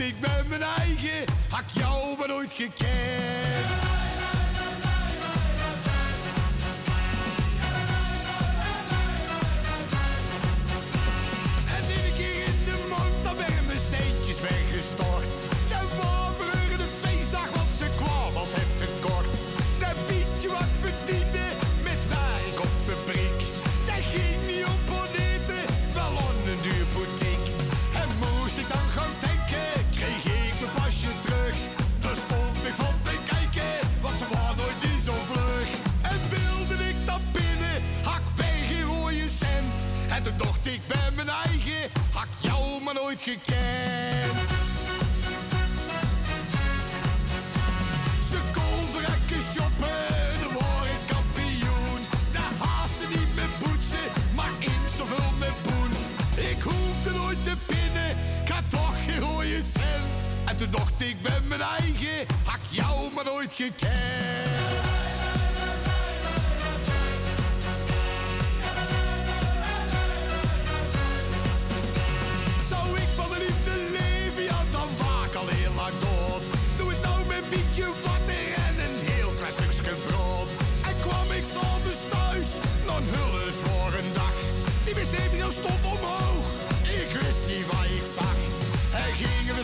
ik 0.00 0.20
ben 0.20 0.44
mijn 0.48 0.62
eigen, 0.62 1.24
had 1.48 1.72
jou 1.72 2.18
maar 2.18 2.28
nooit 2.28 2.52
gekend. 2.52 3.85
nooit 43.16 43.38
gekend. 43.38 44.48
Ze 48.30 48.38
kon 48.52 48.86
vrekken 48.94 49.42
shoppen, 49.52 50.38
de 50.40 50.48
waren 50.58 51.00
kampioen. 51.06 52.00
Daar 52.32 52.68
haasten 52.68 53.08
niet 53.08 53.34
met 53.34 53.58
poetsen, 53.58 54.08
maar 54.34 54.50
in 54.58 54.82
zoveel 54.96 55.32
met 55.38 55.62
poen. 55.62 55.92
Ik 56.50 56.62
hoefde 56.62 57.18
nooit 57.18 57.44
te 57.44 57.54
pinnen, 57.66 58.10
ik 58.44 58.70
toch 58.70 59.04
geen 59.04 59.20
rode 59.20 59.62
cent. 59.62 60.20
En 60.44 60.56
toen 60.56 60.70
dacht 60.70 61.00
ik 61.00 61.22
ben 61.22 61.48
mijn 61.48 61.60
eigen, 61.60 62.26
had 62.44 62.56
ik 62.56 62.70
jou 62.70 63.12
maar 63.14 63.24
nooit 63.24 63.52
gekend. 63.52 64.95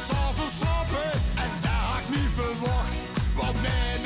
Zal 0.09 0.33
verslappen 0.35 1.11
en 1.45 1.51
daar 1.61 1.85
had 1.91 2.01
ik 2.01 2.09
niet 2.17 2.33
verwacht. 2.35 3.01
Want 3.35 3.57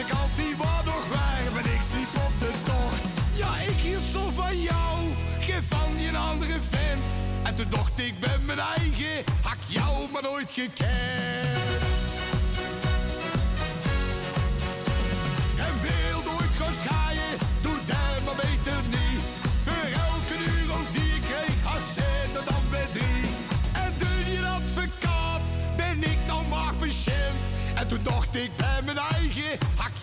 ik 0.01 0.06
kant 0.09 0.36
die 0.36 0.55
was 0.56 0.85
nog 0.85 1.09
waar, 1.09 1.52
maar 1.52 1.66
ik 1.77 1.81
sliep 1.90 2.14
op 2.27 2.35
de 2.39 2.52
tocht. 2.64 3.12
Ja, 3.35 3.51
ik 3.70 3.78
hield 3.86 4.05
zo 4.12 4.31
van 4.31 4.60
jou, 4.62 4.97
geef 5.40 5.68
van 5.68 5.97
die 5.97 6.09
een 6.09 6.16
andere 6.16 6.60
vent. 6.60 7.10
En 7.43 7.55
toen 7.55 7.70
dacht 7.70 7.98
ik 7.98 8.14
ben 8.20 8.44
mijn 8.44 8.59
eigen, 8.59 9.24
had 9.43 9.55
ik 9.55 9.64
jou 9.68 10.10
maar 10.12 10.23
nooit 10.23 10.51
gekend. 10.51 11.76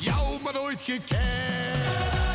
jou 0.03 0.41
maar 0.43 0.53
nooit 0.53 0.81
gekend. 0.81 2.32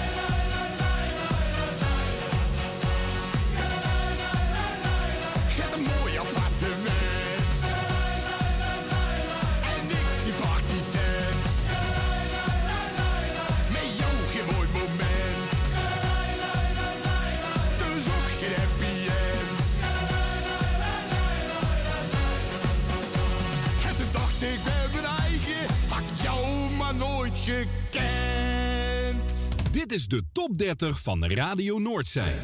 Dit 29.89 29.99
is 29.99 30.07
de 30.07 30.23
top 30.33 30.59
30 30.59 31.03
van 31.03 31.25
Radio 31.25 31.79
Noordzee. 31.79 32.35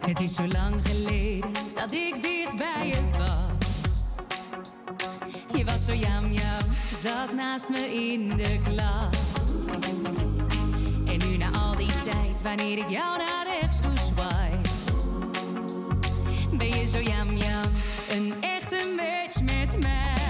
Het 0.00 0.20
is 0.20 0.34
zo 0.34 0.46
lang 0.46 0.86
geleden 0.88 1.52
dat 1.74 1.92
ik 1.92 2.22
dicht 2.22 2.56
bij 2.56 2.86
je 2.86 3.10
was. 3.18 4.02
Je 5.58 5.64
was 5.64 5.84
zo 5.84 5.94
jam 5.94 6.32
jam, 6.32 6.64
zat 6.94 7.34
naast 7.34 7.68
me 7.68 7.94
in 7.94 8.36
de 8.36 8.60
klas. 8.64 9.16
En 11.06 11.28
nu 11.28 11.36
na 11.36 11.50
al 11.50 11.76
die 11.76 12.02
tijd, 12.04 12.42
wanneer 12.42 12.78
ik 12.78 12.88
jou 12.88 13.18
naar 13.18 13.46
rechts 13.60 13.80
toe 13.80 13.96
zwaai, 13.96 14.60
ben 16.52 16.68
je 16.68 16.86
zo 16.86 17.00
jam 17.00 17.36
jam, 17.36 17.70
een 18.08 18.34
echte 18.40 18.94
match 18.96 19.42
met 19.42 19.80
mij. 19.80 20.21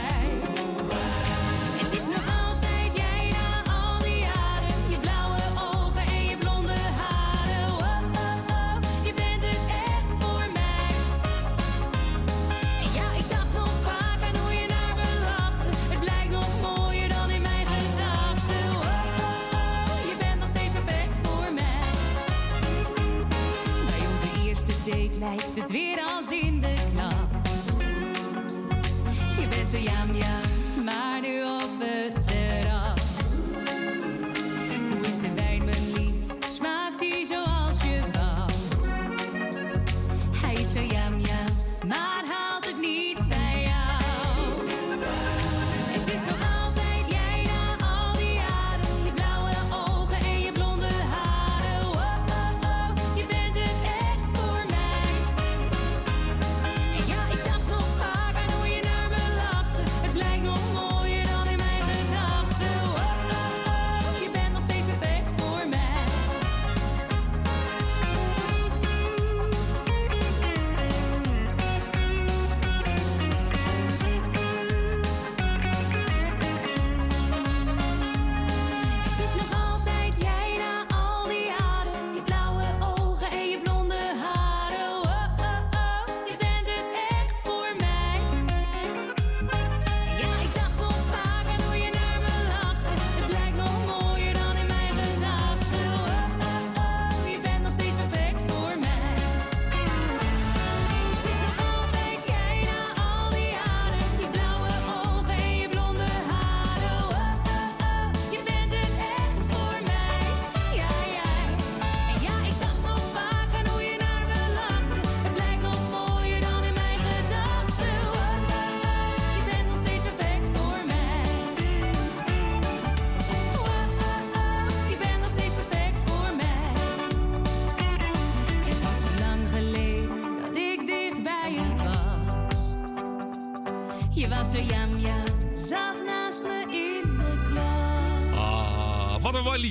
lijkt 25.37 25.57
het 25.57 25.71
weer 25.71 26.01
als 26.17 26.31
in 26.31 26.61
de 26.61 26.75
klas. 26.95 27.67
Je 29.41 29.49
bent 29.49 29.69
zo 29.69 29.77
jam 29.77 30.15
jam, 30.15 30.85
maar 30.85 31.21
nu 31.21 31.43
op 31.43 31.71
het 31.79 32.27
terras. 32.27 33.01
Hoe 34.91 35.09
is 35.09 35.21
de 35.21 35.35
wijn, 35.35 35.65
mijn 35.65 35.93
lief? 35.95 36.13
Smaakt 36.55 37.01
hij 37.01 37.25
zoals 37.25 37.83
je 37.83 38.01
wou? 38.13 38.51
Hij 40.41 40.55
is 40.55 40.73
zo 40.73 40.81
jam 40.81 41.21
jam. 41.21 41.42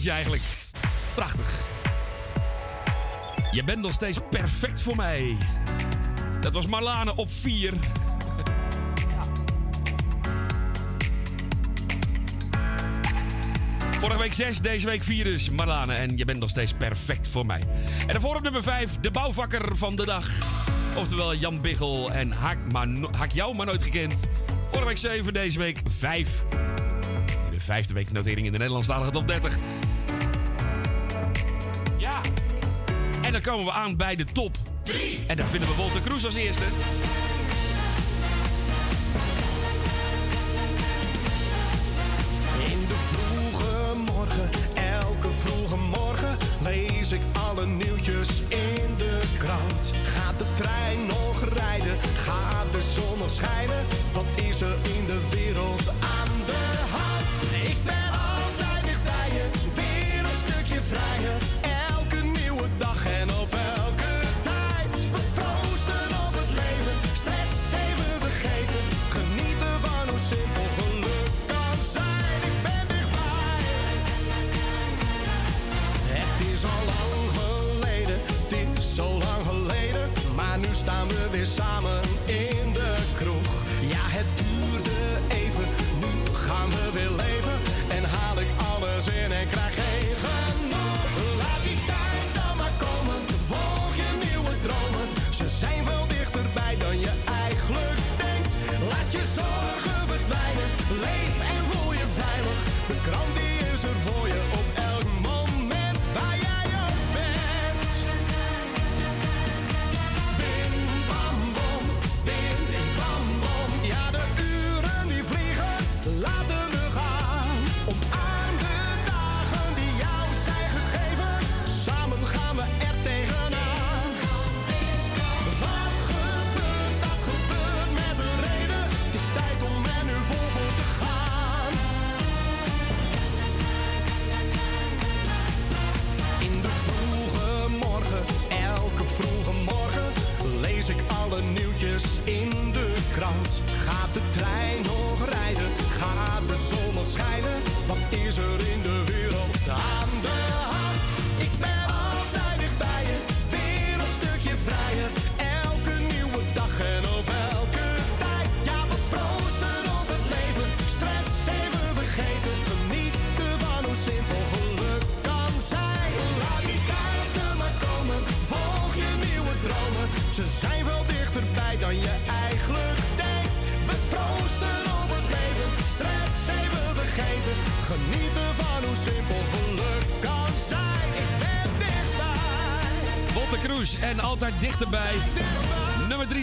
liedje 0.02 0.12
eigenlijk. 0.12 0.42
Prachtig. 1.14 1.60
Je 3.52 3.64
bent 3.64 3.82
nog 3.82 3.94
steeds 3.94 4.20
perfect 4.30 4.82
voor 4.82 4.96
mij. 4.96 5.38
Dat 6.42 6.54
was 6.54 6.68
Marlane 6.68 7.16
op 7.16 7.32
4. 7.32 7.74
Vorige 13.92 14.20
week 14.20 14.34
6, 14.34 14.60
deze 14.60 14.86
week 14.86 15.04
4 15.04 15.24
dus. 15.24 15.50
Marlane, 15.50 15.94
en 15.94 16.18
je 16.18 16.26
bent 16.26 16.40
nog 16.40 16.50
steeds 16.50 16.74
perfect 16.74 17.28
voor 17.28 17.46
mij. 17.46 17.62
En 18.00 18.08
daarvoor 18.08 18.36
op 18.36 18.42
nummer 18.42 18.64
5, 18.64 19.00
de 19.02 19.12
bouwvakker 19.12 19.78
van 19.78 19.96
de 19.96 20.06
dag. 20.06 20.28
Oftewel 20.98 21.36
Jan 21.36 21.62
Biggel 21.62 22.12
en 22.12 22.32
Haak, 22.32 22.58
maar 22.72 22.88
no 22.88 23.10
jou 23.34 23.56
maar 23.56 23.66
nooit 23.66 23.84
gekend. 23.84 24.28
Vorige 24.70 24.88
week 24.88 24.98
7, 24.98 25.34
deze 25.34 25.60
week 25.60 25.82
5. 25.90 26.46
In 27.46 27.52
de 27.52 27.60
vijfde 27.60 27.94
week 27.94 28.12
notering 28.12 28.46
in 28.46 28.52
de 28.52 28.58
Nederlandstalige 28.58 29.12
top 29.12 29.28
30. 29.28 29.54
komen 33.52 33.66
we 33.66 33.72
aan 33.72 33.96
bij 33.96 34.16
de 34.16 34.26
top 34.26 34.56
3. 34.84 35.24
En 35.28 35.36
daar 35.36 35.48
vinden 35.48 35.70
we 35.70 35.76
Volte 35.76 36.02
Kroes 36.02 36.26
als 36.26 36.36
eerste. 36.36 36.64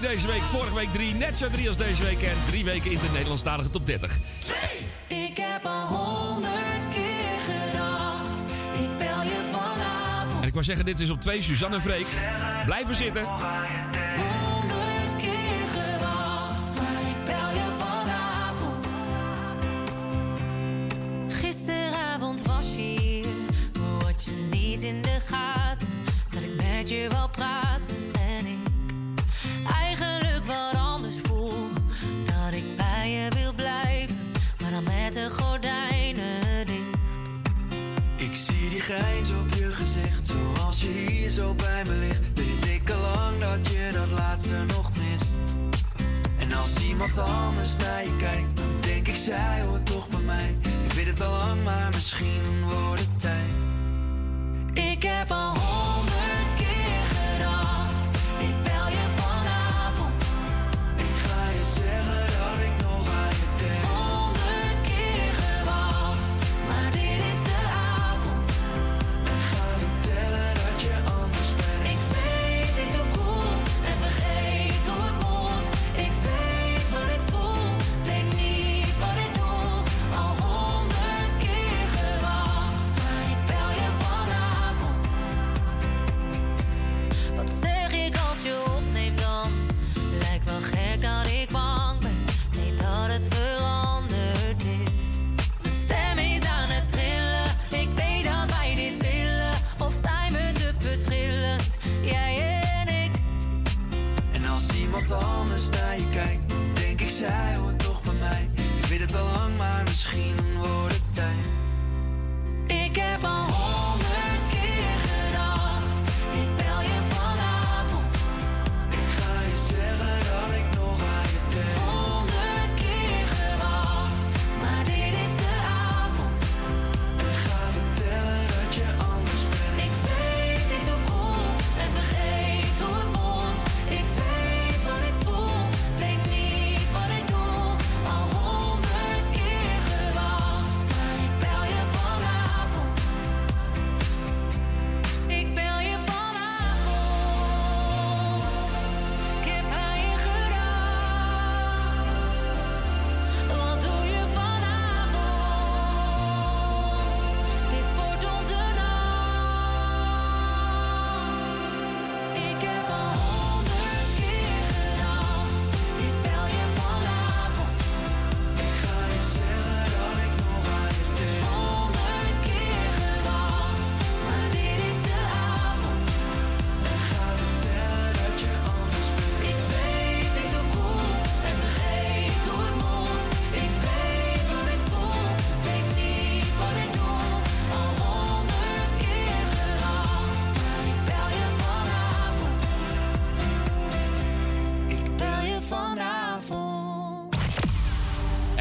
deze 0.01 0.27
week. 0.27 0.43
Vorige 0.43 0.75
week 0.75 0.93
drie. 0.93 1.15
Net 1.15 1.37
zo 1.37 1.49
drie 1.49 1.69
als 1.69 1.77
deze 1.77 2.03
week. 2.03 2.23
En 2.23 2.37
drie 2.47 2.65
weken 2.65 2.91
in 2.91 2.99
de 2.99 3.11
Nederlandstalige 3.13 3.71
top 3.71 3.87
30. 3.87 4.19
Ik 5.07 5.37
heb 5.37 5.65
al 5.65 5.87
honderd 5.87 6.89
keer 6.89 7.39
gedacht. 7.45 8.41
Ik 8.73 8.97
bel 8.99 9.23
je 9.23 9.49
vanavond. 9.51 10.41
En 10.41 10.47
ik 10.47 10.53
wou 10.53 10.65
zeggen, 10.65 10.85
dit 10.85 11.01
is 11.01 11.11
op 11.11 11.21
twee 11.21 11.43
Suzanne 11.43 11.77
en 11.77 11.83
Freek. 11.83 12.07
Blijven 12.65 12.95
zitten. 12.95 13.23
grijns 38.89 39.31
op 39.31 39.49
je 39.55 39.73
gezicht. 39.73 40.27
Zoals 40.27 40.81
je 40.81 40.89
hier 40.89 41.31
zo 41.31 41.55
bij 41.55 41.83
me 41.87 41.95
ligt, 41.95 42.25
weet 42.35 42.67
ik 42.67 42.91
al 42.91 43.01
lang 43.01 43.39
dat 43.39 43.69
je 43.69 43.91
dat 43.93 44.11
laatste 44.11 44.65
nog 44.67 44.91
mist. 44.91 45.37
En 46.39 46.53
als 46.53 46.77
iemand 46.77 47.19
anders 47.19 47.77
naar 47.77 48.03
je 48.03 48.17
kijkt, 48.17 48.57
dan 48.57 48.81
denk 48.81 49.09
ik, 49.09 49.17
zij 49.17 49.63
hoort 49.67 49.87
toch 49.87 50.09
bij 50.09 50.21
mij. 50.21 50.57
Ik 50.85 50.93
weet 50.93 51.07
het 51.07 51.21
al 51.21 51.33
lang, 51.33 51.65
maar 51.65 51.89
misschien 51.95 52.63
wordt 52.71 53.01
het 53.01 53.21
tijd. 53.21 53.55
Ik 54.75 55.03
heb 55.03 55.31
al 55.31 55.57
honderd. 55.59 56.28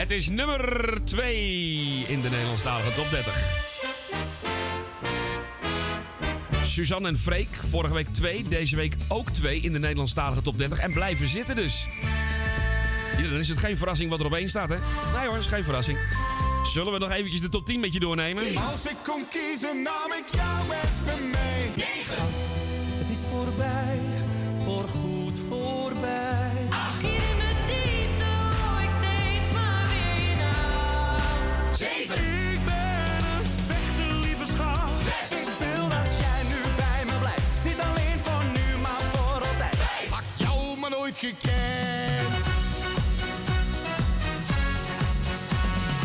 Het 0.07 0.15
is 0.15 0.29
nummer 0.29 0.99
2 1.03 2.05
in 2.07 2.21
de 2.21 2.29
Nederlandstalige 2.29 2.93
top 2.93 3.09
30. 3.09 3.65
Suzanne 6.65 7.07
en 7.07 7.17
Freek, 7.17 7.47
vorige 7.69 7.93
week 7.93 8.07
2, 8.07 8.43
deze 8.43 8.75
week 8.75 8.95
ook 9.07 9.29
2 9.29 9.59
in 9.59 9.73
de 9.73 9.79
Nederlandstalige 9.79 10.41
top 10.41 10.57
30. 10.57 10.79
En 10.79 10.93
blijven 10.93 11.27
zitten 11.27 11.55
dus. 11.55 11.87
Ja, 13.17 13.29
dan 13.29 13.39
is 13.39 13.49
het 13.49 13.57
geen 13.57 13.77
verrassing 13.77 14.09
wat 14.09 14.19
er 14.19 14.25
op 14.25 14.33
één 14.33 14.49
staat, 14.49 14.69
hè? 14.69 14.77
Nee 15.17 15.27
hoor, 15.27 15.37
is 15.37 15.45
geen 15.45 15.63
verrassing. 15.63 15.97
Zullen 16.63 16.93
we 16.93 16.99
nog 16.99 17.11
eventjes 17.11 17.41
de 17.41 17.49
top 17.49 17.65
10 17.65 17.79
met 17.79 17.93
je 17.93 17.99
doornemen? 17.99 18.43
Als 18.57 18.85
ik 18.85 18.97
kon 19.03 19.23
kiezen, 19.29 19.81
nam 19.83 20.11
ik 20.17 20.25
jou 20.31 20.61
eens 20.61 20.99
mee 21.05 21.29
mee. 21.29 21.85
Het 22.97 23.09
is 23.09 23.23
voorbij, 23.31 23.99
voorgoed 24.63 25.39
voorbij. 25.47 25.86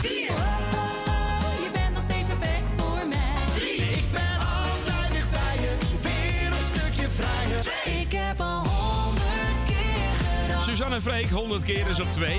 Vier. 0.00 0.30
Oh, 0.30 0.36
oh, 0.74 1.06
oh, 1.06 1.62
je 1.62 1.70
bent 1.72 1.94
nog 1.94 2.02
steeds 2.02 2.26
perfect 2.26 2.70
voor 2.76 3.08
mij. 3.08 3.34
Drie. 3.54 3.82
Ik 3.82 4.04
ben 4.12 4.38
altijd 4.38 5.12
dicht 5.12 5.30
bij 5.30 5.54
je, 5.60 5.76
weer 6.02 6.46
een 6.46 6.64
stukje 6.74 7.08
vrijer. 7.08 8.00
Ik 8.00 8.12
heb 8.12 8.40
al 8.40 8.66
honderd 8.66 9.64
keer 9.66 10.44
gedacht. 10.46 10.64
Suzanne 10.64 10.94
en 10.94 11.02
Freek, 11.02 11.30
100 11.30 11.62
keer 11.64 11.88
is 11.88 12.00
op 12.00 12.10
2. 12.10 12.36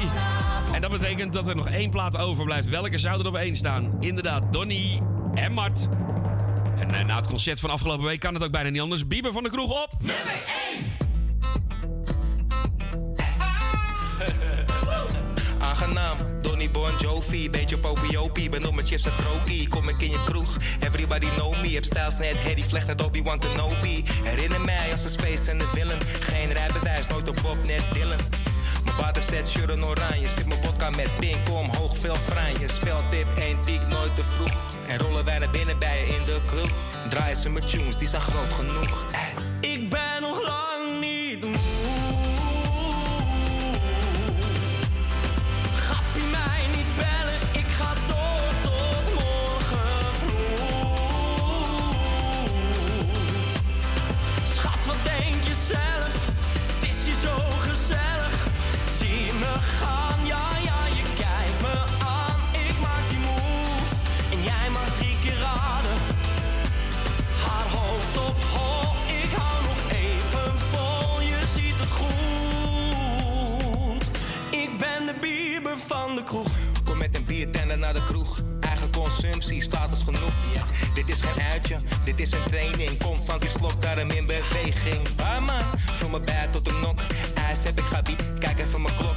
En 0.73 0.81
dat 0.81 0.91
betekent 0.91 1.33
dat 1.33 1.47
er 1.47 1.55
nog 1.55 1.69
één 1.69 1.89
plaat 1.89 2.17
overblijft. 2.17 2.69
Welke 2.69 2.97
zou 2.97 3.19
er 3.19 3.27
op 3.27 3.35
één 3.35 3.55
staan? 3.55 3.97
Inderdaad, 3.99 4.53
Donny 4.53 5.01
en 5.33 5.51
Mart. 5.51 5.87
En 6.77 6.93
eh, 6.93 7.05
na 7.05 7.15
het 7.15 7.27
concert 7.27 7.59
van 7.59 7.69
afgelopen 7.69 8.05
week 8.05 8.19
kan 8.19 8.33
het 8.33 8.43
ook 8.43 8.51
bijna 8.51 8.69
niet 8.69 8.81
anders. 8.81 9.07
Bieber 9.07 9.31
van 9.31 9.43
de 9.43 9.49
kroeg 9.49 9.83
op. 9.83 9.89
Nummer 9.99 10.43
1. 10.71 10.92
Donny 16.41 16.71
Bon 16.71 16.91
Jovi, 16.99 17.49
beetje 17.49 17.77
popiopie. 17.77 18.49
Ben 18.49 18.65
op 18.65 18.73
mijn 18.73 18.87
chips 18.87 19.05
en 19.05 19.11
krokie, 19.15 19.67
kom 19.67 19.89
ik 19.89 20.01
in 20.01 20.09
je 20.09 20.23
kroeg. 20.25 20.57
Everybody 20.79 21.27
know 21.35 21.61
me, 21.61 21.69
heb 21.73 21.83
stijls 21.83 22.17
net 22.17 22.35
Harry 22.43 22.63
Vlecht 22.63 22.87
net 22.87 23.01
Obi-Wan 23.01 23.39
Kenobi. 23.39 24.03
Herinner 24.23 24.61
mij 24.61 24.91
als 24.91 25.03
een 25.03 25.09
space 25.09 25.51
en 25.51 25.57
de 25.57 25.67
villain. 25.73 25.99
Geen 26.19 26.53
rijbewijs, 26.53 27.07
nooit 27.07 27.29
op 27.29 27.39
Bob, 27.41 27.57
net 27.65 27.83
Dylan. 27.93 28.19
Mijn 28.83 28.97
water 28.97 29.21
zet 29.21 29.47
shirt 29.47 29.69
en 29.69 29.85
oranje, 29.85 30.27
zit 30.27 30.47
mijn 30.47 30.63
vodka 30.63 30.89
met 30.89 31.09
pink 31.19 31.49
omhoog, 31.49 31.97
veel 31.97 32.15
franje. 32.15 32.67
Speltip, 32.67 33.27
één 33.37 33.57
piek, 33.63 33.81
nooit 33.87 34.15
te 34.15 34.23
vroeg. 34.23 34.75
En 34.87 34.97
rollen 34.97 35.25
wij 35.25 35.39
naar 35.39 35.49
binnen 35.49 35.79
bij 35.79 35.99
je 35.99 36.05
in 36.05 36.25
de 36.25 36.39
club. 36.45 36.71
Draaien 37.09 37.37
ze 37.37 37.49
met 37.49 37.69
tunes, 37.69 37.97
die 37.97 38.07
zijn 38.07 38.21
groot 38.21 38.53
genoeg. 38.53 39.07
Van 76.13 76.23
de 76.23 76.31
kroeg. 76.31 76.47
Kom 76.83 76.97
met 76.97 77.15
een 77.15 77.25
biertender 77.25 77.77
naar 77.77 77.93
de 77.93 78.03
kroeg. 78.03 78.41
Eigen 78.59 78.91
consumptie, 78.91 79.61
status 79.61 80.01
genoeg. 80.03 80.33
Dit 80.93 81.09
is 81.09 81.21
geen 81.21 81.43
uitje, 81.43 81.77
dit 82.03 82.19
is 82.19 82.31
een 82.31 82.43
training. 82.47 83.03
Constant 83.03 83.41
die 83.41 83.49
slok, 83.49 83.81
daarom 83.81 84.09
in 84.09 84.25
beweging. 84.25 85.15
Barman, 85.15 85.63
vul 85.75 86.09
me 86.09 86.19
bij 86.19 86.47
tot 86.51 86.67
een 86.67 86.79
nok. 86.79 86.99
IJs 87.35 87.63
heb 87.63 87.77
ik 87.77 87.83
gabi, 87.83 88.15
kijk 88.39 88.59
even 88.59 88.81
mijn 88.81 88.95
klok. 88.95 89.15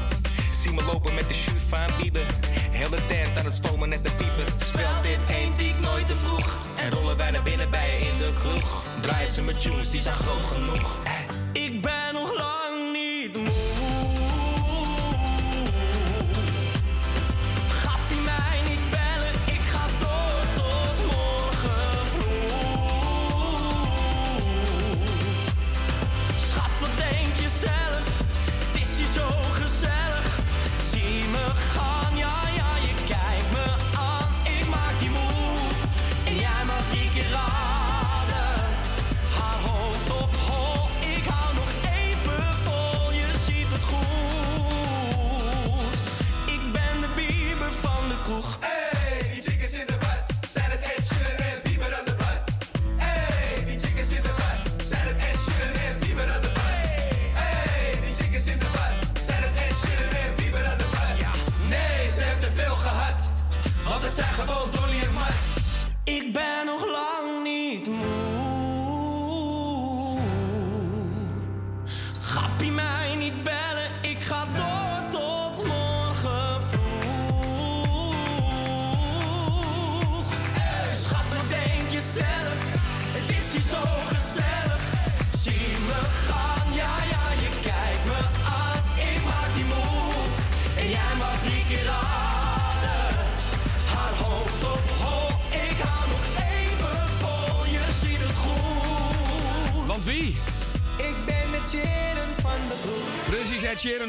Zie 0.52 0.72
me 0.72 0.82
lopen 0.84 1.14
met 1.14 1.28
de 1.28 1.34
shoe 1.34 1.54
van 1.68 1.90
Bieber. 2.00 2.26
Hele 2.70 2.98
tent 3.08 3.38
aan 3.38 3.44
het 3.44 3.54
stomen 3.54 3.88
net 3.88 4.02
de 4.02 4.10
pieper. 4.10 4.48
Speelt 4.66 5.02
dit 5.02 5.18
één 5.28 5.54
piek 5.54 5.78
nooit 5.80 6.06
te 6.06 6.16
vroeg. 6.16 6.66
En 6.76 6.90
rollen 6.90 7.16
wij 7.16 7.30
naar 7.30 7.42
binnen 7.42 7.70
bij 7.70 7.86
je 7.92 8.06
in 8.06 8.18
de 8.18 8.32
kroeg. 8.38 8.84
Draaien 9.00 9.32
ze 9.32 9.42
met 9.42 9.60
tunes, 9.60 9.90
die 9.90 10.00
zijn 10.00 10.14
groot 10.14 10.46
genoeg. 10.46 10.98
Ik 11.52 11.82
ben 11.82 11.95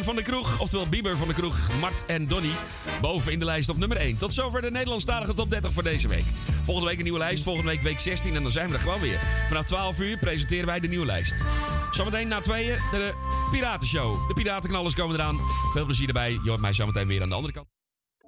van 0.08 0.16
de 0.16 0.22
kroeg. 0.22 0.60
Oftewel 0.60 0.88
Bieber 0.88 1.18
van 1.18 1.28
de 1.28 1.34
kroeg. 1.34 1.58
Mart 1.80 2.06
en 2.06 2.28
Donny. 2.28 2.52
Boven 3.02 3.32
in 3.32 3.40
de 3.40 3.46
lijst 3.46 3.70
op 3.70 3.78
nummer 3.78 3.98
1. 3.98 4.18
Tot 4.18 4.34
zover 4.34 4.62
de 4.62 4.72
Nederlandstalige 4.72 5.34
top 5.34 5.50
30 5.50 5.72
voor 5.72 5.84
deze 5.84 6.08
week. 6.08 6.24
Volgende 6.64 6.90
week 6.90 6.98
een 6.98 7.04
nieuwe 7.04 7.20
lijst. 7.20 7.44
Volgende 7.44 7.70
week 7.70 7.82
week 7.82 8.00
16. 8.00 8.36
En 8.36 8.44
dan 8.44 8.52
zijn 8.52 8.68
we 8.68 8.74
er 8.74 8.80
gewoon 8.80 9.00
weer. 9.00 9.20
Vanaf 9.48 9.66
12 9.66 10.00
uur 10.00 10.18
presenteren 10.18 10.66
wij 10.66 10.80
de 10.80 10.88
nieuwe 10.88 11.06
lijst. 11.06 11.44
Zometeen 11.92 12.28
na 12.28 12.42
tweeën 12.42 12.80
de 12.92 13.14
Piratenshow. 13.52 14.28
De 14.28 14.34
Piratenknallers 14.34 14.94
komen 14.94 15.16
eraan. 15.16 15.40
Veel 15.74 15.86
plezier 15.86 16.08
erbij. 16.08 16.32
Je 16.32 16.50
hoort 16.50 16.62
mij 16.62 16.74
zometeen 16.74 17.08
weer 17.08 17.22
aan 17.22 17.30
de 17.30 17.36
andere 17.36 17.54
kant. 17.54 17.68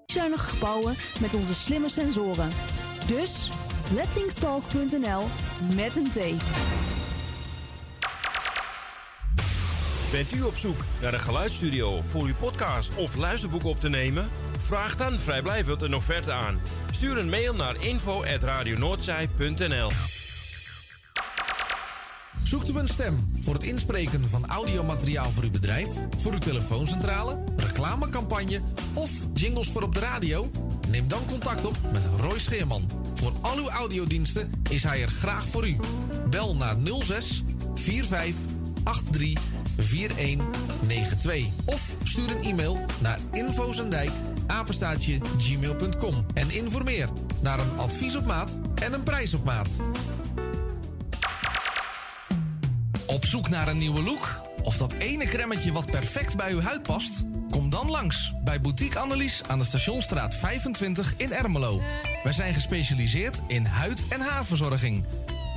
Zuinige 0.06 0.48
gebouwen 0.48 0.96
met 1.22 1.34
onze 1.34 1.54
slimme 1.54 1.90
sensoren. 1.90 2.50
Dus 3.08 3.50
lettingstalk.nl 3.94 5.24
met 5.76 5.96
een 5.96 6.10
T. 6.12 6.99
Bent 10.12 10.36
u 10.36 10.42
op 10.42 10.58
zoek 10.58 10.78
naar 11.02 11.14
een 11.14 11.20
geluidsstudio 11.20 12.02
voor 12.08 12.24
uw 12.24 12.36
podcast 12.40 12.96
of 12.96 13.16
luisterboek 13.16 13.64
op 13.64 13.80
te 13.80 13.90
nemen? 13.90 14.30
Vraag 14.66 14.96
dan 14.96 15.20
vrijblijvend 15.20 15.82
een 15.82 15.96
offerte 15.96 16.32
aan. 16.32 16.60
Stuur 16.92 17.18
een 17.18 17.30
mail 17.30 17.56
naar 17.56 17.84
info.radionoordzij.nl 17.84 19.90
Zoekt 22.44 22.70
u 22.70 22.78
een 22.78 22.88
stem 22.88 23.32
voor 23.40 23.54
het 23.54 23.64
inspreken 23.64 24.30
van 24.30 24.46
audiomateriaal 24.46 25.32
voor 25.32 25.44
uw 25.44 25.52
bedrijf, 25.52 25.88
voor 26.22 26.32
uw 26.32 26.40
telefooncentrale, 26.40 27.44
reclamecampagne 27.58 28.62
of 28.94 29.12
jingles 29.34 29.68
voor 29.68 29.82
op 29.82 29.94
de 29.94 30.00
radio? 30.00 30.52
Neem 30.88 31.08
dan 31.08 31.26
contact 31.28 31.66
op 31.66 31.78
met 31.92 32.10
Roy 32.18 32.40
Scheerman. 32.40 32.90
Voor 33.16 33.34
al 33.42 33.58
uw 33.58 33.70
audiodiensten 33.70 34.52
is 34.70 34.84
hij 34.84 35.02
er 35.02 35.12
graag 35.12 35.46
voor 35.46 35.68
u. 35.68 35.76
Bel 36.30 36.56
naar 36.56 36.76
06 37.00 37.44
45 37.76 38.36
83 39.12 39.59
4192 39.84 41.48
of 41.66 41.96
stuur 42.04 42.30
een 42.30 42.44
e-mail 42.44 42.86
naar 43.02 43.20
infozendijk 43.32 44.12
apenstaatje 44.48 45.20
gmail.com 45.38 46.26
en 46.34 46.52
informeer 46.52 47.10
naar 47.42 47.60
een 47.60 47.78
advies 47.78 48.16
op 48.16 48.26
maat 48.26 48.60
en 48.84 48.94
een 48.94 49.04
prijs 49.04 49.34
op 49.34 49.44
maat. 49.44 49.70
Op 53.06 53.26
zoek 53.26 53.50
naar 53.50 53.68
een 53.68 53.78
nieuwe 53.78 54.04
look? 54.04 54.42
Of 54.64 54.78
dat 54.78 54.94
ene 54.94 55.26
cremmetje 55.26 55.72
wat 55.72 55.92
perfect 55.92 56.36
bij 56.36 56.52
uw 56.52 56.62
huid 56.62 56.84
past? 56.84 57.24
Kom 57.50 57.70
dan 57.70 57.90
langs 57.90 58.34
bij 58.44 58.62
Boutique 58.62 59.00
Annelies 59.00 59.42
aan 59.48 59.60
de 59.60 59.66
Stationstraat 59.66 60.36
25 60.36 61.14
in 61.18 61.34
Ermelo. 61.34 61.82
Wij 62.24 62.34
zijn 62.34 62.54
gespecialiseerd 62.54 63.42
in 63.48 63.66
huid- 63.66 64.08
en 64.10 64.22
haarverzorging. 64.22 65.06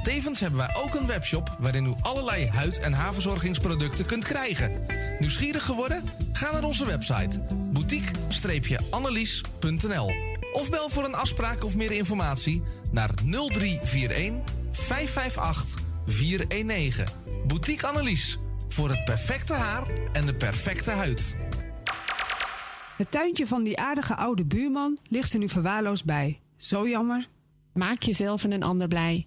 Tevens 0.03 0.41
hebben 0.41 0.59
wij 0.59 0.77
ook 0.85 0.95
een 0.95 1.07
webshop 1.07 1.57
waarin 1.59 1.87
u 1.87 1.95
allerlei 2.01 2.49
huid- 2.49 2.79
en 2.79 2.93
haarverzorgingsproducten 2.93 4.07
kunt 4.07 4.25
krijgen. 4.25 4.87
Nieuwsgierig 5.19 5.65
geworden? 5.65 6.05
Ga 6.33 6.53
naar 6.53 6.65
onze 6.65 6.87
website 6.87 7.41
boutique-annelies.nl 7.73 10.13
of 10.53 10.71
bel 10.71 10.89
voor 10.89 11.05
een 11.05 11.15
afspraak 11.15 11.65
of 11.65 11.77
meer 11.77 11.93
informatie 11.93 12.63
naar 12.91 13.11
0341 13.25 14.33
558 14.73 15.81
419. 16.07 17.05
Boutique 17.47 17.87
Annelies 17.87 18.39
voor 18.69 18.89
het 18.89 19.05
perfecte 19.05 19.55
haar 19.55 19.87
en 20.13 20.27
de 20.27 20.35
perfecte 20.35 20.91
huid. 20.91 21.37
Het 22.97 23.11
tuintje 23.11 23.47
van 23.47 23.63
die 23.63 23.79
aardige 23.79 24.17
oude 24.17 24.45
buurman 24.45 24.99
ligt 25.09 25.33
er 25.33 25.39
nu 25.39 25.49
verwaarloosd 25.49 26.05
bij. 26.05 26.41
Zo 26.57 26.89
jammer. 26.89 27.29
Maak 27.73 28.03
jezelf 28.03 28.45
en 28.45 28.53
een 28.53 28.63
ander 28.63 28.89
blij. 28.89 29.27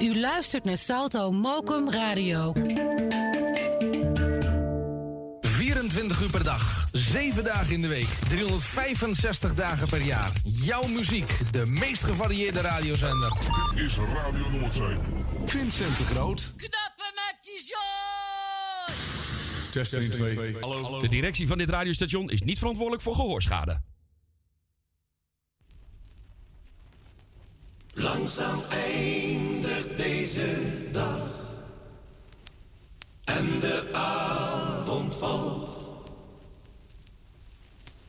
U 0.00 0.18
luistert 0.20 0.64
naar 0.64 0.78
Salto 0.78 1.30
Mokum 1.30 1.90
Radio. 1.90 2.52
24 5.40 6.20
uur 6.20 6.30
per 6.30 6.44
dag, 6.44 6.86
7 6.92 7.44
dagen 7.44 7.72
in 7.72 7.80
de 7.80 7.88
week, 7.88 8.08
365 8.28 9.54
dagen 9.54 9.88
per 9.88 10.02
jaar. 10.02 10.32
Jouw 10.44 10.86
muziek, 10.86 11.52
de 11.52 11.66
meest 11.66 12.02
gevarieerde 12.02 12.60
radiozender. 12.60 13.32
Dit 13.74 13.84
is 13.84 13.96
Radio 13.96 14.50
Noordzee. 14.50 14.96
Vincent 15.44 15.96
de 15.96 16.04
Groot. 16.04 16.52
Knappen 16.56 17.12
met 17.14 17.36
die 17.40 17.58
zooi! 17.64 18.96
Testing 19.72 20.12
2. 20.12 20.52
De 21.00 21.08
directie 21.08 21.46
van 21.46 21.58
dit 21.58 21.70
radiostation 21.70 22.30
is 22.30 22.42
niet 22.42 22.58
verantwoordelijk 22.58 23.02
voor 23.02 23.14
gehoorschade. 23.14 23.82
Langzaam 27.98 28.62
eindigt 28.70 29.96
deze 29.96 30.56
dag 30.92 31.28
en 33.24 33.60
de 33.60 33.88
avond 33.92 35.16
valt. 35.16 35.88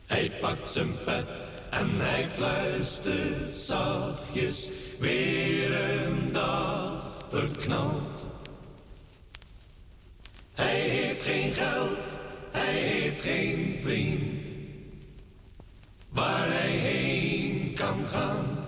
Hij 0.06 0.32
pakt 0.42 0.72
zijn 0.72 1.04
pet 1.04 1.28
en 1.70 1.90
hij 1.96 2.28
fluistert 2.28 3.56
zachtjes 3.56 4.70
weer 5.00 5.74
een 5.74 6.32
dag 6.32 7.26
verknald. 7.30 8.26
Hij 10.54 10.80
heeft 10.80 11.22
geen 11.22 11.54
geld, 11.54 12.00
hij 12.52 12.74
heeft 12.74 13.22
geen 13.22 13.80
vriend 13.82 14.44
waar 16.10 16.48
hij 16.48 16.72
heen 16.72 17.74
kan 17.74 18.06
gaan. 18.08 18.67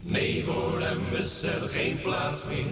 Nee, 0.00 0.44
voor 0.44 0.80
hem 0.80 1.00
is 1.12 1.42
er 1.42 1.68
geen 1.68 2.00
plaats 2.00 2.44
meer. 2.44 2.64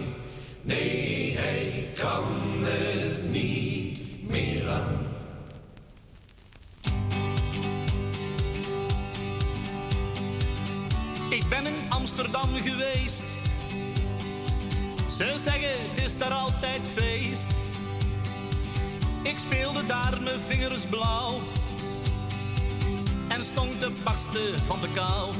Nee, 0.61 1.37
hij 1.37 1.87
kan 1.95 2.25
er 2.65 3.29
niet 3.29 4.01
meer 4.29 4.69
aan. 4.69 5.05
Ik 11.29 11.49
ben 11.49 11.65
in 11.65 11.89
Amsterdam 11.89 12.49
geweest. 12.55 13.23
Ze 15.17 15.33
zeggen 15.37 15.89
het 15.91 16.03
is 16.03 16.17
daar 16.17 16.31
altijd 16.31 16.81
feest. 16.95 17.47
Ik 19.21 19.37
speelde 19.37 19.85
daar 19.85 20.21
mijn 20.21 20.39
vingers 20.47 20.85
blauw. 20.85 21.39
En 23.27 23.43
stond 23.43 23.79
te 23.79 23.91
barsten 24.03 24.65
van 24.65 24.81
de 24.81 24.87
kou. 24.93 25.33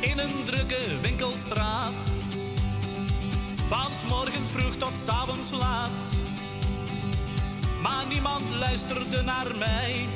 In 0.00 0.18
een 0.18 0.44
drukke 0.44 1.00
winkelstraat. 1.02 2.10
Van 3.68 3.90
's 3.94 4.08
morgens 4.08 4.50
vroeg 4.50 4.74
tot 4.76 4.92
's 5.04 5.08
avonds 5.08 5.50
laat. 5.50 6.16
Maar 7.82 8.06
niemand 8.08 8.42
luisterde 8.58 9.22
naar 9.22 9.56
mij. 9.58 10.06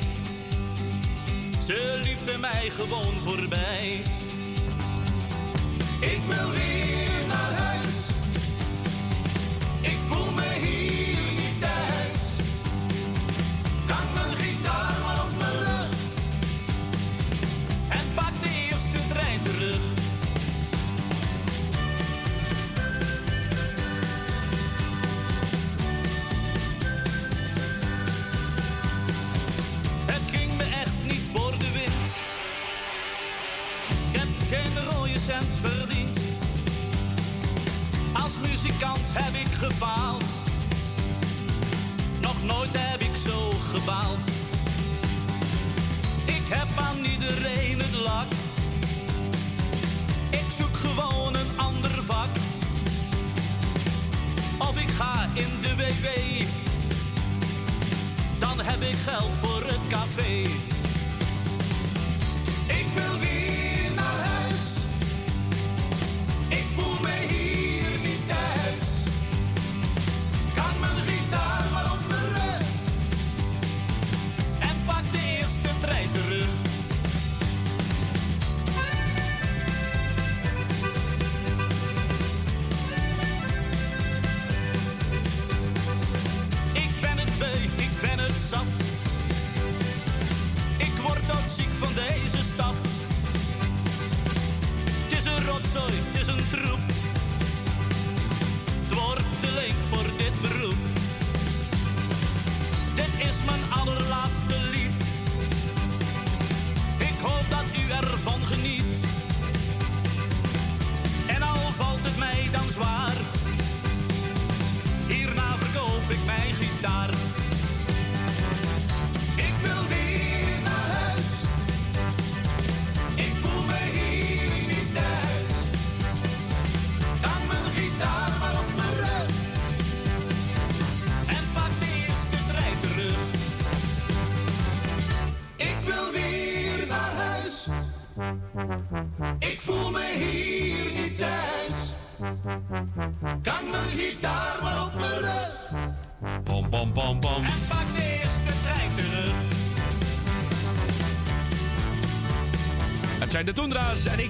Ze 1.67 2.01
liepen 2.03 2.41
mij 2.41 2.71
gewoon 2.71 3.19
voorbij. 3.19 4.03
Ik 6.01 6.21
wil 6.29 6.51
weer 6.51 7.27
naar 7.29 7.53
huis. 7.53 7.64
Heb 38.93 39.35
ik 39.35 39.53
gefaald. 39.53 40.23
Nog 42.21 42.45
nooit 42.45 42.71
heb 42.73 43.01
ik 43.01 43.17
zo 43.27 43.51
gebaald. 43.51 44.27
Ik 46.25 46.43
heb 46.49 46.69
aan 46.77 47.05
iedereen 47.05 47.79
het 47.79 47.95
lak. 47.95 48.31
Ik 50.31 50.45
zoek 50.59 50.77
gewoon 50.77 51.35
een 51.35 51.51
ander 51.57 51.91
vak. 51.91 52.29
Of 54.59 54.81
ik 54.81 54.89
ga 54.89 55.29
in 55.35 55.61
de 55.61 55.77
WW. 55.77 56.07
Dan 58.39 58.61
heb 58.61 58.81
ik 58.83 58.97
geld 58.97 59.37
voor 59.41 59.63
het 59.67 59.89
café. 59.89 60.74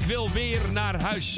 Ik 0.05 0.11
wil 0.11 0.31
weer 0.31 0.61
naar 0.73 1.01
huis. 1.01 1.37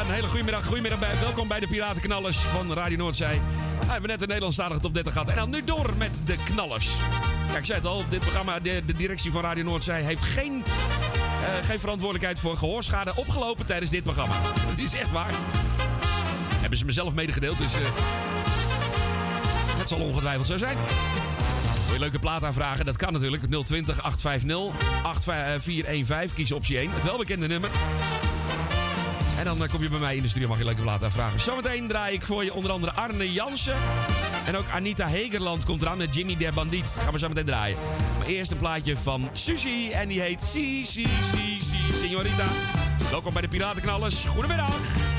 Een 0.00 0.14
hele 0.14 0.28
goede 0.28 0.44
middag, 0.44 0.64
goedemiddag 0.64 0.98
bij. 0.98 1.18
Welkom 1.20 1.48
bij 1.48 1.60
de 1.60 1.66
Piratenknallers 1.66 2.36
van 2.36 2.72
Radio 2.72 2.96
Noordzee. 2.96 3.40
We 3.80 3.86
hebben 3.86 4.10
net 4.10 4.20
een 4.22 4.26
Nederlandstalige 4.28 4.80
top 4.80 4.94
30 4.94 5.12
gehad. 5.12 5.28
En 5.28 5.36
dan 5.36 5.50
nu 5.50 5.64
door 5.64 5.90
met 5.98 6.20
de 6.24 6.36
knallers. 6.44 6.88
Ja, 7.48 7.56
ik 7.56 7.64
zei 7.64 7.78
het 7.78 7.86
al, 7.86 8.04
dit 8.08 8.20
programma, 8.20 8.60
de, 8.60 8.82
de 8.86 8.92
directie 8.92 9.32
van 9.32 9.42
Radio 9.42 9.64
Noordzee 9.64 10.02
heeft 10.02 10.24
geen, 10.24 10.64
eh, 10.64 11.66
geen 11.66 11.78
verantwoordelijkheid 11.78 12.40
voor 12.40 12.56
gehoorschade 12.56 13.12
opgelopen 13.16 13.66
tijdens 13.66 13.90
dit 13.90 14.02
programma. 14.02 14.34
Dat 14.68 14.78
is 14.78 14.94
echt 14.94 15.10
waar. 15.10 15.32
Hebben 16.54 16.78
ze 16.78 16.84
mezelf 16.84 17.14
medegedeeld, 17.14 17.58
dus 17.58 17.74
eh, 17.74 17.80
het 19.88 19.98
zal 19.98 20.06
ongetwijfeld 20.06 20.46
zo 20.46 20.56
zijn. 20.56 20.76
Wil 21.84 21.94
je 21.94 22.00
leuke 22.00 22.18
plaat 22.18 22.44
aanvragen? 22.44 22.84
Dat 22.84 22.96
kan 22.96 23.12
natuurlijk. 23.12 23.42
020 23.64 24.02
850 24.02 25.02
8415. 25.02 26.34
Kies 26.36 26.52
optie 26.52 26.78
1. 26.78 26.90
Het 26.90 27.04
welbekende 27.04 27.46
nummer. 27.46 27.70
En 29.38 29.44
dan 29.44 29.62
eh, 29.62 29.70
kom 29.70 29.82
je 29.82 29.88
bij 29.88 29.98
mij 29.98 30.16
in 30.16 30.22
de 30.22 30.28
studio. 30.28 30.48
Mag 30.48 30.58
je 30.58 30.64
leuke 30.64 30.82
plaat 30.82 31.04
aanvragen. 31.04 31.40
Zometeen 31.40 31.88
draai 31.88 32.14
ik 32.14 32.22
voor 32.22 32.44
je 32.44 32.54
onder 32.54 32.70
andere 32.70 32.92
Arne 32.92 33.32
Jansen. 33.32 33.76
En 34.46 34.56
ook 34.56 34.68
Anita 34.72 35.06
Hegerland 35.06 35.64
komt 35.64 35.82
eraan 35.82 35.98
met 35.98 36.14
Jimmy 36.14 36.36
der 36.36 36.52
Bandiet. 36.52 36.96
Gaan 37.00 37.12
we 37.12 37.18
zo 37.18 37.28
meteen 37.28 37.46
draaien. 37.46 37.78
Maar 38.18 38.26
eerst 38.26 38.50
een 38.50 38.56
plaatje 38.56 38.96
van 38.96 39.30
Sushi. 39.32 39.90
En 39.90 40.08
die 40.08 40.20
heet 40.20 40.42
Si, 40.42 40.84
Si, 40.84 41.06
Si, 41.32 41.58
Si, 41.60 41.98
Signorita. 42.00 42.46
Welkom 43.10 43.32
bij 43.32 43.42
de 43.42 43.48
Piratenknallers. 43.48 44.24
Goedemiddag. 44.24 45.17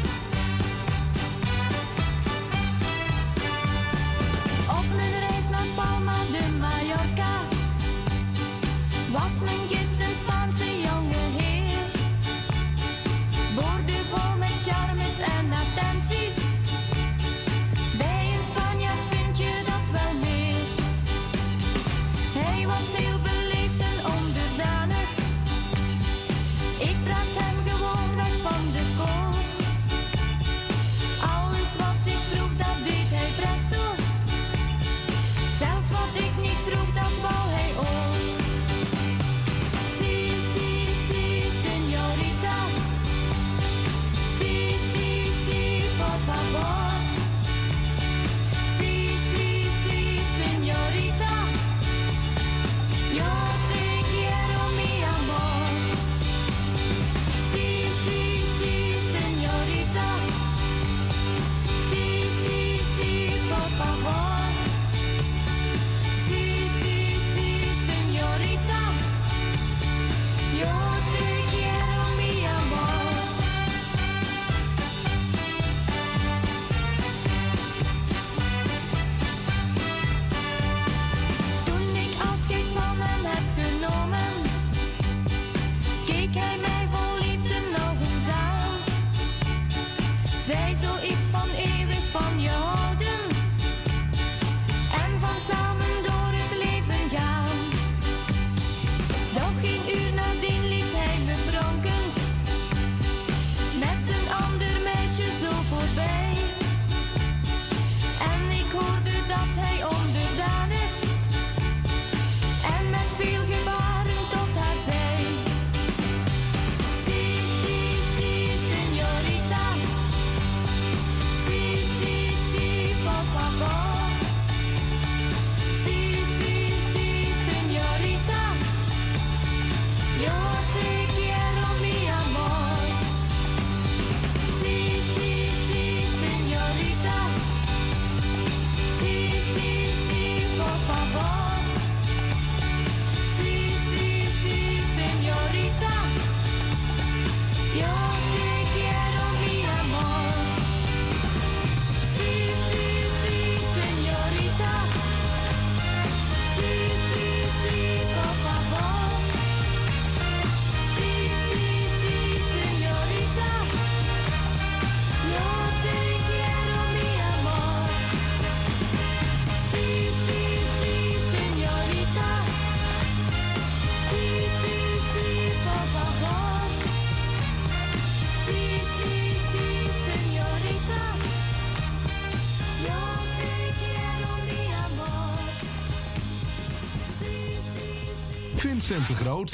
Vincent 188.90 189.08
de 189.08 189.24
Groot. 189.24 189.54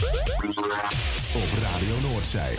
Op. 1.34 1.50
Radio 1.62 2.10
Noordzij. 2.10 2.58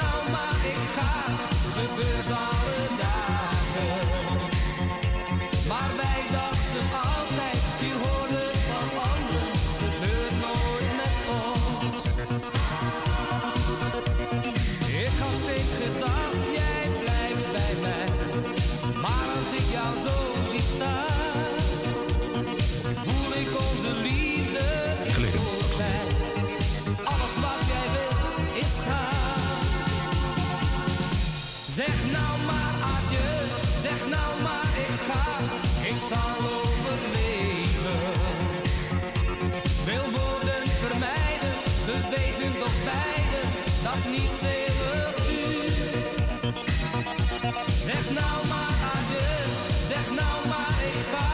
Nou 0.00 0.18
maar 0.34 0.60
ik 0.72 0.82
ga, 0.96 1.12
gebeurt 1.78 2.30
alle 2.48 2.82
dagen. 3.04 3.92
Maar 5.70 5.90
wij 6.02 6.22
dachten 6.38 6.86
altijd, 7.12 7.60
die 7.80 7.94
hoorden 8.04 8.50
van 8.68 8.88
anderen, 9.12 9.54
gebeurt 9.82 10.36
nooit 10.46 10.92
met 11.00 11.16
ons. 11.42 12.02
Ik 15.04 15.14
had 15.22 15.36
steeds 15.44 15.72
gedacht, 15.82 16.44
jij 16.60 16.84
blijft 17.02 17.48
bij 17.52 17.74
mij, 17.84 18.08
maar 19.02 19.26
als 19.38 19.50
ik 19.60 19.66
jou 19.76 19.92
zo 20.06 20.16
zie 20.50 20.64
staan, 20.74 21.13
ik 35.90 35.98
zal 36.10 36.36
overleven. 36.60 38.00
Wil 39.84 40.06
woorden 40.18 40.62
vermijden, 40.84 41.54
we 41.86 41.96
weten 42.14 42.52
toch 42.58 42.78
beiden 42.90 43.46
dat 43.82 44.00
niets 44.12 44.42
eeuwig 44.56 45.14
duurt. 45.26 46.10
Zeg 47.84 48.04
nou 48.18 48.36
maar 48.48 48.76
adieu, 48.94 49.46
zeg 49.88 50.06
nou 50.20 50.36
maar 50.48 50.76
ik 50.90 51.00
ga, 51.12 51.28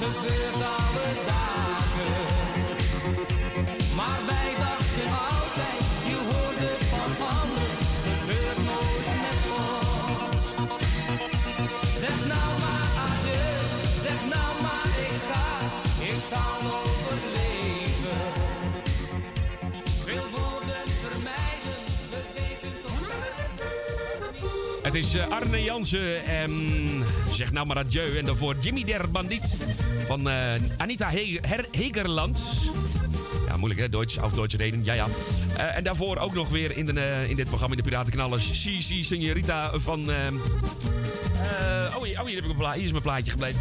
gebeurt 0.00 0.54
alle 0.54 1.08
dagen. 1.26 2.41
Nou 14.34 14.62
maar 14.62 14.88
ik 15.06 15.18
ga, 15.30 15.44
ik 16.04 16.20
zal 16.30 16.58
overleven. 16.78 18.20
Wil 20.04 20.24
woorden 20.30 20.84
vermijden, 21.00 21.80
Het 24.82 24.94
is 24.94 25.14
eh, 25.14 25.28
Arne 25.28 25.62
Jansen 25.62 26.24
en 26.24 26.52
zeg 27.32 27.52
nou 27.52 27.66
maar 27.66 27.76
adieu. 27.78 28.18
En 28.18 28.24
daarvoor 28.24 28.56
Jimmy 28.60 28.84
der 28.84 29.10
Bandiet 29.10 29.56
van 30.06 30.28
eh, 30.28 30.54
Anita 30.76 31.10
Hegerland. 31.70 32.42
Ja, 33.46 33.56
moeilijk 33.56 33.80
hè, 33.80 33.88
Duits, 33.88 34.16
of 34.18 34.32
Duitse 34.32 34.56
reden, 34.56 34.84
ja 34.84 34.92
ja. 34.94 35.06
Eh, 35.56 35.76
en 35.76 35.84
daarvoor 35.84 36.16
ook 36.16 36.34
nog 36.34 36.48
weer 36.48 36.76
in, 36.76 36.84
de, 36.86 37.24
in 37.28 37.36
dit 37.36 37.46
programma 37.48 37.76
in 37.76 37.82
de 37.82 37.88
Piratenknallers... 37.88 38.50
CC 38.50 39.04
Señorita 39.14 39.70
van... 39.74 40.10
eh, 40.10 40.16
oh, 41.96 42.02
hier, 42.02 42.20
oh, 42.20 42.26
hier, 42.26 42.34
heb 42.34 42.44
ik 42.44 42.50
een 42.50 42.56
pla- 42.56 42.72
hier 42.72 42.84
is 42.84 42.90
mijn 42.90 43.02
plaatje 43.02 43.30
gebleven. 43.30 43.60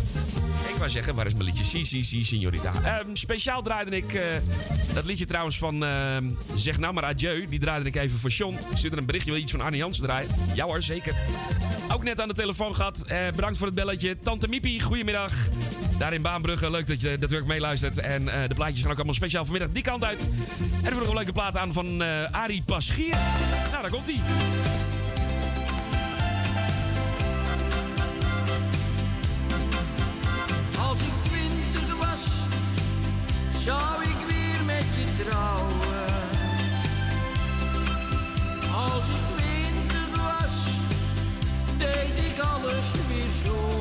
Wou 0.82 0.94
zeggen, 0.94 1.16
waar 1.16 1.26
is 1.26 1.34
mijn 1.34 1.45
liedje? 1.45 1.64
Si, 1.64 1.86
si, 1.86 2.03
si, 2.03 2.24
signorita. 2.24 2.72
Ehm, 2.84 3.16
speciaal 3.16 3.62
draaide 3.62 3.95
ik 3.95 4.14
eh, 4.14 4.24
dat 4.94 5.06
liedje 5.06 5.26
trouwens 5.26 5.58
van 5.58 5.84
ehm, 5.84 6.26
Zeg 6.56 6.78
nou 6.78 6.94
maar 6.94 7.03
adieu. 7.03 7.48
Die 7.49 7.60
draaide 7.60 7.88
ik 7.88 7.95
even 7.95 8.20
voor. 8.20 8.30
Ik 8.32 8.78
zit 8.78 8.91
er 8.91 8.98
een 8.98 9.06
berichtje, 9.06 9.32
wil 9.32 9.41
iets 9.41 9.52
van 9.52 9.62
Arne 9.62 9.78
Jansen 9.78 10.03
draaien? 10.03 10.30
Ja 10.56 10.66
hoor, 10.66 10.82
zeker. 10.82 11.16
Ook 11.94 12.03
net 12.03 12.22
aan 12.22 12.28
de 12.28 12.34
telefoon 12.34 12.76
gehad. 12.76 13.06
Eh, 13.08 13.18
bedankt 13.36 13.58
voor 13.58 13.68
het 13.68 13.76
belletje. 13.76 14.18
Tante 14.20 14.48
Miepie, 14.48 14.82
goedemiddag. 14.82 15.34
Daar 15.98 16.14
in 16.14 16.22
Baanbrugge, 16.22 16.72
leuk 16.72 16.88
dat 16.88 17.02
je 17.02 17.18
natuurlijk 17.20 17.48
meeluistert. 17.48 17.98
En 17.98 18.30
eh, 18.30 18.48
de 18.48 18.56
plaatjes 18.56 18.82
gaan 18.82 18.91
ook 18.91 18.95
allemaal 18.95 19.16
speciaal 19.16 19.44
vanmiddag 19.44 19.72
die 19.72 19.84
kant 19.84 20.03
uit. 20.03 20.30
En 20.84 20.91
er 20.91 20.99
nog 20.99 21.08
een 21.08 21.16
leuke 21.16 21.32
plaat 21.32 21.58
aan 21.58 21.74
van 21.74 22.02
Arie 22.32 22.64
Paschier. 22.66 23.16
Nou, 23.72 23.82
daar 23.82 23.91
komt 23.91 24.08
zou 33.64 34.04
ik 34.04 34.18
weer 34.28 34.66
met 34.66 34.86
je 34.96 35.24
trouwen. 35.24 36.06
Als 38.74 39.08
ik 39.10 39.38
twintig 39.38 40.22
was, 40.22 40.54
deed 41.78 42.32
ik 42.32 42.40
alles 42.40 42.92
weer 43.08 43.32
zo. 43.44 43.81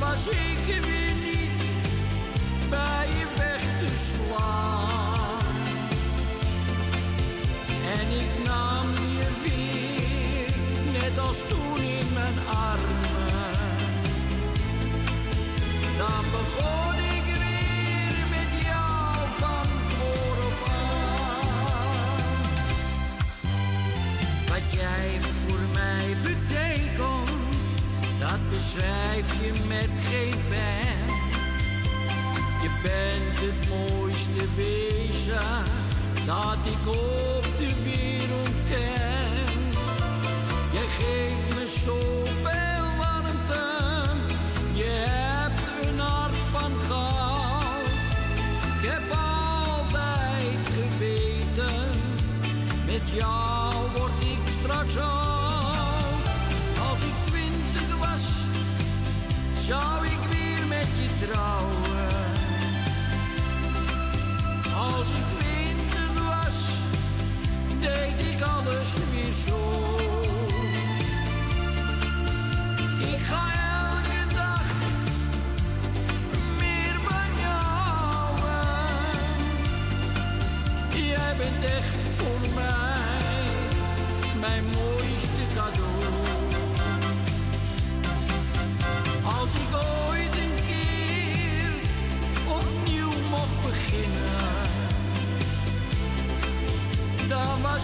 Was 0.00 0.26
ik 0.26 0.58
weer 0.66 1.14
niet 1.14 1.62
bij 2.70 3.06
je 3.18 3.26
weg 3.36 3.62
te 3.80 3.90
slaan. 4.08 5.54
En 7.96 8.06
ik 8.22 8.32
nam 8.44 8.86
je 9.18 9.28
weer, 9.42 10.52
net 10.92 11.18
als 11.18 11.36
toen 11.48 11.80
in 11.82 12.06
mijn 12.14 12.38
armen. 12.48 13.58
Dan 15.98 16.24
begon 16.36 16.94
ik 16.94 17.24
weer 17.42 18.14
met 18.36 18.50
jou 18.64 19.16
van 19.38 19.68
vooraf 19.94 20.60
aan. 20.68 21.88
Wat 24.48 24.72
jij 24.72 25.20
voor 25.46 25.60
mij 25.72 26.16
betekent, 26.22 26.39
dat 28.30 28.50
beschrijf 28.50 29.42
je 29.42 29.52
met 29.68 29.90
geen 30.10 30.40
pen. 30.48 31.14
Je 32.62 32.70
bent 32.82 33.38
het 33.40 33.68
mooiste 33.68 34.44
wezen 34.56 35.64
dat 36.26 36.58
ik 36.64 36.88
op 36.88 37.44
de 37.56 37.72
wereld 37.84 38.56
ken. 38.68 39.58
Je 40.70 40.84
geeft 40.98 41.58
me 41.58 41.68
zoveel 41.84 42.86
warmte, 42.98 43.64
je 44.72 45.04
hebt 45.08 45.88
een 45.88 45.98
hart 45.98 46.34
van 46.52 46.72
goud. 46.88 47.88
Ik 48.80 48.88
heb 48.90 49.02
altijd 49.10 50.66
geweten, 50.74 51.88
met 52.86 53.02
jou 53.12 53.49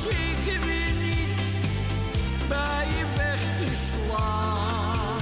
dan 0.07 0.15
was 0.15 0.25
ik 0.25 0.55
er 0.55 0.67
weer 0.67 0.93
niet 0.93 2.49
bij 2.49 2.87
je 2.97 3.05
weg 3.17 3.41
te 3.41 3.75
slaan. 3.75 5.19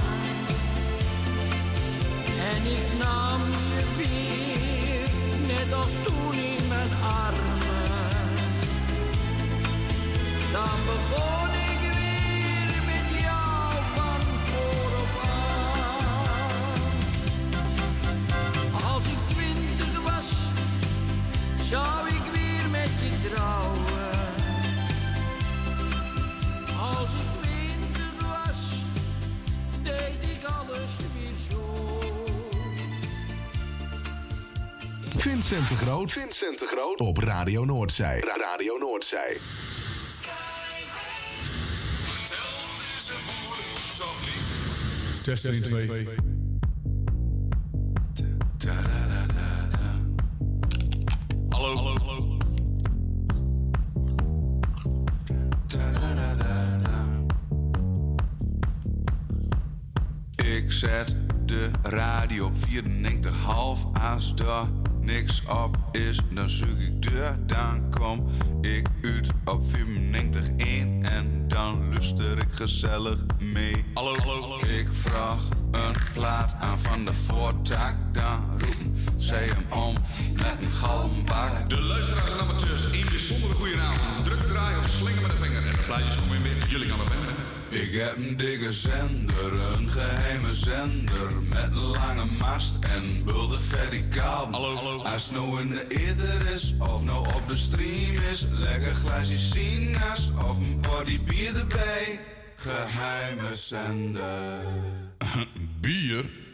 En 2.53 2.65
ik 2.71 2.97
nam 2.99 3.41
je 3.73 3.83
weer, 3.97 5.09
net 5.47 5.73
als 5.73 5.91
toen 6.03 6.33
in 6.33 6.67
mijn 6.67 6.91
armen. 7.03 8.33
Dan 10.51 10.77
begon 10.85 11.34
Vincent 35.55 35.79
de 35.79 35.85
Groot. 35.85 36.11
Vincent 36.11 36.59
de 36.59 36.65
Groot. 36.65 36.99
Op 36.99 37.17
Radio 37.17 37.65
Noordzij. 37.65 38.19
Ra- 38.19 38.35
Radio 38.37 38.77
Noordzij. 38.77 39.37
Test 45.23 45.45
1, 45.45 45.61
2. 45.63 46.07
Hallo. 51.49 51.75
Hallo. 51.75 52.37
Ik 60.35 60.71
zet 60.71 61.15
de 61.45 61.69
radio 61.83 62.45
op 62.45 62.53
94,5 62.53 64.01
als 64.11 64.33
er 64.33 64.84
niks 65.05 65.41
op 65.47 65.77
is, 65.91 66.19
dan 66.29 66.49
zoek 66.49 66.79
ik 66.79 67.01
deur. 67.01 67.37
Dan 67.45 67.89
kom 67.89 68.25
ik 68.61 68.87
uit 69.03 69.29
op 69.45 69.61
95,1 69.63 69.79
en 71.01 71.45
dan 71.47 71.89
luister 71.89 72.37
ik 72.37 72.51
gezellig 72.51 73.17
mee. 73.39 73.85
Hallo, 73.93 74.15
hallo. 74.15 74.55
Ik 74.55 74.87
vraag 74.91 75.39
een 75.71 75.95
plaat 76.13 76.55
aan 76.59 76.79
van 76.79 77.05
de 77.05 77.13
voortak, 77.13 77.95
dan 78.11 78.43
roepen 78.57 78.95
zij 79.15 79.45
hem 79.45 79.79
om 79.79 79.93
met 80.33 80.57
een 80.61 80.71
galmbak. 80.71 81.69
De 81.69 81.81
luisteraars 81.81 82.31
en 82.33 82.39
amateurs, 82.39 82.83
een 82.83 83.05
bijzondere 83.09 83.53
goede 83.53 83.79
avond. 83.79 84.25
Druk 84.25 84.47
draai 84.47 84.77
of 84.77 84.87
slinger 84.87 85.21
met 85.21 85.31
de 85.31 85.37
vinger. 85.37 85.65
En 85.65 85.75
de 85.75 85.83
plaatjes 85.85 86.19
komen 86.19 86.41
weer. 86.41 86.67
Jullie 86.67 86.87
gaan 86.87 86.99
er 86.99 87.05
bellen. 87.09 87.44
Ik 87.75 87.93
heb 87.93 88.17
een 88.17 88.37
dikke 88.37 88.71
zender, 88.71 89.53
een 89.77 89.89
geheime 89.89 90.53
zender 90.53 91.31
Met 91.49 91.75
een 91.75 91.81
lange 91.81 92.25
mast 92.39 92.77
en 92.83 93.23
bulde 93.23 93.59
verticaal 93.59 94.47
Hallo, 94.51 94.75
hallo. 94.75 95.03
Als 95.03 95.25
het 95.25 95.35
nou 95.35 95.61
in 95.61 95.69
de 95.69 95.85
eerder 95.87 96.51
is 96.53 96.73
of 96.79 97.03
nou 97.03 97.17
op 97.19 97.43
de 97.47 97.55
stream 97.55 98.15
is 98.31 98.45
Lekker 98.51 98.93
glaasje 98.93 99.37
sinaas 99.37 100.31
of 100.49 100.57
een 100.57 100.81
body 100.81 101.19
bier 101.23 101.55
erbij 101.55 102.19
Geheime 102.55 103.55
zender 103.55 104.61
Bier? 105.81 106.44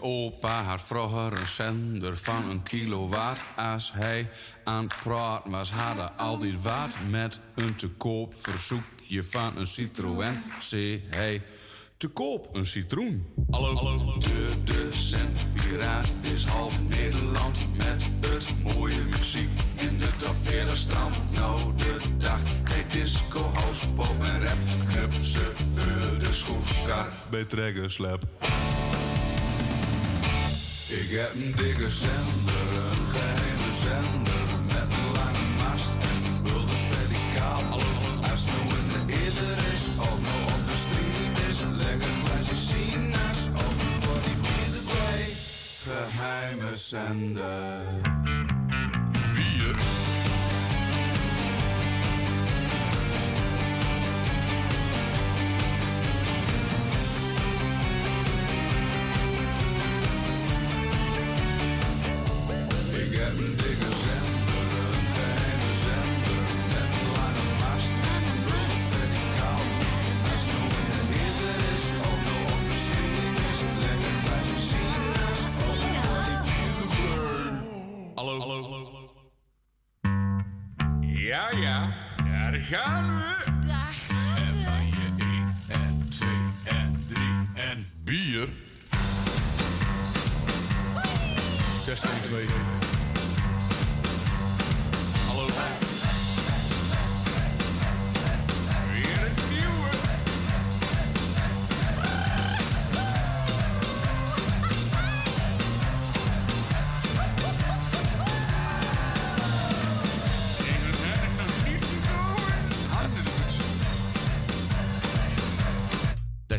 Opa 0.00 0.62
had 0.62 0.82
vroeger 0.82 1.32
een 1.32 1.46
zender 1.46 2.16
van 2.16 2.50
een 2.50 2.62
kilowatt. 2.62 3.38
Als 3.56 3.92
hij 3.92 4.30
aan 4.64 4.84
het 4.84 4.94
praten 5.02 5.50
was, 5.50 5.70
had 5.70 5.96
hij 5.96 6.24
altijd 6.24 6.62
wat. 6.62 6.88
Met 7.10 7.40
een 7.54 7.76
te 7.76 7.88
koop 7.88 8.34
verzoekje 8.34 9.22
van 9.22 9.56
een 9.56 9.66
Citroën. 9.66 10.42
Zei 10.60 11.04
hij, 11.10 11.42
te 11.96 12.08
koop 12.08 12.48
een 12.52 12.66
citroen. 12.66 13.26
Hallo, 13.50 13.74
hallo. 13.74 14.18
De, 14.18 14.54
de 14.64 14.88
zendpiraat 14.92 16.06
is 16.20 16.44
half 16.44 16.82
Nederland. 16.88 17.58
Met 17.76 18.02
het 18.20 18.62
mooie 18.62 19.04
muziek 19.10 19.48
in 19.74 19.98
de 19.98 20.30
40 20.42 20.76
strand. 20.76 21.16
Nou 21.34 21.76
de 21.76 22.00
dag, 22.18 22.40
hey 22.64 22.84
disco, 22.90 23.50
house, 23.54 23.88
pop 23.88 24.16
en 24.20 24.46
rap. 24.46 25.12
Ze 25.20 25.52
voor 25.74 26.18
de 26.18 26.32
schroefkar 26.32 27.12
bij 27.30 27.44
trekkerslap. 27.44 28.22
Ik 31.00 31.10
heb 31.10 31.34
een 31.34 31.54
dikke 31.56 31.90
zender, 31.90 32.68
een 32.90 33.06
geheime 33.14 33.72
zender 33.84 34.46
Met 34.66 34.88
een 34.98 35.10
lange 35.18 35.46
mast. 35.58 35.90
En 36.10 36.42
bulde 36.42 36.78
verticaal 36.90 37.62
Als 38.30 38.44
het 38.44 38.54
nou 38.54 38.68
in 38.80 38.88
de 38.92 39.12
eerder 39.12 39.56
is, 39.72 39.82
of 39.98 40.18
nou 40.22 40.42
op 40.54 40.62
de 40.68 40.76
stream 40.84 41.34
is. 41.50 41.60
Een 41.60 41.76
lekker 41.76 42.12
glaasje 42.22 42.56
sinaas, 42.56 43.40
of 43.54 43.74
een 43.82 44.00
body 44.00 44.34
Geheime 45.84 46.76
zender 46.76 48.23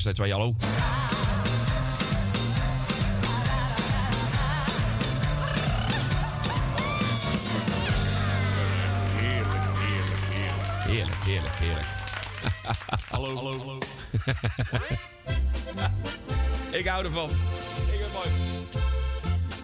Test 0.05 0.17
2, 0.17 0.31
hallo. 0.31 0.55
Heerlijk, 9.15 9.63
heerlijk, 9.77 10.21
heerlijk. 10.29 10.67
Heerlijk, 10.85 11.23
heerlijk, 11.23 11.53
heerlijk. 11.63 11.87
Hallo, 13.09 13.35
hallo, 13.35 13.57
hallo. 13.57 13.77
Ik 16.79 16.87
hou 16.87 17.05
ervan. 17.05 17.29
Ik 17.91 17.99
ben 17.99 18.11
mooi. 18.13 18.27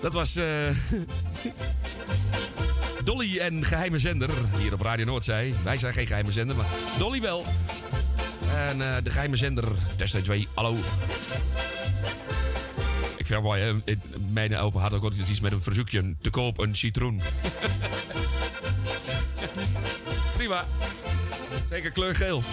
Dat 0.02 0.14
was 0.14 0.36
eh, 0.36 0.70
Dolly 3.04 3.40
en 3.40 3.64
Geheime 3.64 4.00
Zender 4.00 4.30
hier 4.58 4.74
op 4.74 4.82
Radio 4.82 5.06
Noordzee. 5.06 5.54
Wij 5.64 5.78
zijn 5.78 5.94
geen 5.94 6.08
geheime 6.08 6.32
zender, 6.32 6.56
maar 6.56 6.66
Dolly 6.98 7.22
wel. 7.22 7.44
En 8.70 8.82
eh, 8.82 9.04
de 9.04 9.10
Geheime 9.10 9.36
Zender, 9.36 9.68
Test 9.96 10.24
2, 10.24 10.48
hallo. 10.54 10.74
Ik 13.18 13.28
vind 13.28 13.30
het 13.30 13.42
mooi, 13.42 13.62
hè? 13.62 13.74
Het- 13.86 14.32
Mijn 14.34 14.58
opa 14.58 14.80
had 14.80 14.94
ook 14.94 15.12
iets 15.14 15.40
met 15.40 15.52
een 15.52 15.62
verzoekje. 15.64 16.16
Te 16.22 16.30
koop 16.30 16.60
een 16.60 16.76
citroen. 16.76 17.22
Prima. 20.38 20.66
Zeker 21.70 21.92
kleurgeel. 21.92 22.44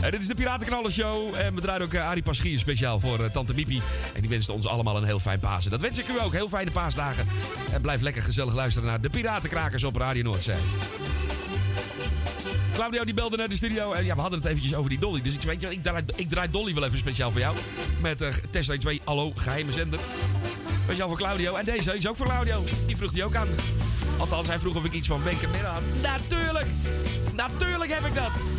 Eh, 0.00 0.10
dit 0.10 0.20
is 0.20 0.26
de 0.26 0.34
Piratenknallen 0.34 0.92
Show. 0.92 1.34
En 1.34 1.54
we 1.54 1.60
draaien 1.60 1.82
ook 1.82 1.92
uh, 1.94 2.08
Arie 2.08 2.22
Paschier 2.22 2.58
speciaal 2.58 3.00
voor 3.00 3.30
Tante 3.30 3.54
Mipi. 3.54 3.80
En 4.14 4.20
die 4.20 4.30
wenst 4.30 4.48
ons 4.48 4.66
allemaal 4.66 4.96
een 4.96 5.04
heel 5.04 5.20
fijn 5.20 5.38
Pasen. 5.38 5.70
Dat 5.70 5.80
wens 5.80 5.98
ik 5.98 6.08
u 6.08 6.20
ook. 6.22 6.32
Heel 6.32 6.48
fijne 6.48 6.70
paasdagen. 6.70 7.26
En 7.72 7.80
blijf 7.80 8.00
lekker 8.00 8.22
gezellig 8.22 8.54
luisteren 8.54 8.88
naar 8.88 9.00
de 9.00 9.10
Piratenkrakers 9.10 9.84
op 9.84 9.96
Radio 9.96 10.22
Noordzee. 10.22 10.56
Claudio 12.74 13.04
die 13.04 13.14
belde 13.14 13.36
naar 13.36 13.48
de 13.48 13.56
studio. 13.56 13.92
En 13.92 14.04
ja, 14.04 14.14
we 14.14 14.20
hadden 14.20 14.38
het 14.38 14.48
eventjes 14.48 14.74
over 14.74 14.90
die 14.90 14.98
Dolly. 14.98 15.22
Dus 15.22 15.34
ik 15.34 15.40
weet 15.40 15.60
je, 15.60 15.70
ik 15.70 15.82
draai, 15.82 16.04
ik 16.14 16.28
draai 16.28 16.50
Dolly 16.50 16.74
wel 16.74 16.84
even 16.84 16.98
speciaal 16.98 17.30
voor 17.30 17.40
jou. 17.40 17.56
Met 18.00 18.22
uh, 18.22 18.28
Tesla 18.50 18.78
2, 18.78 19.00
hallo, 19.04 19.32
geheime 19.36 19.72
zender. 19.72 20.00
Speciaal 20.84 21.08
voor 21.08 21.18
Claudio. 21.18 21.54
En 21.54 21.64
deze 21.64 21.96
is 21.96 22.08
ook 22.08 22.16
voor 22.16 22.26
Claudio. 22.26 22.64
Die 22.86 22.96
vroeg 22.96 23.12
die 23.12 23.24
ook 23.24 23.34
aan. 23.34 23.48
Althans, 24.18 24.48
hij 24.48 24.58
vroeg 24.58 24.76
of 24.76 24.84
ik 24.84 24.92
iets 24.92 25.06
van 25.06 25.22
Wenke 25.24 25.46
Miller 25.46 25.66
had. 25.66 25.82
Natuurlijk! 26.02 26.66
Natuurlijk 27.34 27.92
heb 27.92 28.06
ik 28.06 28.14
dat! 28.14 28.53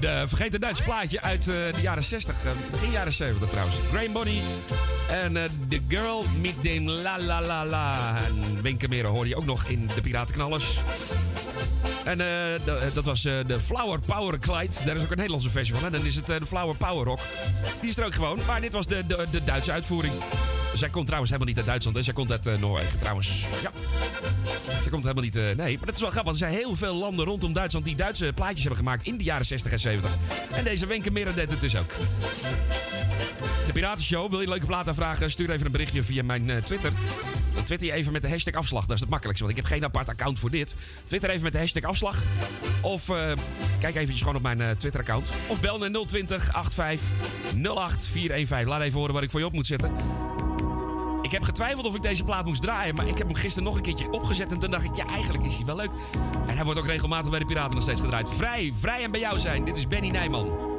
Een 0.00 0.22
uh, 0.22 0.22
vergeten 0.26 0.60
Duits 0.60 0.80
plaatje 0.80 1.20
uit 1.20 1.46
uh, 1.46 1.54
de 1.54 1.80
jaren 1.80 2.04
60, 2.04 2.44
uh, 2.44 2.50
begin 2.70 2.90
jaren 2.90 3.12
70 3.12 3.48
trouwens. 3.48 3.76
Graham 3.90 4.12
Bonnie 4.12 4.42
en 5.10 5.36
uh, 5.36 5.42
The 5.68 5.80
Girl 5.88 6.24
met 6.40 6.54
dem 6.62 6.88
La 6.88 7.18
La 7.18 7.42
La 7.42 7.66
La. 7.66 8.16
En 8.16 8.62
Winkermeren 8.62 9.10
hoor 9.10 9.26
je 9.26 9.36
ook 9.36 9.44
nog 9.44 9.64
in 9.64 9.90
de 9.94 10.00
Piratenknallers. 10.00 10.78
En 12.04 12.18
dat 12.92 13.04
was 13.04 13.22
de 13.22 13.58
Flower 13.64 14.00
Power 14.06 14.38
Clyde. 14.38 14.84
Daar 14.84 14.96
is 14.96 15.02
ook 15.02 15.10
een 15.10 15.16
Nederlandse 15.16 15.50
versie 15.50 15.74
van. 15.74 15.84
En 15.84 15.92
dan 15.92 16.04
is 16.04 16.16
het 16.16 16.26
de 16.26 16.40
Flower 16.46 16.76
Power 16.76 17.04
Rock. 17.04 17.20
Die 17.80 17.90
is 17.90 17.96
er 17.96 18.04
ook 18.04 18.14
gewoon. 18.14 18.40
Maar 18.46 18.60
dit 18.60 18.72
was 18.72 18.86
de, 18.86 19.06
de, 19.06 19.26
de 19.30 19.44
Duitse 19.44 19.72
uitvoering. 19.72 20.14
Zij 20.74 20.88
komt 20.88 21.06
trouwens 21.06 21.32
helemaal 21.32 21.52
niet 21.52 21.56
uit 21.56 21.66
Duitsland. 21.66 21.96
Hè. 21.96 22.02
Zij 22.02 22.14
komt 22.14 22.30
uit 22.30 22.60
Noorwegen 22.60 22.98
trouwens. 22.98 23.44
Ja. 23.62 23.70
Ze 24.82 24.90
komt 24.90 25.02
helemaal 25.02 25.24
niet... 25.24 25.34
nee, 25.34 25.76
maar 25.76 25.86
dat 25.86 25.94
is 25.94 26.00
wel 26.00 26.10
grappig. 26.10 26.32
Er 26.32 26.38
zijn 26.38 26.52
heel 26.52 26.76
veel 26.76 26.94
landen 26.94 27.24
rondom 27.24 27.52
Duitsland 27.52 27.84
die 27.84 27.96
Duitse 27.96 28.32
plaatjes 28.34 28.60
hebben 28.60 28.78
gemaakt 28.78 29.02
in 29.02 29.18
de 29.18 29.24
jaren 29.24 29.46
60 29.46 29.72
en 29.72 29.78
70. 29.78 30.10
En 30.54 30.64
deze 30.64 30.86
Wenke 30.86 31.12
deed 31.12 31.50
het 31.50 31.60
dus 31.60 31.76
ook. 31.76 31.90
De 33.66 33.72
Piratenshow. 33.72 34.30
Wil 34.30 34.40
je 34.40 34.48
leuke 34.48 34.66
plaat 34.66 34.88
aanvragen? 34.88 35.30
Stuur 35.30 35.50
even 35.50 35.66
een 35.66 35.72
berichtje 35.72 36.02
via 36.02 36.22
mijn 36.22 36.48
uh, 36.48 36.56
Twitter. 36.56 36.92
Twitter 37.64 37.88
je 37.88 37.92
even 37.92 38.12
met 38.12 38.22
de 38.22 38.28
hashtag 38.28 38.54
afslag. 38.54 38.86
Dat 38.86 38.94
is 38.94 39.00
het 39.00 39.10
makkelijkste, 39.10 39.46
want 39.46 39.58
ik 39.58 39.62
heb 39.64 39.72
geen 39.72 39.84
apart 39.84 40.08
account 40.08 40.38
voor 40.38 40.50
dit. 40.50 40.76
Twitter 41.04 41.30
even 41.30 41.42
met 41.42 41.52
de 41.52 41.58
hashtag 41.58 41.82
afslag. 41.82 42.16
Of 42.80 43.08
uh, 43.08 43.32
kijk 43.80 43.94
eventjes 43.94 44.18
gewoon 44.18 44.36
op 44.36 44.42
mijn 44.42 44.60
uh, 44.60 44.70
Twitter-account. 44.70 45.30
Of 45.46 45.60
bel 45.60 45.78
naar 45.78 45.90
020 45.90 46.50
85 46.52 47.00
08 47.74 48.06
415. 48.06 48.68
Laat 48.68 48.80
even 48.80 48.98
horen 48.98 49.14
wat 49.14 49.22
ik 49.22 49.30
voor 49.30 49.40
je 49.40 49.46
op 49.46 49.52
moet 49.52 49.66
zetten. 49.66 49.92
Ik 51.30 51.36
heb 51.36 51.44
getwijfeld 51.44 51.86
of 51.86 51.94
ik 51.94 52.02
deze 52.02 52.24
plaat 52.24 52.44
moest 52.44 52.62
draaien, 52.62 52.94
maar 52.94 53.06
ik 53.06 53.18
heb 53.18 53.26
hem 53.26 53.36
gisteren 53.36 53.64
nog 53.64 53.76
een 53.76 53.82
keertje 53.82 54.10
opgezet 54.10 54.52
en 54.52 54.58
toen 54.58 54.70
dacht 54.70 54.84
ik, 54.84 54.96
ja, 54.96 55.06
eigenlijk 55.06 55.44
is 55.44 55.56
hij 55.56 55.64
wel 55.64 55.76
leuk. 55.76 55.90
En 56.46 56.56
hij 56.56 56.64
wordt 56.64 56.80
ook 56.80 56.86
regelmatig 56.86 57.30
bij 57.30 57.38
de 57.38 57.44
Piraten 57.44 57.74
nog 57.74 57.82
steeds 57.82 58.00
gedraaid. 58.00 58.30
Vrij, 58.30 58.72
vrij 58.74 59.02
en 59.02 59.10
bij 59.10 59.20
jou 59.20 59.38
zijn. 59.38 59.64
Dit 59.64 59.76
is 59.76 59.88
Benny 59.88 60.08
Nijman. 60.08 60.69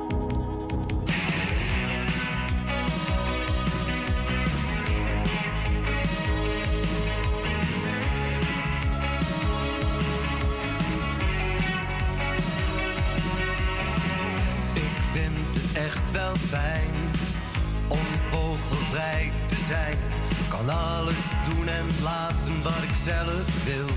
En 21.77 21.87
laten 22.03 22.63
wat 22.63 22.83
ik 22.89 22.95
zelf 23.03 23.63
wil. 23.65 23.89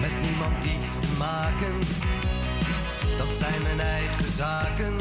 Met 0.00 0.14
niemand 0.22 0.64
iets 0.64 0.90
te 1.00 1.12
maken, 1.18 1.74
dat 3.18 3.28
zijn 3.40 3.62
mijn 3.62 3.80
eigen 3.80 4.32
zaken. 4.36 4.96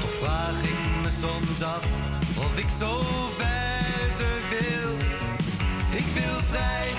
Toch 0.00 0.14
vraag 0.22 0.58
ik 0.62 0.80
me 1.02 1.10
soms 1.20 1.62
af 1.62 1.84
of 2.36 2.58
ik 2.58 2.70
zo 2.80 3.00
verder 3.36 4.36
wil. 4.50 4.90
Ik 6.00 6.06
wil 6.14 6.38
vrij, 6.50 6.95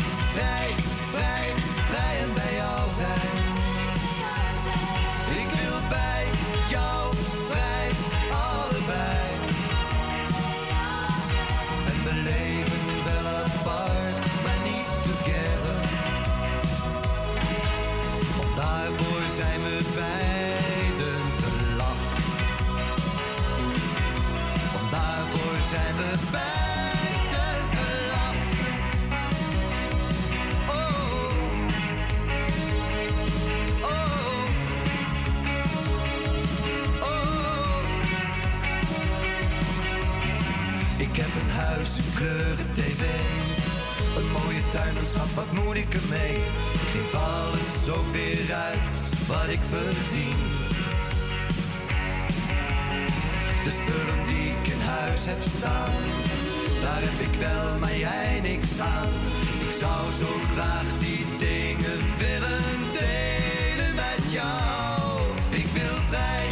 kleuren 42.17 42.71
tv. 42.73 43.03
Een 44.17 44.29
mooie 44.37 44.63
tuin, 44.71 44.93
wat 45.35 45.51
moet 45.51 45.75
ik 45.75 45.93
ermee? 45.93 46.35
Ik 46.81 46.87
geef 46.93 47.13
alles 47.13 47.97
ook 47.97 48.09
weer 48.11 48.53
uit 48.53 48.91
wat 49.27 49.47
ik 49.55 49.63
verdien. 49.73 50.39
De 53.65 53.71
spullen 53.79 54.21
die 54.29 54.45
ik 54.55 54.65
in 54.73 54.81
huis 54.95 55.21
heb 55.31 55.41
staan, 55.57 55.95
daar 56.81 57.01
heb 57.07 57.19
ik 57.27 57.35
wel, 57.39 57.79
maar 57.79 57.97
jij 57.97 58.39
niks 58.49 58.79
aan. 58.79 59.13
Ik 59.67 59.73
zou 59.81 60.01
zo 60.21 60.31
graag 60.53 60.87
die 60.97 61.25
dingen 61.37 61.99
willen 62.23 62.75
delen 63.01 63.93
met 64.03 64.23
jou. 64.37 65.19
Ik 65.61 65.67
wil 65.77 65.97
vrij, 66.09 66.47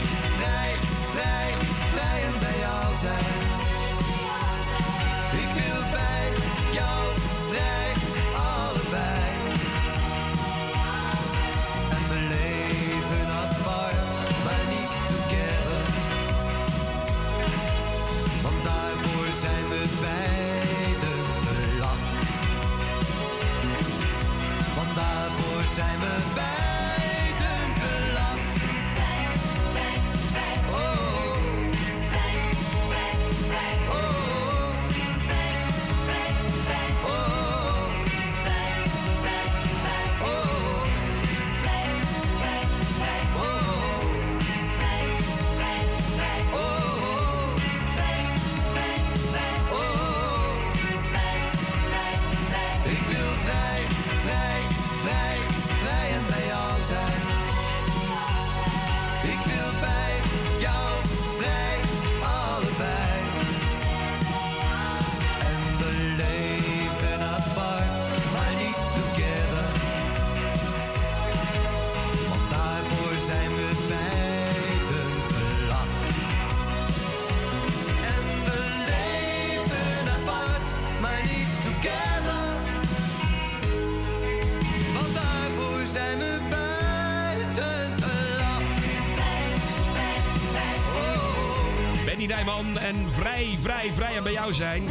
En 92.73 93.11
vrij, 93.11 93.57
vrij, 93.61 93.91
vrij 93.93 94.15
en 94.15 94.23
bij 94.23 94.31
jou 94.31 94.53
zijn. 94.53 94.83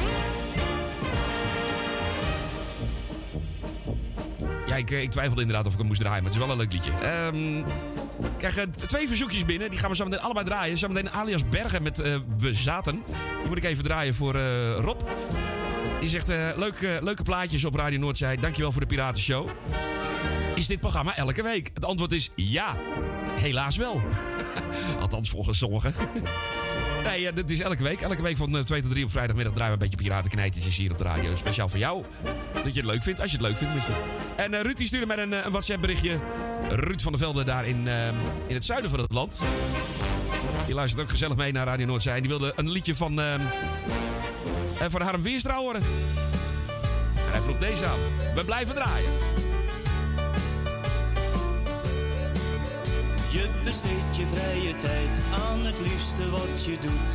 Ja, 4.67 4.77
ik, 4.77 4.91
eh, 4.91 5.03
ik 5.03 5.11
twijfelde 5.11 5.41
inderdaad 5.41 5.67
of 5.67 5.73
ik 5.73 5.79
hem 5.79 5.87
moest 5.87 6.01
draaien, 6.01 6.23
maar 6.23 6.33
het 6.33 6.41
is 6.41 6.47
wel 6.47 6.55
een 6.55 6.61
leuk 6.61 6.73
liedje. 6.73 6.91
Ehm, 6.91 7.59
ik 8.19 8.51
krijg 8.51 8.67
twee 8.69 9.09
verzoekjes 9.09 9.45
binnen, 9.45 9.71
die 9.71 9.79
gaan 9.79 9.91
we 9.91 9.97
zo 9.97 10.05
meteen 10.05 10.21
allebei 10.21 10.47
draaien. 10.47 10.79
Zometeen 10.79 11.11
alias 11.11 11.49
Bergen 11.49 11.83
met 11.83 12.01
eh, 12.01 12.15
We 12.39 12.55
Zaten. 12.55 13.03
Die 13.41 13.49
moet 13.49 13.57
ik 13.57 13.65
even 13.65 13.85
draaien 13.85 14.15
voor 14.15 14.35
eh, 14.35 14.79
Rob. 14.79 15.01
Die 16.01 16.09
zegt, 16.09 16.29
leuke, 16.57 16.99
leuke 17.03 17.23
plaatjes 17.23 17.65
op 17.65 17.75
Radio 17.75 17.99
Noordzij. 17.99 18.37
Dankjewel 18.37 18.73
voor 18.73 18.81
de 18.81 18.87
Piratenshow. 18.87 19.49
Is 20.55 20.67
dit 20.67 20.81
programma 20.81 21.17
elke 21.17 21.43
week? 21.43 21.71
Het 21.75 21.85
antwoord 21.85 22.13
is 22.13 22.31
ja. 22.35 22.77
Helaas 23.35 23.77
wel. 23.77 24.03
Althans 25.01 25.31
volgens 25.31 25.59
sommigen. 25.59 25.95
Nee, 27.05 27.29
eh, 27.29 27.35
dit 27.35 27.51
is 27.51 27.61
elke 27.61 27.83
week. 27.83 28.01
Elke 28.01 28.23
week 28.23 28.37
van 28.37 28.65
2 28.65 28.83
tot 28.83 28.91
3 28.91 29.05
op 29.05 29.11
vrijdagmiddag 29.11 29.55
draaien 29.55 29.79
we 29.79 29.85
een 29.85 29.91
beetje 29.91 30.05
piratenknijtjes 30.05 30.77
hier 30.77 30.91
op 30.91 30.99
de 30.99 31.05
radio. 31.05 31.37
Speciaal 31.37 31.69
voor 31.69 31.79
jou. 31.79 32.05
Dat 32.65 32.75
je 32.75 32.81
het 32.81 32.91
leuk 32.91 33.03
vindt, 33.03 33.21
als 33.21 33.31
je 33.31 33.37
het 33.37 33.47
leuk 33.47 33.57
vindt. 33.57 33.75
tenminste. 33.75 34.03
En 34.37 34.55
eh, 34.55 34.61
Ruud 34.61 34.77
die 34.77 34.87
stuurde 34.87 35.07
mij 35.07 35.19
een, 35.19 35.33
eh, 35.33 35.45
een 35.45 35.51
WhatsApp 35.51 35.81
berichtje. 35.81 36.19
Ruud 36.69 37.01
van 37.01 37.13
der 37.13 37.21
Velde 37.21 37.45
daar 37.45 37.67
in, 37.67 37.89
eh, 37.89 38.07
in 38.47 38.55
het 38.55 38.65
zuiden 38.65 38.91
van 38.91 38.99
het 39.01 39.13
land. 39.13 39.43
Die 40.67 40.75
luistert 40.75 41.03
ook 41.03 41.11
gezellig 41.11 41.37
mee 41.37 41.53
naar 41.53 41.67
Radio 41.67 41.87
Noordzee. 41.87 42.21
Die 42.21 42.31
wilde 42.31 42.53
een 42.57 42.71
liedje 42.71 42.95
van, 42.95 43.21
ehm, 43.21 43.41
eh, 44.79 44.87
van 44.89 45.03
Harm 45.03 45.23
Weerstra 45.23 45.57
horen. 45.57 45.81
En 45.81 47.31
hij 47.31 47.41
vroeg 47.41 47.59
deze 47.59 47.85
aan. 47.85 47.99
We 48.35 48.43
blijven 48.45 48.75
draaien. 48.75 49.11
Je 53.75 53.81
besteedt 53.81 54.17
je 54.17 54.37
vrije 54.37 54.77
tijd 54.77 55.17
aan 55.49 55.65
het 55.67 55.79
liefste 55.81 56.31
wat 56.31 56.65
je 56.65 56.77
doet. 56.81 57.15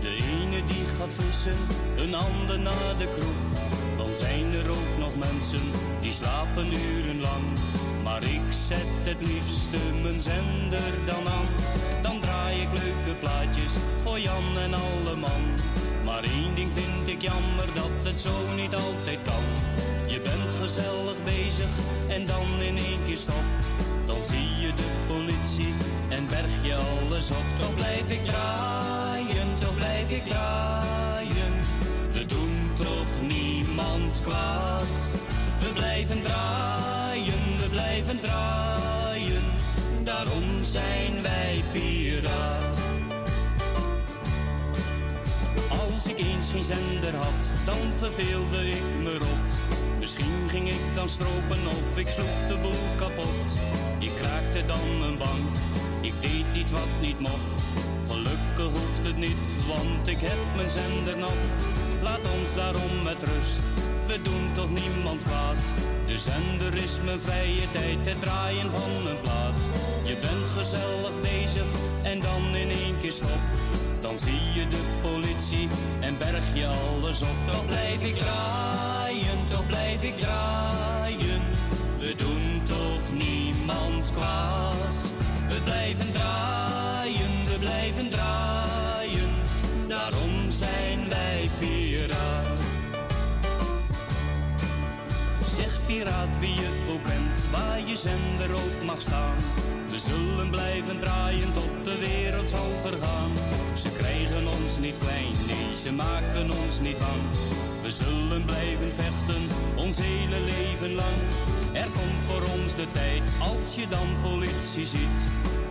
De 0.00 0.14
ene 0.16 0.64
die 0.64 0.86
gaat 0.98 1.14
vissen, 1.18 1.56
een 1.96 2.14
ander 2.14 2.58
naar 2.58 2.94
de 2.98 3.08
kroeg. 3.14 3.42
Dan 3.96 4.16
zijn 4.16 4.52
er 4.52 4.68
ook 4.68 4.92
nog 4.98 5.16
mensen 5.16 5.64
die 6.00 6.12
slapen 6.12 6.66
urenlang. 6.72 7.44
Maar 8.02 8.22
ik 8.22 8.46
zet 8.68 8.92
het 9.02 9.20
liefste 9.28 9.78
mijn 10.02 10.20
zender 10.22 10.92
dan 11.06 11.28
aan. 11.28 11.48
Dan 12.02 12.20
draai 12.20 12.60
ik 12.60 12.72
leuke 12.72 13.14
plaatjes 13.20 13.72
voor 14.02 14.20
Jan 14.20 14.48
en 14.58 14.74
alle 14.74 15.16
man. 15.16 15.42
Maar 16.04 16.22
één 16.22 16.54
ding 16.54 16.70
vind 16.74 17.08
ik 17.08 17.22
jammer 17.22 17.68
dat 17.74 17.98
het 18.08 18.20
zo 18.20 18.34
niet 18.56 18.74
altijd 18.74 19.18
kan. 19.24 19.46
Je 20.06 20.20
bent 20.20 20.54
gezellig 20.60 21.18
bezig 21.24 21.72
en 22.08 22.26
dan 22.26 22.48
in 22.68 22.76
één 22.76 23.04
keer 23.06 23.16
stop. 23.16 23.46
Dan 24.06 24.24
zie 24.24 24.50
je 24.60 24.74
de 24.74 24.90
politie 25.06 25.74
en 26.16 26.26
berg 26.26 26.54
je 26.62 26.74
alles 26.74 27.30
op. 27.30 27.46
Toch 27.58 27.74
blijf 27.74 28.08
ik 28.08 28.24
draaien, 28.24 29.48
toch 29.60 29.76
blijf 29.76 30.10
ik 30.10 30.24
draaien. 30.24 31.52
We 32.12 32.26
doen 32.26 32.70
toch 32.74 33.28
niemand 33.28 34.22
kwaad. 34.22 34.82
We 35.60 35.72
blijven 35.74 36.22
draaien, 36.22 37.42
we 37.58 37.68
blijven 37.70 38.20
draaien. 38.20 39.44
Daarom 40.04 40.44
zijn 40.62 41.22
wij 41.22 41.60
piraat. 41.72 42.78
Als 45.68 46.06
ik 46.06 46.18
eens 46.18 46.50
geen 46.50 46.64
zender 46.64 47.14
had, 47.16 47.52
dan 47.64 47.92
verveelde 47.98 48.70
ik 48.70 48.84
me 49.02 49.18
rot. 49.18 49.75
Misschien 50.06 50.48
ging 50.48 50.68
ik 50.68 50.94
dan 50.94 51.08
stropen 51.08 51.66
of 51.68 51.98
ik 51.98 52.08
sloeg 52.08 52.48
de 52.48 52.58
boel 52.62 52.84
kapot. 52.96 53.48
Ik 53.98 54.10
kraakte 54.20 54.66
dan 54.66 55.08
een 55.08 55.18
bank, 55.18 55.54
ik 56.00 56.12
deed 56.20 56.44
iets 56.54 56.72
wat 56.72 56.92
niet 57.00 57.20
mocht. 57.20 57.62
Gelukkig 58.08 58.78
hoeft 58.78 59.04
het 59.04 59.16
niet, 59.16 59.66
want 59.66 60.08
ik 60.08 60.20
heb 60.20 60.38
mijn 60.56 60.70
zender 60.70 61.18
nog. 61.18 61.38
Laat 62.02 62.24
ons 62.38 62.54
daarom 62.54 63.02
met 63.02 63.22
rust, 63.22 63.60
we 64.16 64.22
doen 64.22 64.52
toch 64.52 64.70
niemand 64.70 65.22
kwaad. 65.22 65.62
De 66.06 66.18
zender 66.18 66.74
is 66.74 67.00
mijn 67.04 67.20
vrije 67.20 67.70
tijd, 67.70 68.08
het 68.08 68.20
draaien 68.20 68.70
van 68.70 69.10
een 69.10 69.20
plaat. 69.20 69.60
Je 70.04 70.16
bent 70.20 70.50
gezellig 70.50 71.20
bezig 71.20 71.66
en 72.02 72.20
dan 72.20 72.56
in 72.56 72.70
één 72.70 72.98
keer 73.00 73.12
stop. 73.12 73.42
Dan 74.00 74.18
zie 74.18 74.44
je 74.54 74.68
de 74.68 74.82
politie 75.02 75.68
en 76.00 76.18
berg 76.18 76.44
je 76.54 76.66
alles 76.66 77.22
op. 77.22 77.38
Toch 77.46 77.66
blijf 77.66 78.02
ik 78.02 78.16
draaien, 78.16 79.38
toch 79.50 79.66
blijf 79.66 80.02
ik 80.02 80.18
draaien. 80.18 81.40
We 81.98 82.14
doen 82.16 82.62
toch 82.62 83.04
niemand 83.12 84.12
kwaad. 84.12 85.12
We 85.48 85.60
blijven 85.64 86.12
draaien, 86.12 87.32
we 87.46 87.56
blijven 87.58 88.10
draaien. 88.10 89.30
Daarom 89.88 90.50
zijn 90.50 91.05
Piraat 96.06 96.38
wie 96.38 96.54
je 96.54 96.68
ook 96.90 97.02
bent, 97.02 97.50
waar 97.50 97.80
je 97.84 97.96
zender 97.96 98.50
ook 98.52 98.84
mag 98.84 99.00
staan. 99.00 99.36
We 99.90 99.98
zullen 99.98 100.50
blijven 100.50 100.98
draaien 100.98 101.52
tot 101.52 101.84
de 101.84 101.98
wereld 101.98 102.48
zal 102.48 102.70
vergaan. 102.84 103.32
Ze 103.74 103.88
krijgen 103.92 104.46
ons 104.46 104.78
niet 104.78 104.98
klein, 104.98 105.32
nee, 105.46 105.74
ze 105.74 105.92
maken 105.92 106.50
ons 106.50 106.80
niet 106.80 106.98
bang. 106.98 107.22
We 107.82 107.90
zullen 107.90 108.44
blijven 108.44 108.92
vechten, 108.92 109.42
ons 109.76 109.96
hele 110.00 110.40
leven 110.40 110.94
lang. 110.94 111.18
Er 111.72 111.90
komt 111.98 112.22
voor 112.28 112.42
ons 112.58 112.74
de 112.74 112.86
tijd, 112.92 113.22
als 113.40 113.74
je 113.74 113.88
dan 113.88 114.08
politie 114.22 114.86
ziet. 114.86 115.22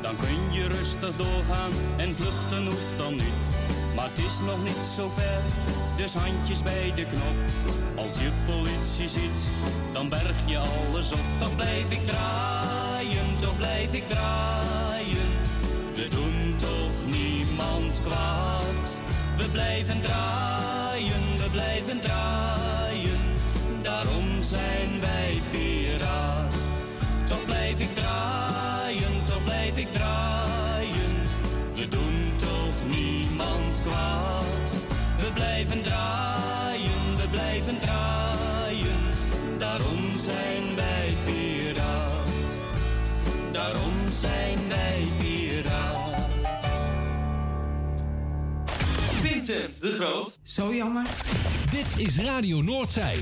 Dan 0.02 0.16
kun 0.18 0.42
je 0.52 0.68
rustig 0.68 1.16
doorgaan 1.16 1.72
en 1.98 2.16
vluchten 2.16 2.66
hoeft 2.66 2.98
dan 2.98 3.14
niet. 3.14 3.85
Maar 3.96 4.06
het 4.06 4.18
is 4.18 4.40
nog 4.46 4.64
niet 4.64 4.86
zo 4.96 5.10
ver, 5.10 5.42
dus 5.96 6.14
handjes 6.14 6.64
bij 6.64 6.94
de 6.96 7.06
knop. 7.06 7.38
Als 7.96 8.20
je 8.20 8.30
politie 8.46 9.08
ziet, 9.08 9.42
dan 9.92 10.10
berg 10.10 10.36
je 10.46 10.58
alles 10.58 11.12
op. 11.12 11.26
Toch 11.40 11.56
blijf 11.56 11.92
ik 11.92 12.06
draaien, 12.06 13.38
toch 13.42 13.58
blijf 13.58 13.94
ik 13.94 14.08
draaien. 14.08 15.30
We 15.94 16.08
doen 16.10 16.56
toch 16.58 17.18
niemand 17.18 18.02
kwaad. 18.06 18.88
We 19.38 19.50
blijven 19.52 20.02
draaien, 20.02 21.24
we 21.38 21.50
blijven 21.52 22.02
draaien. 22.02 23.20
Daarom 23.82 24.44
zijn 24.44 25.00
wij 25.02 25.40
piraat. 25.52 26.56
Toch 27.28 27.46
blijf 27.46 27.80
ik 27.80 27.96
draaien, 27.96 29.26
toch 29.26 29.44
blijf 29.44 29.78
ik 29.78 29.94
draaien. 29.94 30.45
Daarom 43.66 44.10
zijn 44.12 44.58
wij 44.68 45.04
piraat. 45.20 46.30
Vincent 49.22 49.82
de 49.82 49.92
Groot. 50.00 50.40
Zo 50.44 50.76
jammer. 50.76 51.08
Dit 51.72 52.08
is 52.08 52.20
Radio 52.20 52.62
Noordzij. 52.62 53.20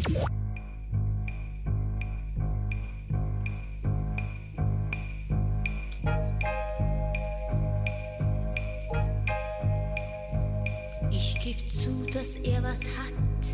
Ich 11.09 11.35
geb 11.39 11.57
zu, 11.65 12.05
dass 12.11 12.35
er 12.43 12.61
was 12.61 12.79
hat. 12.79 13.51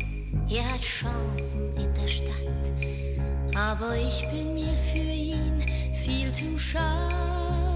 Er 0.48 0.70
hat 0.70 0.84
Chancen 0.84 1.76
in 1.76 1.94
der 1.94 2.08
Stadt. 2.08 3.09
Aber 3.54 3.96
ich 3.96 4.26
bin 4.30 4.54
mir 4.54 4.76
für 4.76 4.98
ihn 4.98 5.60
viel 5.92 6.32
zu 6.32 6.58
schade. 6.58 7.69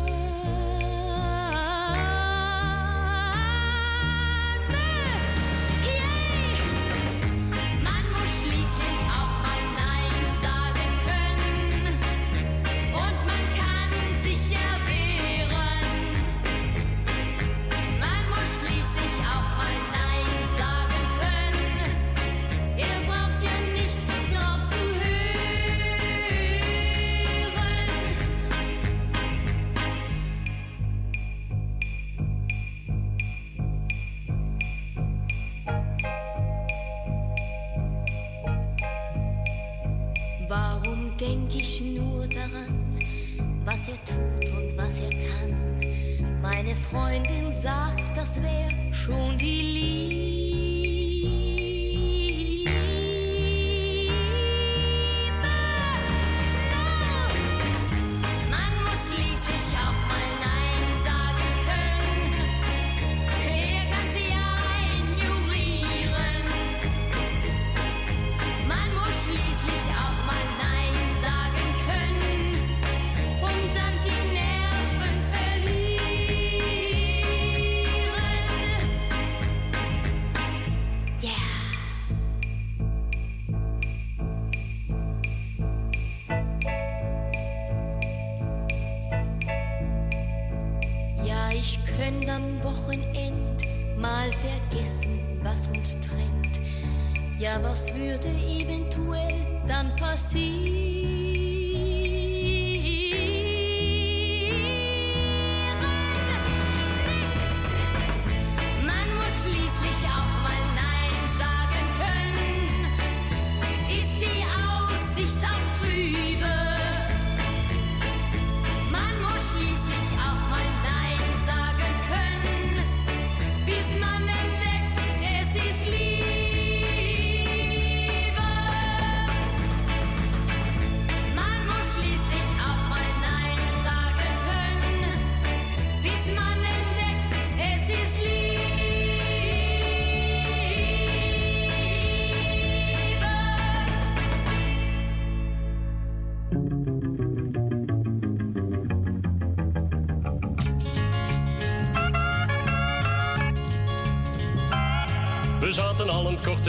Christmas. 123.85 124.14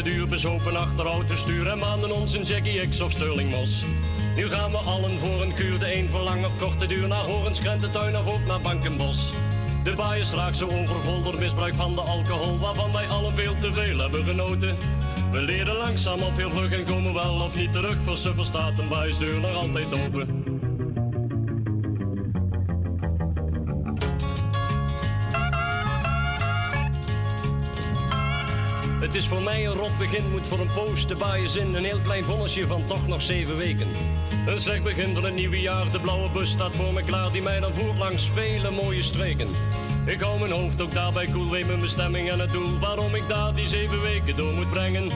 Duur 0.05 0.27
bezopen 0.27 0.75
achter 0.75 1.05
autostuur 1.05 1.67
en 1.67 1.77
maanden 1.77 2.11
ons 2.11 2.33
een 2.33 2.43
Jackie 2.43 2.87
X 2.87 3.01
of 3.01 3.11
Sterling 3.11 3.49
Moss. 3.49 3.83
Nu 4.35 4.47
gaan 4.47 4.71
we 4.71 4.77
allen 4.77 5.19
voor 5.19 5.41
een 5.41 5.53
kuur, 5.53 5.79
de 5.79 5.95
een 5.95 6.09
voor 6.09 6.21
lang 6.21 6.45
of 6.45 6.57
korte 6.57 6.85
duur, 6.85 7.07
naar 7.07 7.23
Horens, 7.23 7.59
Krententuin 7.59 8.17
of 8.17 8.33
ook 8.33 8.45
naar 8.47 8.61
Bankenbos. 8.61 9.31
De 9.83 9.93
baai 9.93 10.21
is 10.21 10.31
raak 10.31 10.53
zo 10.53 10.67
overvol 10.67 11.21
door 11.21 11.39
misbruik 11.39 11.75
van 11.75 11.93
de 11.93 12.01
alcohol, 12.01 12.59
waarvan 12.59 12.91
wij 12.91 13.07
allen 13.07 13.31
veel 13.31 13.55
te 13.61 13.71
veel 13.71 13.97
hebben 13.97 14.23
genoten. 14.23 14.75
We 15.31 15.41
leren 15.41 15.75
langzaam 15.75 16.19
op 16.19 16.35
veel 16.35 16.49
vlug 16.49 16.71
en 16.71 16.83
komen 16.83 17.13
wel 17.13 17.33
of 17.33 17.55
niet 17.55 17.71
terug, 17.71 17.95
voor 18.03 18.17
suffer 18.17 18.45
staat 18.45 18.79
een 18.79 18.89
baaiensdeur 18.89 19.39
nog 19.39 19.53
altijd 19.55 20.05
open. 20.05 20.34
Voor 29.27 29.41
mij 29.41 29.65
een 29.65 29.73
rot 29.73 29.97
begin, 29.97 30.31
moet 30.31 30.47
voor 30.47 30.59
een 30.59 30.73
poos 30.73 31.07
de 31.07 31.15
baaien 31.15 31.49
zin. 31.49 31.75
Een 31.75 31.83
heel 31.83 31.99
klein 32.03 32.23
vonnisje 32.23 32.67
van 32.67 32.85
toch 32.85 33.07
nog 33.07 33.21
zeven 33.21 33.57
weken. 33.57 33.87
Een 34.47 34.59
slecht 34.59 34.83
begin 34.83 35.13
van 35.13 35.23
het 35.23 35.35
nieuwe 35.35 35.61
jaar, 35.61 35.91
de 35.91 35.99
blauwe 35.99 36.29
bus 36.29 36.49
staat 36.49 36.75
voor 36.75 36.93
me 36.93 37.01
klaar, 37.01 37.31
die 37.31 37.41
mij 37.41 37.59
dan 37.59 37.73
voert 37.73 37.97
langs 37.97 38.29
vele 38.29 38.71
mooie 38.71 39.01
streken. 39.01 39.49
Ik 40.05 40.19
hou 40.19 40.39
mijn 40.39 40.51
hoofd 40.51 40.81
ook 40.81 40.93
daarbij 40.93 41.25
koel, 41.25 41.49
weet 41.49 41.67
mijn 41.67 41.79
bestemming 41.79 42.29
en 42.29 42.39
het 42.39 42.51
doel, 42.51 42.79
waarom 42.79 43.15
ik 43.15 43.27
daar 43.27 43.53
die 43.53 43.67
zeven 43.67 44.01
weken 44.01 44.35
door 44.35 44.53
moet 44.53 44.69
brengen. 44.69 45.09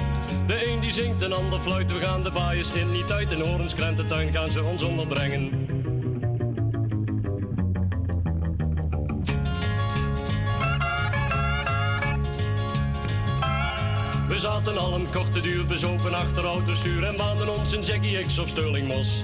De 0.48 0.72
een 0.72 0.80
die 0.80 0.94
zingt, 0.94 1.22
een 1.22 1.34
ander 1.34 1.60
fluit, 1.60 1.92
we 1.92 2.00
gaan 2.00 2.24
de 2.24 2.32
baaiers 2.32 2.74
in, 2.74 2.92
niet 2.92 3.12
uit 3.12 3.32
in 3.32 3.42
Horens, 3.42 3.76
Krententuin 3.76 4.34
gaan 4.34 4.50
ze 4.50 4.64
ons 4.64 4.84
onderbrengen. 4.84 5.59
We 14.40 14.46
zaten 14.46 14.78
al 14.78 14.94
een 14.94 15.12
korte 15.12 15.40
duur 15.40 15.66
bezopen 15.66 16.14
achter 16.14 16.44
autostuur 16.44 17.04
en 17.04 17.18
baanden 17.18 17.58
ons 17.58 17.72
een 17.72 17.82
Jackie 17.82 18.26
X 18.26 18.40
of 18.40 18.48
Sterling 18.48 18.88
Moss. 18.88 19.22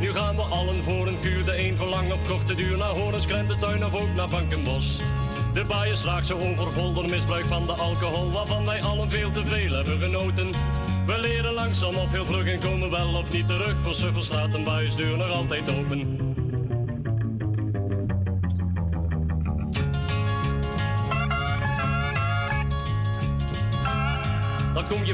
Nu 0.00 0.12
gaan 0.12 0.36
we 0.36 0.42
allen 0.42 0.82
voor 0.82 1.06
een 1.06 1.20
kuur, 1.20 1.44
de 1.44 1.68
een 1.68 1.78
voor 1.78 1.88
lang 1.88 2.12
of 2.12 2.28
korte 2.28 2.54
duur, 2.54 2.76
naar 2.76 2.88
Horens, 2.88 3.26
Krententuin 3.26 3.84
of 3.84 3.94
ook 3.94 4.14
naar 4.14 4.28
Bankenbos. 4.28 4.98
De 5.54 5.64
baai 5.68 5.90
is 5.90 6.04
raak 6.04 6.24
zo 6.24 6.38
overvol 6.38 6.92
door 6.92 7.08
misbruik 7.08 7.44
van 7.46 7.64
de 7.64 7.72
alcohol, 7.72 8.30
waarvan 8.30 8.64
wij 8.64 8.82
allen 8.82 9.10
veel 9.10 9.30
te 9.32 9.44
veel 9.44 9.72
hebben 9.72 9.98
genoten. 9.98 10.50
We 11.06 11.18
leren 11.20 11.52
langzaam 11.52 11.94
of 11.94 12.10
heel 12.10 12.24
vlug 12.24 12.46
en 12.46 12.60
komen 12.60 12.90
wel 12.90 13.14
of 13.14 13.32
niet 13.32 13.46
terug, 13.46 13.74
voor 13.82 13.94
suffers 13.94 14.26
staat 14.26 14.54
een 14.54 14.64
baaiensdeur 14.64 15.16
nog 15.16 15.30
altijd 15.30 15.78
open. 15.78 16.21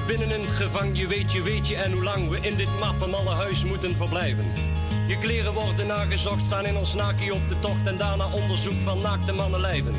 Binnen 0.08 0.30
in 0.30 0.40
het 0.40 0.50
gevang, 0.50 0.98
je 0.98 1.06
weet 1.06 1.32
je 1.32 1.42
weet 1.42 1.68
je 1.68 1.76
en 1.76 1.92
hoe 1.92 2.02
lang 2.02 2.28
we 2.28 2.38
in 2.40 2.56
dit 2.56 2.68
malle 3.10 3.34
huis 3.34 3.64
moeten 3.64 3.96
verblijven. 3.96 4.44
Je 5.06 5.18
kleren 5.18 5.52
worden 5.52 5.86
nagezocht, 5.86 6.44
staan 6.44 6.66
in 6.66 6.76
ons 6.76 6.94
nakie 6.94 7.34
op 7.34 7.48
de 7.48 7.58
tocht 7.58 7.86
en 7.86 7.96
daarna 7.96 8.26
onderzoek 8.32 8.72
van 8.84 9.00
naakte 9.00 9.32
mannenlijven. 9.32 9.94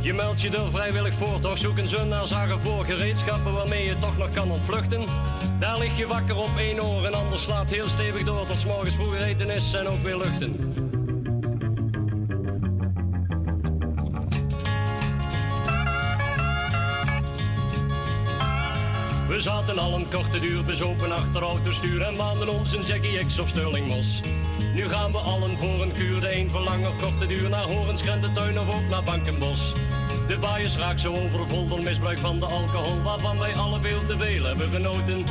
Je 0.00 0.12
meldt 0.12 0.40
je 0.40 0.50
er 0.50 0.70
vrijwillig 0.70 1.14
voor, 1.14 1.40
toch 1.40 1.58
zoeken 1.58 1.88
ze 1.88 2.04
naar 2.04 2.26
zagen 2.26 2.58
voor 2.60 2.84
gereedschappen 2.84 3.52
waarmee 3.52 3.84
je 3.84 3.98
toch 3.98 4.18
nog 4.18 4.28
kan 4.28 4.50
ontvluchten. 4.50 5.02
Daar 5.58 5.78
lig 5.78 5.98
je 5.98 6.06
wakker 6.06 6.36
op 6.36 6.56
één 6.58 6.82
oor 6.82 7.04
en 7.04 7.14
ander 7.14 7.38
slaat 7.38 7.70
heel 7.70 7.88
stevig 7.88 8.24
door 8.24 8.46
tot 8.46 8.64
morgens 8.64 8.94
vroeg 8.94 9.16
eten 9.16 9.50
is 9.50 9.74
en 9.74 9.86
ook 9.86 10.02
weer 10.02 10.16
luchten. 10.16 10.91
Zaten 19.42 19.78
al 19.78 19.94
een 19.94 20.08
korte 20.08 20.38
duur 20.38 20.62
bezopen 20.64 21.12
achter 21.12 21.42
autostuur 21.42 22.02
en 22.02 22.16
maanden 22.16 22.48
ons 22.48 22.72
een 22.76 22.82
Jackie 22.82 23.26
X 23.26 23.38
of 23.38 23.48
Sterling 23.48 23.86
Moss. 23.86 24.20
Nu 24.74 24.88
gaan 24.88 25.12
we 25.12 25.18
allen 25.18 25.58
voor 25.58 25.82
een 25.82 25.92
kuur, 25.92 26.20
de 26.20 26.36
een 26.36 26.50
voor 26.50 26.60
lang 26.60 26.86
of 26.86 27.00
korte 27.00 27.26
duur, 27.26 27.48
naar 27.48 27.62
Horens, 27.62 28.02
Krententuin 28.02 28.58
of 28.58 28.74
ook 28.74 28.88
naar 28.88 29.02
Bankenbos. 29.02 29.72
De 30.26 30.38
baai 30.38 30.64
is 30.64 30.76
raak 30.76 30.98
zo 30.98 31.12
overvol 31.12 31.66
door 31.66 31.82
misbruik 31.82 32.18
van 32.18 32.38
de 32.38 32.44
alcohol, 32.44 33.02
waarvan 33.02 33.38
wij 33.38 33.54
alle 33.54 33.80
veel 33.80 34.06
te 34.06 34.16
veel 34.18 34.44
hebben 34.44 34.70
genoten. 34.70 35.24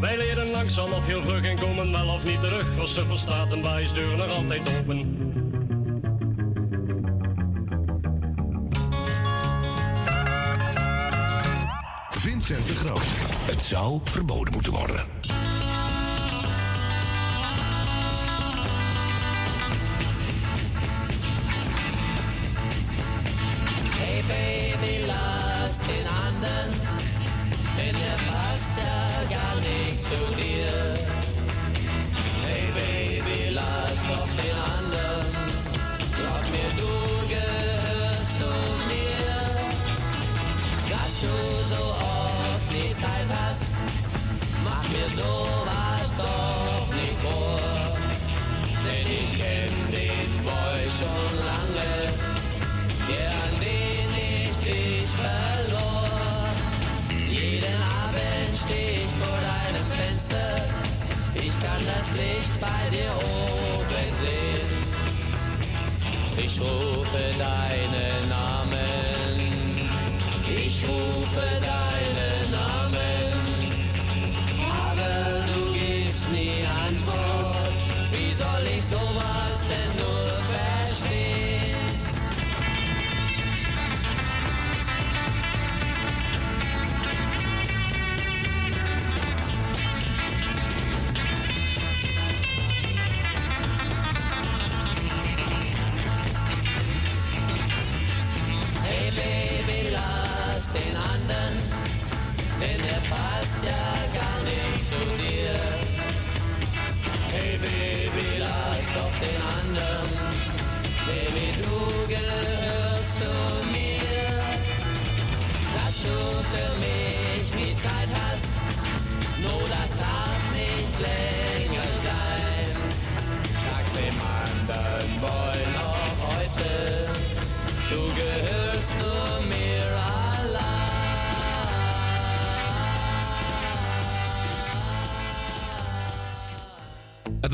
Wij 0.00 0.16
leren 0.16 0.50
langzaam 0.50 0.92
of 0.92 1.06
heel 1.06 1.22
vlug 1.22 1.44
en 1.44 1.58
komen 1.58 1.92
wel 1.92 2.08
of 2.08 2.24
niet 2.24 2.40
terug, 2.40 2.66
voor 2.74 2.88
suffers 2.88 3.20
staat 3.20 3.52
een 3.52 3.62
baaiensdeur 3.62 4.16
nog 4.16 4.34
altijd 4.34 4.78
open. 4.78 5.16
Vincent 12.10 12.66
de 12.66 12.74
Groot. 12.74 13.35
Het 13.46 13.62
zou 13.62 14.00
verboden 14.04 14.52
moeten 14.52 14.72
worden. 14.72 15.04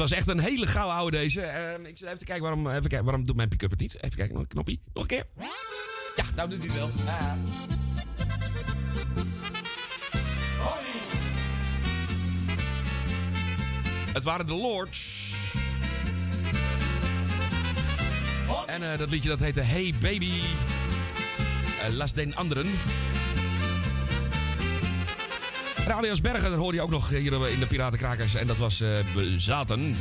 Was 0.03 0.19
echt 0.19 0.29
een 0.29 0.41
hele 0.41 0.67
gouden 0.67 0.97
oude 0.97 1.17
deze. 1.17 1.43
Ehm, 1.43 1.85
ik 1.85 1.99
zit 1.99 2.09
even 2.09 2.25
kijken 2.25 2.43
waarom, 2.43 2.69
even 2.69 2.81
kijken, 2.81 3.05
waarom 3.05 3.27
doet 3.27 3.37
mijn 3.37 3.49
pick-up 3.49 3.71
het 3.71 3.81
niet. 3.81 3.97
Even 4.01 4.17
kijken, 4.17 4.35
nog 4.35 4.43
een 4.43 4.49
knoppie. 4.49 4.81
Nog 4.95 5.03
een 5.03 5.09
keer. 5.09 5.25
Ja, 6.17 6.25
nou 6.37 6.49
doet 6.49 6.59
hij 6.59 6.67
het 6.67 6.77
wel. 6.77 6.91
Het 14.13 14.25
waren 14.25 14.47
de 14.47 14.55
Lords. 14.55 15.31
En 18.67 18.93
eh, 18.93 18.99
dat 18.99 19.11
liedje 19.11 19.29
dat 19.29 19.41
heette 19.41 19.61
Hey 19.61 19.95
Baby. 20.01 20.41
Eh, 21.83 21.93
Las 21.93 22.13
den 22.13 22.35
Anderen. 22.35 22.67
Radios 25.87 26.21
Bergen, 26.21 26.51
dat 26.51 26.59
hoorde 26.59 26.77
je 26.77 26.83
ook 26.83 26.91
nog 26.91 27.09
hier 27.09 27.51
in 27.51 27.59
de 27.59 27.67
Piratenkrakers. 27.67 28.35
En 28.35 28.47
dat 28.47 28.57
was 28.57 28.81
eh 28.81 28.89
Bezaten. 29.15 29.97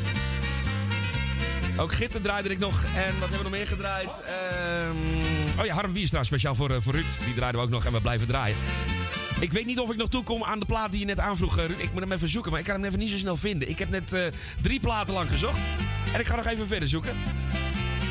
Ook 1.77 1.93
Gitten 1.93 2.21
draaide 2.21 2.49
ik 2.49 2.59
nog. 2.59 2.83
En 2.83 3.19
wat 3.19 3.29
hebben 3.29 3.37
we 3.37 3.43
nog 3.43 3.51
meer 3.51 3.67
gedraaid? 3.67 4.21
Ehm, 4.25 5.59
oh 5.59 5.65
ja, 5.65 5.73
Harm 5.73 5.93
Wierstra, 5.93 6.23
speciaal 6.23 6.55
voor, 6.55 6.69
eh, 6.69 6.77
voor 6.79 6.93
Ruud. 6.93 7.23
Die 7.25 7.33
draaiden 7.33 7.61
we 7.61 7.67
ook 7.67 7.73
nog 7.73 7.85
en 7.85 7.91
we 7.91 8.01
blijven 8.01 8.27
draaien. 8.27 8.57
Ik 9.39 9.51
weet 9.51 9.65
niet 9.65 9.79
of 9.79 9.91
ik 9.91 9.97
nog 9.97 10.09
toekom 10.09 10.43
aan 10.43 10.59
de 10.59 10.65
plaat 10.65 10.91
die 10.91 10.99
je 10.99 11.05
net 11.05 11.19
aanvroeg, 11.19 11.57
eh, 11.57 11.65
Ruud. 11.65 11.79
Ik 11.79 11.91
moet 11.91 12.01
hem 12.01 12.11
even 12.11 12.29
zoeken, 12.29 12.51
maar 12.51 12.59
ik 12.59 12.65
kan 12.65 12.75
hem 12.75 12.85
even 12.85 12.99
niet 12.99 13.09
zo 13.09 13.17
snel 13.17 13.37
vinden. 13.37 13.69
Ik 13.69 13.79
heb 13.79 13.89
net 13.89 14.31
drie 14.61 14.79
platen 14.79 15.13
lang 15.13 15.29
gezocht. 15.29 15.59
En 16.13 16.19
ik 16.19 16.25
ga 16.25 16.35
nog 16.35 16.45
even 16.47 16.67
verder 16.67 16.87
zoeken. 16.87 17.15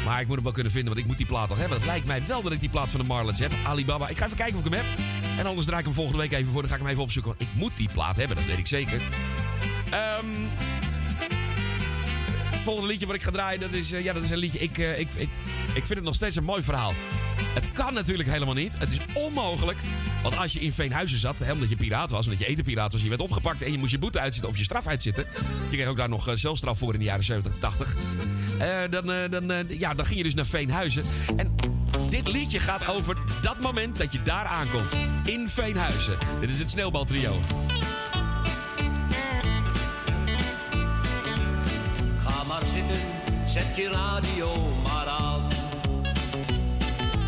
Maar 0.04 0.20
ik 0.20 0.26
moet 0.26 0.34
hem 0.34 0.44
wel 0.44 0.52
kunnen 0.52 0.72
vinden, 0.72 0.90
want 0.90 1.04
ik 1.04 1.08
moet 1.08 1.18
die 1.18 1.26
plaat 1.26 1.48
toch 1.48 1.58
hebben. 1.58 1.76
Het 1.76 1.86
lijkt 1.86 2.06
mij 2.06 2.22
wel 2.26 2.42
dat 2.42 2.52
ik 2.52 2.60
die 2.60 2.68
plaat 2.68 2.88
van 2.88 3.00
de 3.00 3.06
Marlets 3.06 3.40
heb. 3.40 3.52
Alibaba. 3.66 4.08
Ik 4.08 4.18
ga 4.18 4.24
even 4.24 4.36
kijken 4.36 4.58
of 4.58 4.64
ik 4.64 4.72
hem 4.72 4.80
heb. 4.80 5.19
En 5.40 5.46
anders 5.46 5.66
draai 5.66 5.78
ik 5.78 5.84
hem 5.84 5.94
volgende 5.94 6.20
week 6.20 6.32
even 6.32 6.52
voor. 6.52 6.60
Dan 6.60 6.70
ga 6.70 6.76
ik 6.76 6.82
hem 6.82 6.90
even 6.90 7.02
opzoeken. 7.02 7.34
Want 7.38 7.50
ik 7.50 7.58
moet 7.58 7.76
die 7.76 7.88
plaat 7.92 8.16
hebben, 8.16 8.36
dat 8.36 8.46
weet 8.46 8.58
ik 8.58 8.66
zeker. 8.66 9.00
Ehm 9.90 10.26
het 12.60 12.68
volgende 12.68 12.88
liedje 12.88 13.06
wat 13.06 13.14
ik 13.16 13.22
ga 13.22 13.30
draaien, 13.30 13.60
dat 13.60 13.72
is, 13.72 13.92
eh, 13.92 14.04
ja, 14.04 14.12
dat 14.12 14.22
is 14.22 14.30
een 14.30 14.38
liedje. 14.38 14.58
Ik, 14.58 14.78
eh, 14.78 14.98
ik, 14.98 15.08
ik, 15.16 15.28
ik 15.74 15.86
vind 15.86 15.88
het 15.88 16.02
nog 16.02 16.14
steeds 16.14 16.36
een 16.36 16.44
mooi 16.44 16.62
verhaal. 16.62 16.92
Het 17.54 17.72
kan 17.72 17.94
natuurlijk 17.94 18.28
helemaal 18.28 18.54
niet. 18.54 18.78
Het 18.78 18.90
is 18.90 18.98
onmogelijk. 19.14 19.78
Want 20.22 20.36
als 20.36 20.52
je 20.52 20.60
in 20.60 20.72
Veenhuizen 20.72 21.18
zat, 21.18 21.44
omdat 21.52 21.68
je 21.68 21.76
piraat 21.76 22.10
was, 22.10 22.24
omdat 22.24 22.40
je 22.40 22.46
etenpiraat 22.46 22.92
was, 22.92 23.02
je 23.02 23.08
werd 23.08 23.20
opgepakt 23.20 23.62
en 23.62 23.72
je 23.72 23.78
moest 23.78 23.90
je 23.90 23.98
boete 23.98 24.20
uitzitten 24.20 24.50
of 24.50 24.58
je 24.58 24.64
straf 24.64 24.86
uitzitten. 24.86 25.24
Je 25.70 25.76
kreeg 25.76 25.88
ook 25.88 25.96
daar 25.96 26.08
nog 26.08 26.28
eh, 26.28 26.34
zelfstraf 26.34 26.78
voor 26.78 26.92
in 26.92 26.98
de 26.98 27.04
jaren 27.04 27.24
70, 27.24 27.58
80. 27.58 27.94
Eh, 28.58 28.80
dan, 28.90 29.30
dan, 29.30 29.66
ja, 29.68 29.94
dan 29.94 30.04
ging 30.04 30.18
je 30.18 30.24
dus 30.24 30.34
naar 30.34 30.46
Veenhuizen. 30.46 31.04
En 31.36 31.56
dit 32.10 32.28
liedje 32.28 32.58
gaat 32.58 32.88
over 32.88 33.16
dat 33.40 33.58
moment 33.58 33.98
dat 33.98 34.12
je 34.12 34.22
daar 34.22 34.44
aankomt. 34.44 34.92
In 35.24 35.48
Veenhuizen. 35.48 36.18
Dit 36.40 36.50
is 36.50 36.58
het 36.58 36.70
Sneeuwbaltrio. 36.70 37.40
Ga 42.24 42.44
maar 42.48 42.62
zitten, 42.74 43.06
zet 43.46 43.76
je 43.76 43.88
radio 43.88 44.74
maar 44.82 45.06
aan. 45.06 45.48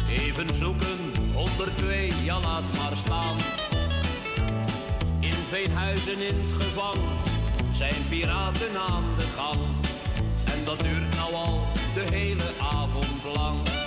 Even 0.08 0.54
zoeken, 0.54 0.98
102, 1.32 2.10
ja 2.22 2.40
laat 2.40 2.76
maar 2.78 2.96
staan. 2.96 3.36
In 5.20 5.34
Veenhuizen 5.48 6.20
in 6.20 6.40
het 6.42 6.62
gevang 6.62 6.98
zijn 7.72 8.08
piraten 8.08 8.80
aan 8.88 9.04
de 9.16 9.26
gang. 9.36 9.60
En 10.44 10.64
dat 10.64 10.80
duurt 10.80 11.16
nou 11.16 11.34
al 11.34 11.60
de 11.94 12.16
hele 12.16 12.50
avond 12.58 13.36
lang. 13.36 13.81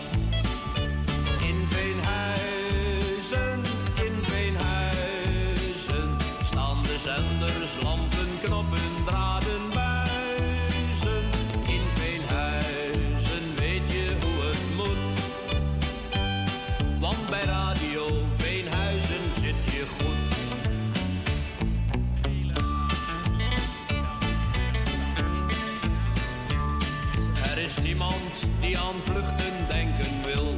Aan 28.86 29.02
vluchten 29.04 29.68
denken 29.68 30.14
wil. 30.26 30.56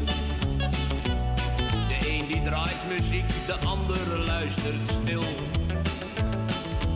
De 1.88 2.10
een 2.10 2.28
die 2.28 2.44
draait 2.44 2.88
muziek, 2.88 3.30
de 3.46 3.56
ander 3.66 4.20
luistert 4.26 4.90
stil. 5.02 5.24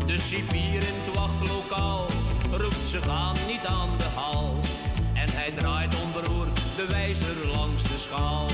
De 0.06 0.18
cipier 0.18 0.82
in 0.82 0.96
het 1.04 1.16
wachtlokaal 1.16 2.06
roept 2.52 2.90
ze 2.90 3.02
gaan 3.02 3.36
niet 3.48 3.66
aan 3.66 3.90
de 3.98 4.10
haal. 4.16 4.60
En 5.14 5.30
hij 5.30 5.52
draait 5.52 6.02
onberoerd 6.02 6.62
de 6.76 6.86
wijzer 6.88 7.48
langs 7.48 7.84
de 7.84 7.98
schaal. 7.98 8.48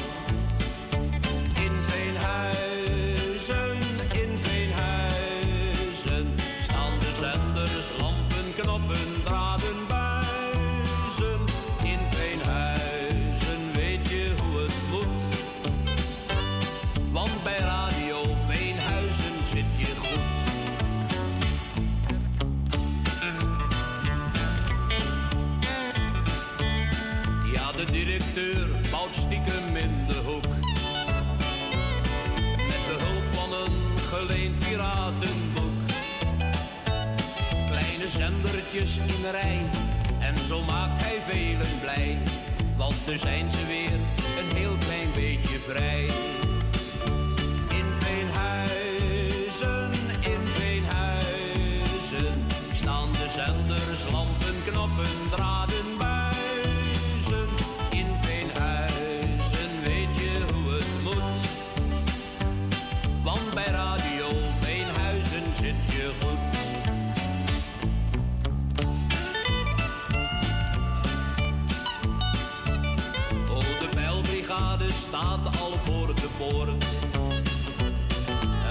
In 38.86 39.32
rij. 39.32 39.66
En 40.20 40.38
zo 40.38 40.64
maakt 40.64 41.04
hij 41.04 41.22
velen 41.22 41.80
blij. 41.82 42.18
Want 42.78 42.96
nu 43.08 43.18
zijn 43.18 43.52
ze 43.52 43.66
weer 43.66 44.00
een 44.40 44.56
heel 44.56 44.76
klein 44.78 45.12
beetje 45.12 45.60
vrij. 45.60 46.08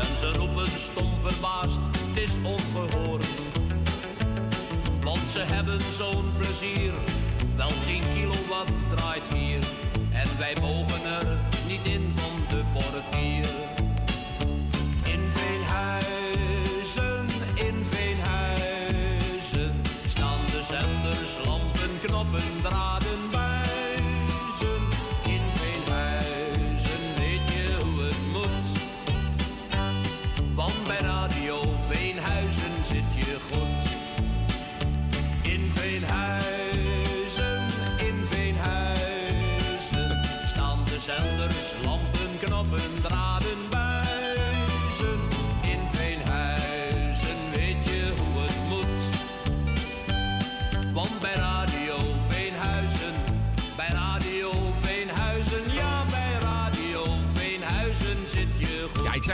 En 0.00 0.18
ze 0.18 0.32
roepen 0.36 0.68
stom 0.78 1.12
verbaasd, 1.22 1.78
het 1.98 2.22
is 2.22 2.32
ongehoord. 2.42 3.26
Want 5.02 5.30
ze 5.30 5.38
hebben 5.38 5.80
zo'n 5.92 6.32
plezier, 6.36 6.92
wel 7.56 7.70
10 7.86 8.02
kilowatt 8.14 8.72
draait 8.96 9.34
hier. 9.34 9.64
En 10.12 10.38
wij 10.38 10.56
mogen 10.60 11.05
er 11.05 11.38
niet 11.66 11.84
in 11.84 12.12
van 12.14 12.32
de 12.48 12.64
portier. 12.72 13.66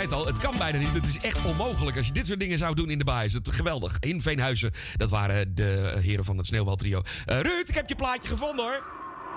Het 0.03 0.13
al, 0.13 0.27
het 0.27 0.39
kan 0.39 0.55
bijna 0.59 0.79
niet. 0.79 0.95
Het 0.95 1.07
is 1.07 1.19
echt 1.19 1.45
onmogelijk 1.45 1.97
als 1.97 2.07
je 2.07 2.13
dit 2.13 2.27
soort 2.27 2.41
dingen 2.41 2.59
zou 2.59 2.75
doen 2.75 2.91
in 2.91 2.99
de 2.99 3.05
baai. 3.05 3.27
Is 3.27 3.39
geweldig. 3.43 3.97
In 3.99 4.21
Veenhuizen, 4.21 4.73
dat 4.97 5.11
waren 5.11 5.55
de 5.55 5.99
heren 6.03 6.25
van 6.25 6.37
het 6.37 6.47
Sneeuwbaltrio. 6.47 7.03
Eh 7.25 7.41
Ruud, 7.41 7.69
ik 7.69 7.75
heb 7.75 7.89
je 7.89 7.95
plaatje 7.95 8.29
gevonden 8.29 8.65
hoor. 8.65 8.83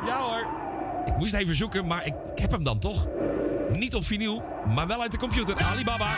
Ja 0.06 0.20
hoor. 0.20 0.48
Ik 1.06 1.18
moest 1.18 1.34
even 1.34 1.56
zoeken, 1.56 1.88
maar 1.88 2.06
ik 2.06 2.14
heb 2.36 2.52
hem 2.52 2.64
dan 2.64 2.80
toch. 2.80 3.08
Niet 3.70 3.96
op 3.96 4.06
vinyl, 4.06 4.44
maar 4.76 4.88
wel 4.88 5.02
uit 5.02 5.12
de 5.12 5.18
computer. 5.18 5.56
Alibaba. 5.56 6.16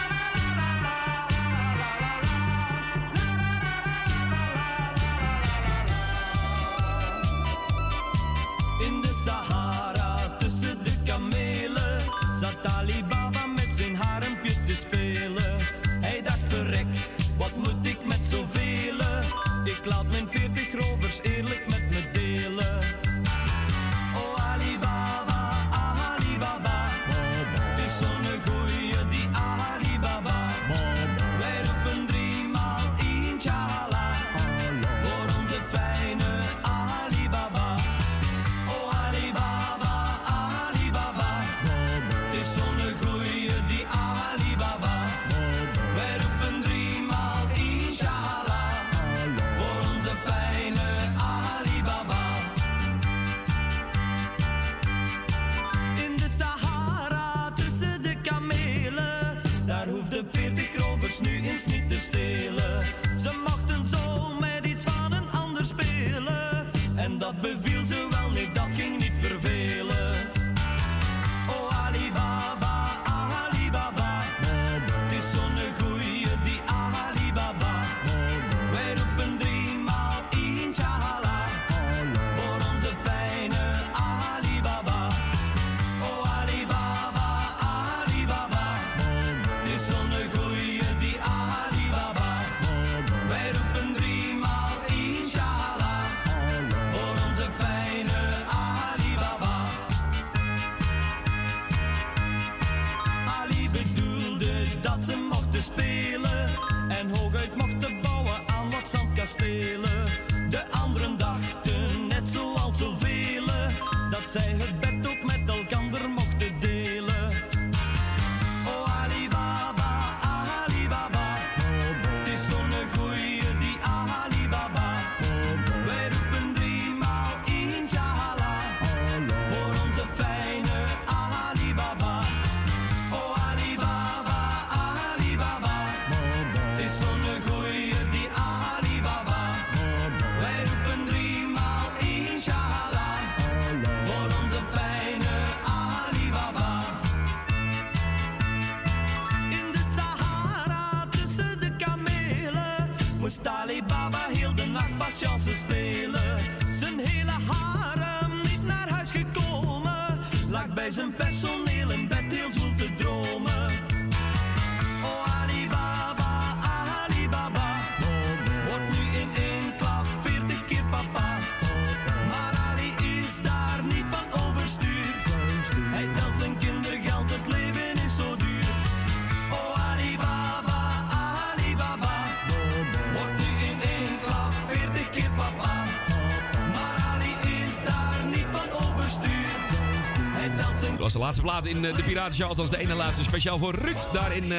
De 191.17 191.23
laatste 191.23 191.41
plaat 191.41 191.65
in 191.65 191.85
eh, 191.85 191.95
de 191.95 192.03
Piratenshow. 192.03 192.49
Althans 192.49 192.69
de 192.69 192.77
ene 192.77 192.93
laatste. 192.93 193.23
Speciaal 193.23 193.57
voor 193.57 193.75
Ruud 193.75 194.07
daar 194.13 194.35
in, 194.35 194.51
eh, 194.51 194.57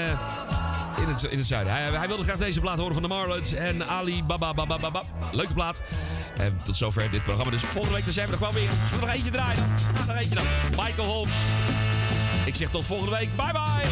in, 1.02 1.08
het, 1.08 1.22
in 1.22 1.38
het 1.38 1.46
zuiden. 1.46 1.72
Hij, 1.72 1.82
hij 1.82 2.08
wilde 2.08 2.22
graag 2.22 2.36
deze 2.36 2.60
plaat 2.60 2.78
horen 2.78 2.92
van 2.92 3.02
de 3.02 3.08
Marlons 3.08 3.52
en 3.52 3.88
Ali 3.88 4.24
Baba. 4.24 4.52
Leuke 5.32 5.52
plaat. 5.52 5.82
En 6.36 6.60
tot 6.62 6.76
zover 6.76 7.10
dit 7.10 7.24
programma. 7.24 7.50
Dus 7.50 7.62
volgende 7.62 7.96
week 7.96 8.12
zijn 8.12 8.26
we 8.26 8.30
nog 8.30 8.40
wel 8.40 8.52
weer. 8.52 8.68
Zullen 8.68 9.00
we 9.00 9.06
nog 9.06 9.14
eentje 9.14 9.30
draaien? 9.30 9.64
Nog 10.06 10.16
eentje 10.16 10.34
dan. 10.34 10.44
Michael 10.70 11.08
Holmes. 11.08 11.34
Ik 12.44 12.54
zeg 12.56 12.68
tot 12.68 12.84
volgende 12.84 13.16
week. 13.16 13.36
Bye 13.36 13.52
bye. 13.52 13.88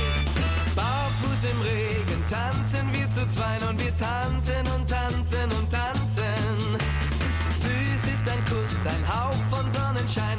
Barfuß 0.75 1.43
im 1.51 1.61
Regen 1.63 2.23
tanzen 2.29 2.93
wir 2.93 3.11
zu 3.11 3.29
zweien 3.29 3.63
und 3.69 3.81
wir 3.81 3.97
tanzen 3.97 4.67
und 4.77 4.87
tanzen 4.91 5.53
und 5.59 5.71
tanzen. 5.71 6.57
Süß 7.63 8.03
ist 8.15 8.29
ein 8.29 8.45
Kuss, 8.45 8.77
ein 8.85 9.05
Hauch 9.09 9.43
von 9.51 9.73
Sonnenschein 9.73 10.39